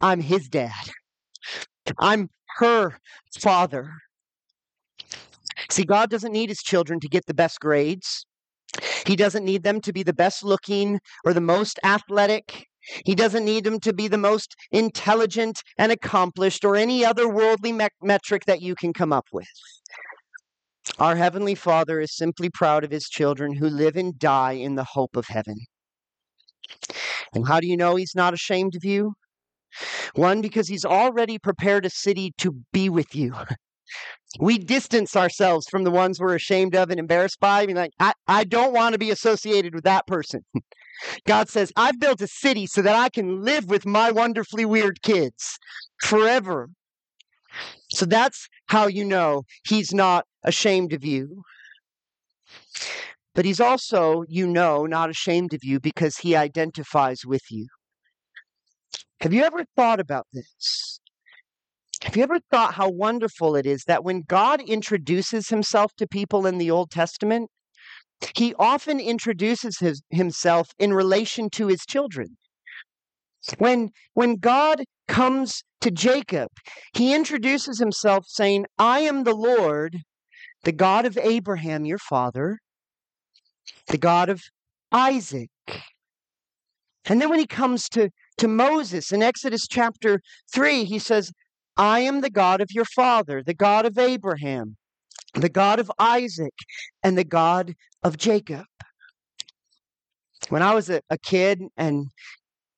I'm 0.00 0.20
His 0.20 0.48
dad. 0.48 0.70
I'm 1.98 2.28
her 2.58 2.98
father. 3.40 3.90
See, 5.70 5.84
God 5.84 6.10
doesn't 6.10 6.32
need 6.32 6.48
His 6.48 6.62
children 6.62 7.00
to 7.00 7.08
get 7.08 7.26
the 7.26 7.34
best 7.34 7.60
grades. 7.60 8.26
He 9.06 9.16
doesn't 9.16 9.44
need 9.44 9.62
them 9.62 9.80
to 9.82 9.92
be 9.92 10.02
the 10.02 10.12
best 10.12 10.44
looking 10.44 11.00
or 11.24 11.32
the 11.32 11.40
most 11.40 11.78
athletic. 11.84 12.66
He 13.04 13.14
doesn't 13.14 13.44
need 13.44 13.64
them 13.64 13.80
to 13.80 13.92
be 13.92 14.08
the 14.08 14.18
most 14.18 14.54
intelligent 14.70 15.60
and 15.78 15.90
accomplished 15.90 16.64
or 16.64 16.76
any 16.76 17.04
other 17.04 17.28
worldly 17.28 17.72
me- 17.72 17.88
metric 18.02 18.44
that 18.46 18.62
you 18.62 18.74
can 18.74 18.92
come 18.92 19.12
up 19.12 19.26
with. 19.32 19.48
Our 20.98 21.16
Heavenly 21.16 21.54
Father 21.54 22.00
is 22.00 22.16
simply 22.16 22.48
proud 22.48 22.84
of 22.84 22.90
His 22.90 23.08
children 23.08 23.54
who 23.56 23.68
live 23.68 23.96
and 23.96 24.18
die 24.18 24.52
in 24.52 24.76
the 24.76 24.84
hope 24.84 25.16
of 25.16 25.26
heaven. 25.28 25.56
And 27.34 27.46
how 27.46 27.60
do 27.60 27.66
you 27.66 27.76
know 27.76 27.96
He's 27.96 28.14
not 28.14 28.34
ashamed 28.34 28.76
of 28.76 28.84
you? 28.84 29.14
One, 30.14 30.40
because 30.40 30.68
He's 30.68 30.84
already 30.84 31.38
prepared 31.38 31.84
a 31.84 31.90
city 31.90 32.32
to 32.38 32.62
be 32.72 32.88
with 32.88 33.14
you. 33.14 33.34
We 34.38 34.58
distance 34.58 35.16
ourselves 35.16 35.66
from 35.70 35.84
the 35.84 35.90
ones 35.90 36.20
we're 36.20 36.34
ashamed 36.34 36.74
of 36.74 36.90
and 36.90 37.00
embarrassed 37.00 37.40
by. 37.40 37.62
I 37.62 37.66
mean, 37.66 37.76
like, 37.76 37.92
I, 38.00 38.12
I 38.28 38.44
don't 38.44 38.72
want 38.72 38.92
to 38.92 38.98
be 38.98 39.10
associated 39.10 39.74
with 39.74 39.84
that 39.84 40.06
person. 40.06 40.44
God 41.26 41.48
says, 41.48 41.72
I've 41.76 42.00
built 42.00 42.20
a 42.20 42.26
city 42.26 42.66
so 42.66 42.82
that 42.82 42.94
I 42.94 43.08
can 43.08 43.42
live 43.42 43.66
with 43.66 43.86
my 43.86 44.10
wonderfully 44.10 44.64
weird 44.64 45.02
kids 45.02 45.58
forever. 46.02 46.68
So 47.90 48.04
that's 48.06 48.48
how 48.66 48.86
you 48.86 49.04
know 49.04 49.42
he's 49.66 49.92
not 49.92 50.26
ashamed 50.42 50.92
of 50.92 51.04
you. 51.04 51.42
But 53.34 53.44
he's 53.44 53.60
also, 53.60 54.24
you 54.28 54.46
know, 54.46 54.86
not 54.86 55.10
ashamed 55.10 55.52
of 55.52 55.62
you 55.62 55.78
because 55.78 56.16
he 56.16 56.34
identifies 56.34 57.20
with 57.26 57.42
you. 57.50 57.66
Have 59.20 59.32
you 59.32 59.44
ever 59.44 59.64
thought 59.76 60.00
about 60.00 60.26
this? 60.32 61.00
Have 62.06 62.16
you 62.16 62.22
ever 62.22 62.38
thought 62.52 62.74
how 62.74 62.88
wonderful 62.88 63.56
it 63.56 63.66
is 63.66 63.82
that 63.88 64.04
when 64.04 64.22
God 64.22 64.60
introduces 64.60 65.48
himself 65.48 65.90
to 65.96 66.06
people 66.06 66.46
in 66.46 66.58
the 66.58 66.70
Old 66.70 66.92
Testament, 66.92 67.50
he 68.36 68.54
often 68.60 69.00
introduces 69.00 69.80
his, 69.80 70.02
himself 70.10 70.68
in 70.78 70.92
relation 70.92 71.50
to 71.50 71.66
his 71.66 71.80
children. 71.84 72.36
When, 73.58 73.90
when 74.14 74.36
God 74.36 74.84
comes 75.08 75.64
to 75.80 75.90
Jacob, 75.90 76.48
he 76.94 77.12
introduces 77.12 77.80
himself 77.80 78.26
saying, 78.28 78.66
I 78.78 79.00
am 79.00 79.24
the 79.24 79.34
Lord, 79.34 79.98
the 80.62 80.70
God 80.70 81.06
of 81.06 81.18
Abraham, 81.18 81.84
your 81.84 81.98
father, 81.98 82.60
the 83.88 83.98
God 83.98 84.28
of 84.28 84.42
Isaac. 84.92 85.50
And 87.06 87.20
then 87.20 87.30
when 87.30 87.40
he 87.40 87.48
comes 87.48 87.88
to, 87.90 88.10
to 88.38 88.46
Moses 88.46 89.10
in 89.10 89.24
Exodus 89.24 89.66
chapter 89.68 90.20
3, 90.52 90.84
he 90.84 91.00
says, 91.00 91.32
I 91.76 92.00
am 92.00 92.20
the 92.20 92.30
God 92.30 92.60
of 92.60 92.68
your 92.70 92.84
father, 92.84 93.42
the 93.42 93.54
God 93.54 93.86
of 93.86 93.98
Abraham, 93.98 94.76
the 95.34 95.48
God 95.48 95.78
of 95.78 95.90
Isaac, 95.98 96.54
and 97.02 97.16
the 97.16 97.24
God 97.24 97.74
of 98.02 98.16
Jacob. 98.16 98.64
When 100.48 100.62
I 100.62 100.74
was 100.74 100.88
a, 100.90 101.00
a 101.10 101.18
kid 101.18 101.62
and 101.76 102.06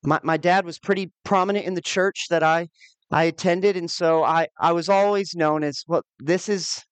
my, 0.02 0.20
my 0.22 0.36
dad 0.36 0.64
was 0.64 0.78
pretty 0.78 1.12
prominent 1.24 1.66
in 1.66 1.74
the 1.74 1.82
church 1.82 2.26
that 2.30 2.42
I 2.42 2.68
I 3.10 3.24
attended, 3.24 3.76
and 3.76 3.90
so 3.90 4.22
I, 4.22 4.48
I 4.60 4.72
was 4.72 4.90
always 4.90 5.34
known 5.34 5.64
as 5.64 5.82
well, 5.86 6.02
this 6.18 6.48
is 6.48 6.84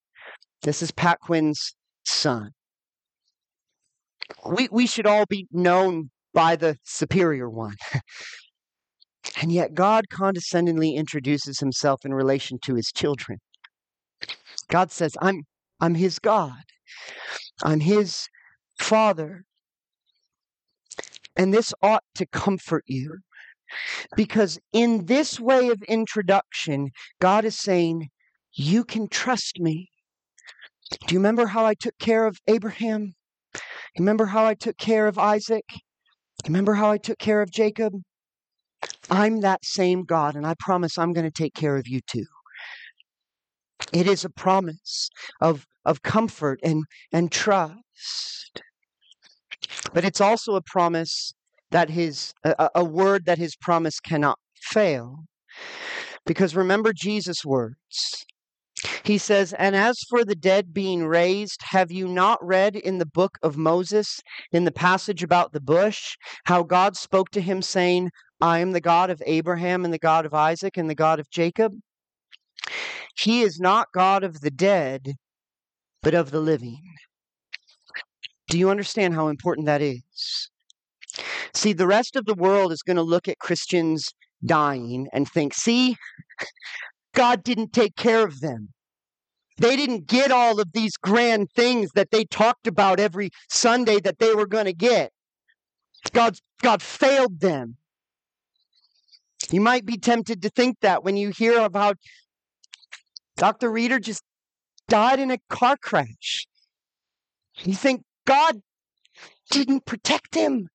this 0.62 0.80
is 0.82 0.90
Pat 0.90 1.20
Quinn's 1.20 1.74
son. 2.04 2.52
We 4.46 4.68
we 4.72 4.86
should 4.86 5.06
all 5.06 5.26
be 5.26 5.46
known 5.52 6.10
by 6.32 6.56
the 6.56 6.76
superior 6.84 7.50
one. 7.50 7.74
and 9.40 9.52
yet 9.52 9.74
God 9.74 10.08
condescendingly 10.10 10.94
introduces 10.94 11.60
himself 11.60 12.04
in 12.04 12.14
relation 12.14 12.58
to 12.64 12.74
his 12.74 12.90
children. 12.92 13.38
God 14.68 14.90
says, 14.90 15.12
I'm 15.20 15.42
I'm 15.80 15.94
his 15.94 16.18
God. 16.18 16.62
I'm 17.62 17.80
his 17.80 18.28
father. 18.78 19.44
And 21.36 21.52
this 21.52 21.74
ought 21.82 22.04
to 22.14 22.26
comfort 22.26 22.84
you 22.86 23.18
because 24.16 24.58
in 24.72 25.04
this 25.04 25.38
way 25.38 25.68
of 25.68 25.82
introduction, 25.82 26.90
God 27.20 27.44
is 27.44 27.58
saying, 27.58 28.08
You 28.52 28.84
can 28.84 29.08
trust 29.08 29.60
me. 29.60 29.90
Do 31.06 31.14
you 31.14 31.18
remember 31.18 31.46
how 31.46 31.66
I 31.66 31.74
took 31.74 31.98
care 31.98 32.26
of 32.26 32.38
Abraham? 32.46 33.14
Remember 33.98 34.26
how 34.26 34.46
I 34.46 34.54
took 34.54 34.78
care 34.78 35.06
of 35.06 35.18
Isaac? 35.18 35.64
Remember 36.46 36.74
how 36.74 36.90
I 36.90 36.98
took 36.98 37.18
care 37.18 37.42
of 37.42 37.50
Jacob? 37.50 37.92
I'm 39.10 39.40
that 39.40 39.64
same 39.64 40.04
God, 40.04 40.34
and 40.34 40.46
I 40.46 40.54
promise 40.58 40.98
I'm 40.98 41.12
going 41.12 41.24
to 41.24 41.30
take 41.30 41.54
care 41.54 41.76
of 41.76 41.86
you 41.86 42.00
too. 42.06 42.26
It 43.92 44.06
is 44.06 44.24
a 44.24 44.30
promise 44.30 45.10
of, 45.40 45.66
of 45.84 46.02
comfort 46.02 46.58
and, 46.62 46.84
and 47.12 47.30
trust. 47.30 48.62
But 49.92 50.04
it's 50.04 50.20
also 50.20 50.54
a 50.54 50.62
promise 50.62 51.32
that 51.70 51.90
his, 51.90 52.32
a, 52.44 52.70
a 52.74 52.84
word 52.84 53.26
that 53.26 53.38
his 53.38 53.56
promise 53.56 54.00
cannot 54.00 54.38
fail. 54.62 55.24
Because 56.24 56.56
remember 56.56 56.92
Jesus' 56.92 57.44
words. 57.44 58.26
He 59.04 59.18
says, 59.18 59.52
And 59.54 59.74
as 59.74 59.98
for 60.08 60.24
the 60.24 60.34
dead 60.34 60.74
being 60.74 61.06
raised, 61.06 61.60
have 61.70 61.90
you 61.90 62.08
not 62.08 62.38
read 62.44 62.76
in 62.76 62.98
the 62.98 63.06
book 63.06 63.38
of 63.42 63.56
Moses, 63.56 64.20
in 64.52 64.64
the 64.64 64.72
passage 64.72 65.22
about 65.22 65.52
the 65.52 65.60
bush, 65.60 66.16
how 66.44 66.62
God 66.62 66.96
spoke 66.96 67.30
to 67.30 67.40
him, 67.40 67.62
saying, 67.62 68.10
I 68.40 68.58
am 68.58 68.72
the 68.72 68.80
God 68.80 69.10
of 69.10 69.22
Abraham 69.24 69.84
and 69.84 69.94
the 69.94 69.98
God 69.98 70.26
of 70.26 70.34
Isaac 70.34 70.76
and 70.76 70.90
the 70.90 70.94
God 70.94 71.20
of 71.20 71.30
Jacob? 71.30 71.72
He 73.18 73.42
is 73.42 73.58
not 73.58 73.88
God 73.94 74.24
of 74.24 74.40
the 74.40 74.50
dead, 74.50 75.14
but 76.02 76.14
of 76.14 76.30
the 76.30 76.40
living. 76.40 76.82
Do 78.48 78.58
you 78.58 78.70
understand 78.70 79.14
how 79.14 79.28
important 79.28 79.66
that 79.66 79.82
is? 79.82 80.50
See, 81.54 81.72
the 81.72 81.86
rest 81.86 82.16
of 82.16 82.26
the 82.26 82.34
world 82.34 82.72
is 82.72 82.82
going 82.82 82.96
to 82.96 83.02
look 83.02 83.26
at 83.26 83.38
Christians 83.38 84.12
dying 84.44 85.08
and 85.12 85.26
think, 85.26 85.54
see, 85.54 85.96
God 87.14 87.42
didn't 87.42 87.72
take 87.72 87.96
care 87.96 88.24
of 88.24 88.40
them. 88.40 88.68
They 89.58 89.74
didn't 89.74 90.06
get 90.06 90.30
all 90.30 90.60
of 90.60 90.72
these 90.72 90.96
grand 90.98 91.48
things 91.56 91.90
that 91.94 92.10
they 92.10 92.26
talked 92.26 92.66
about 92.66 93.00
every 93.00 93.30
Sunday 93.48 94.00
that 94.00 94.18
they 94.18 94.34
were 94.34 94.46
going 94.46 94.66
to 94.66 94.74
get. 94.74 95.12
God, 96.12 96.36
God 96.62 96.82
failed 96.82 97.40
them. 97.40 97.78
You 99.50 99.60
might 99.60 99.86
be 99.86 99.96
tempted 99.96 100.42
to 100.42 100.50
think 100.50 100.78
that 100.80 101.04
when 101.04 101.16
you 101.16 101.30
hear 101.30 101.60
about 101.60 101.98
Dr. 103.36 103.70
Reeder 103.70 104.00
just 104.00 104.22
died 104.88 105.20
in 105.20 105.30
a 105.30 105.38
car 105.48 105.76
crash. 105.76 106.46
You 107.62 107.74
think 107.74 108.02
God 108.26 108.60
didn't 109.50 109.84
protect 109.84 110.34
him. 110.34 110.68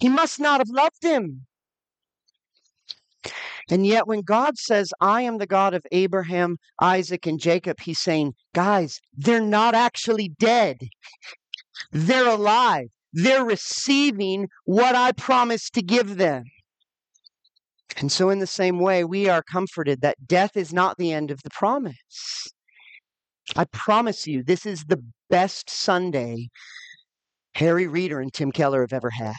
He 0.00 0.08
must 0.08 0.40
not 0.40 0.60
have 0.60 0.70
loved 0.70 1.02
him. 1.02 1.46
And 3.70 3.86
yet, 3.86 4.08
when 4.08 4.22
God 4.22 4.58
says, 4.58 4.92
I 5.00 5.22
am 5.22 5.38
the 5.38 5.46
God 5.46 5.74
of 5.74 5.86
Abraham, 5.92 6.56
Isaac, 6.82 7.26
and 7.26 7.38
Jacob, 7.38 7.78
he's 7.80 8.00
saying, 8.00 8.34
guys, 8.54 8.98
they're 9.16 9.40
not 9.40 9.74
actually 9.74 10.32
dead. 10.40 10.88
They're 11.92 12.26
alive. 12.26 12.88
They're 13.12 13.44
receiving 13.44 14.48
what 14.64 14.96
I 14.96 15.12
promised 15.12 15.74
to 15.74 15.82
give 15.82 16.16
them. 16.16 16.44
And 17.96 18.10
so, 18.10 18.30
in 18.30 18.38
the 18.38 18.46
same 18.46 18.78
way, 18.78 19.04
we 19.04 19.28
are 19.28 19.42
comforted 19.42 20.00
that 20.00 20.26
death 20.26 20.56
is 20.56 20.72
not 20.72 20.96
the 20.96 21.12
end 21.12 21.30
of 21.30 21.42
the 21.42 21.50
promise. 21.50 22.46
I 23.56 23.64
promise 23.64 24.26
you, 24.26 24.42
this 24.42 24.64
is 24.64 24.84
the 24.84 25.02
best 25.28 25.68
Sunday 25.68 26.48
Harry 27.54 27.86
Reeder 27.86 28.20
and 28.20 28.32
Tim 28.32 28.52
Keller 28.52 28.82
have 28.82 28.92
ever 28.92 29.10
had. 29.10 29.34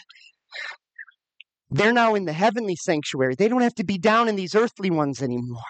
They're 1.70 1.94
now 1.94 2.16
in 2.16 2.26
the 2.26 2.34
heavenly 2.34 2.76
sanctuary. 2.76 3.36
They 3.36 3.48
don't 3.48 3.62
have 3.62 3.76
to 3.76 3.86
be 3.86 3.98
down 3.98 4.28
in 4.28 4.36
these 4.36 4.56
earthly 4.56 4.90
ones 4.90 5.22
anymore. 5.22 5.62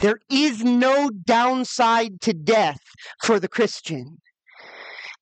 There 0.00 0.18
is 0.28 0.64
no 0.64 1.10
downside 1.10 2.20
to 2.22 2.32
death 2.32 2.80
for 3.22 3.38
the 3.38 3.48
Christian. 3.48 4.18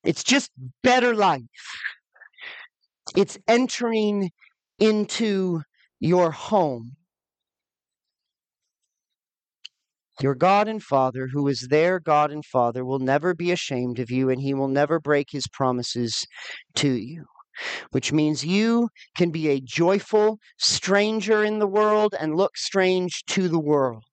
It's 0.02 0.24
just 0.24 0.50
better 0.82 1.14
life. 1.14 1.42
It's 3.14 3.38
entering 3.46 4.30
into 4.78 5.62
your 6.00 6.30
home. 6.30 6.96
Your 10.20 10.34
God 10.34 10.66
and 10.66 10.82
Father, 10.82 11.28
who 11.32 11.46
is 11.46 11.68
their 11.70 12.00
God 12.00 12.32
and 12.32 12.44
Father, 12.44 12.84
will 12.84 12.98
never 12.98 13.34
be 13.34 13.52
ashamed 13.52 14.00
of 14.00 14.10
you, 14.10 14.28
and 14.30 14.40
he 14.40 14.52
will 14.52 14.68
never 14.68 14.98
break 14.98 15.28
his 15.30 15.46
promises 15.46 16.26
to 16.76 16.92
you. 16.92 17.24
Which 17.90 18.12
means 18.12 18.44
you 18.44 18.88
can 19.16 19.30
be 19.30 19.48
a 19.48 19.60
joyful 19.60 20.38
stranger 20.58 21.44
in 21.44 21.58
the 21.58 21.66
world 21.66 22.14
and 22.18 22.36
look 22.36 22.56
strange 22.56 23.24
to 23.28 23.48
the 23.48 23.60
world. 23.60 24.04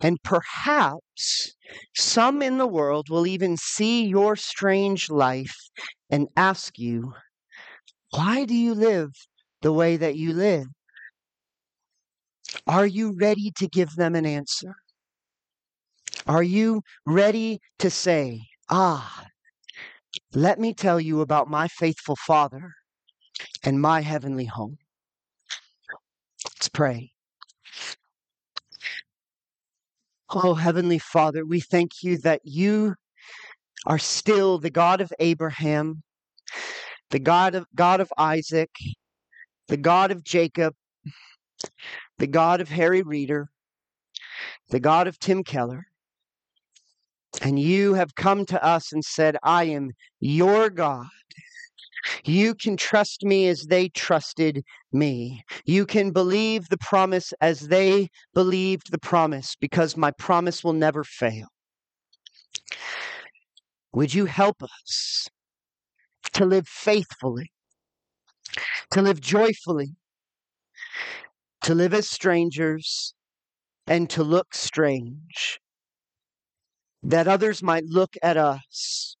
And 0.00 0.18
perhaps 0.24 1.54
some 1.96 2.42
in 2.42 2.58
the 2.58 2.66
world 2.66 3.08
will 3.08 3.26
even 3.26 3.56
see 3.56 4.04
your 4.06 4.34
strange 4.36 5.10
life 5.10 5.56
and 6.10 6.28
ask 6.36 6.78
you, 6.78 7.12
Why 8.10 8.44
do 8.44 8.54
you 8.54 8.74
live 8.74 9.12
the 9.62 9.72
way 9.72 9.96
that 9.96 10.16
you 10.16 10.32
live? 10.32 10.66
Are 12.66 12.86
you 12.86 13.16
ready 13.18 13.52
to 13.56 13.68
give 13.68 13.94
them 13.96 14.14
an 14.14 14.26
answer? 14.26 14.74
Are 16.26 16.42
you 16.42 16.82
ready 17.06 17.60
to 17.78 17.90
say, 17.90 18.42
Ah, 18.70 19.24
let 20.34 20.58
me 20.58 20.74
tell 20.74 21.00
you 21.00 21.20
about 21.20 21.48
my 21.48 21.68
faithful 21.68 22.16
Father 22.16 22.72
and 23.64 23.80
my 23.80 24.00
heavenly 24.00 24.44
home? 24.44 24.78
Let's 26.44 26.68
pray. 26.68 27.12
Oh, 30.30 30.54
Heavenly 30.54 30.98
Father, 30.98 31.46
we 31.46 31.60
thank 31.60 32.02
you 32.02 32.18
that 32.18 32.42
you 32.44 32.94
are 33.86 33.98
still 33.98 34.58
the 34.58 34.70
God 34.70 35.00
of 35.00 35.10
Abraham, 35.18 36.02
the 37.10 37.18
God 37.18 37.54
of 37.54 37.66
God 37.74 38.00
of 38.00 38.12
Isaac, 38.18 38.70
the 39.68 39.76
God 39.76 40.10
of 40.10 40.24
Jacob, 40.24 40.74
the 42.18 42.26
God 42.26 42.60
of 42.60 42.68
Harry 42.68 43.02
Reeder, 43.02 43.48
the 44.70 44.80
God 44.80 45.06
of 45.06 45.18
Tim 45.18 45.44
Keller. 45.44 45.86
And 47.42 47.58
you 47.58 47.94
have 47.94 48.14
come 48.14 48.46
to 48.46 48.64
us 48.64 48.92
and 48.92 49.04
said, 49.04 49.36
I 49.42 49.64
am 49.64 49.92
your 50.18 50.70
God. 50.70 51.06
You 52.24 52.54
can 52.54 52.76
trust 52.76 53.22
me 53.22 53.48
as 53.48 53.66
they 53.66 53.88
trusted 53.90 54.64
me. 54.92 55.44
You 55.64 55.84
can 55.84 56.10
believe 56.10 56.68
the 56.68 56.78
promise 56.78 57.34
as 57.40 57.68
they 57.68 58.08
believed 58.34 58.90
the 58.90 58.98
promise, 58.98 59.56
because 59.60 59.96
my 59.96 60.10
promise 60.12 60.64
will 60.64 60.72
never 60.72 61.04
fail. 61.04 61.48
Would 63.92 64.14
you 64.14 64.26
help 64.26 64.62
us 64.62 65.28
to 66.32 66.44
live 66.44 66.68
faithfully, 66.68 67.50
to 68.92 69.02
live 69.02 69.20
joyfully, 69.20 69.96
to 71.62 71.74
live 71.74 71.94
as 71.94 72.08
strangers, 72.08 73.14
and 73.86 74.08
to 74.10 74.22
look 74.22 74.54
strange, 74.54 75.58
that 77.02 77.28
others 77.28 77.62
might 77.62 77.84
look 77.84 78.14
at 78.22 78.36
us 78.36 79.16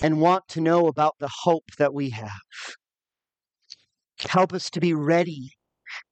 and 0.00 0.20
want 0.20 0.46
to 0.48 0.60
know 0.60 0.86
about 0.86 1.14
the 1.18 1.30
hope 1.42 1.64
that 1.78 1.94
we 1.94 2.10
have. 2.10 2.30
Help 4.20 4.52
us 4.52 4.68
to 4.70 4.80
be 4.80 4.94
ready 4.94 5.50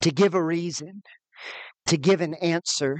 to 0.00 0.10
give 0.10 0.34
a 0.34 0.42
reason, 0.42 1.02
to 1.86 1.96
give 1.96 2.20
an 2.20 2.34
answer 2.34 2.96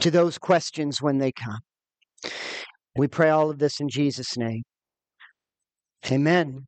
to 0.00 0.10
those 0.10 0.38
questions 0.38 1.00
when 1.00 1.18
they 1.18 1.32
come. 1.32 1.60
We 2.96 3.06
pray 3.06 3.30
all 3.30 3.50
of 3.50 3.58
this 3.58 3.80
in 3.80 3.88
Jesus' 3.88 4.36
name. 4.36 4.62
Amen. 6.10 6.66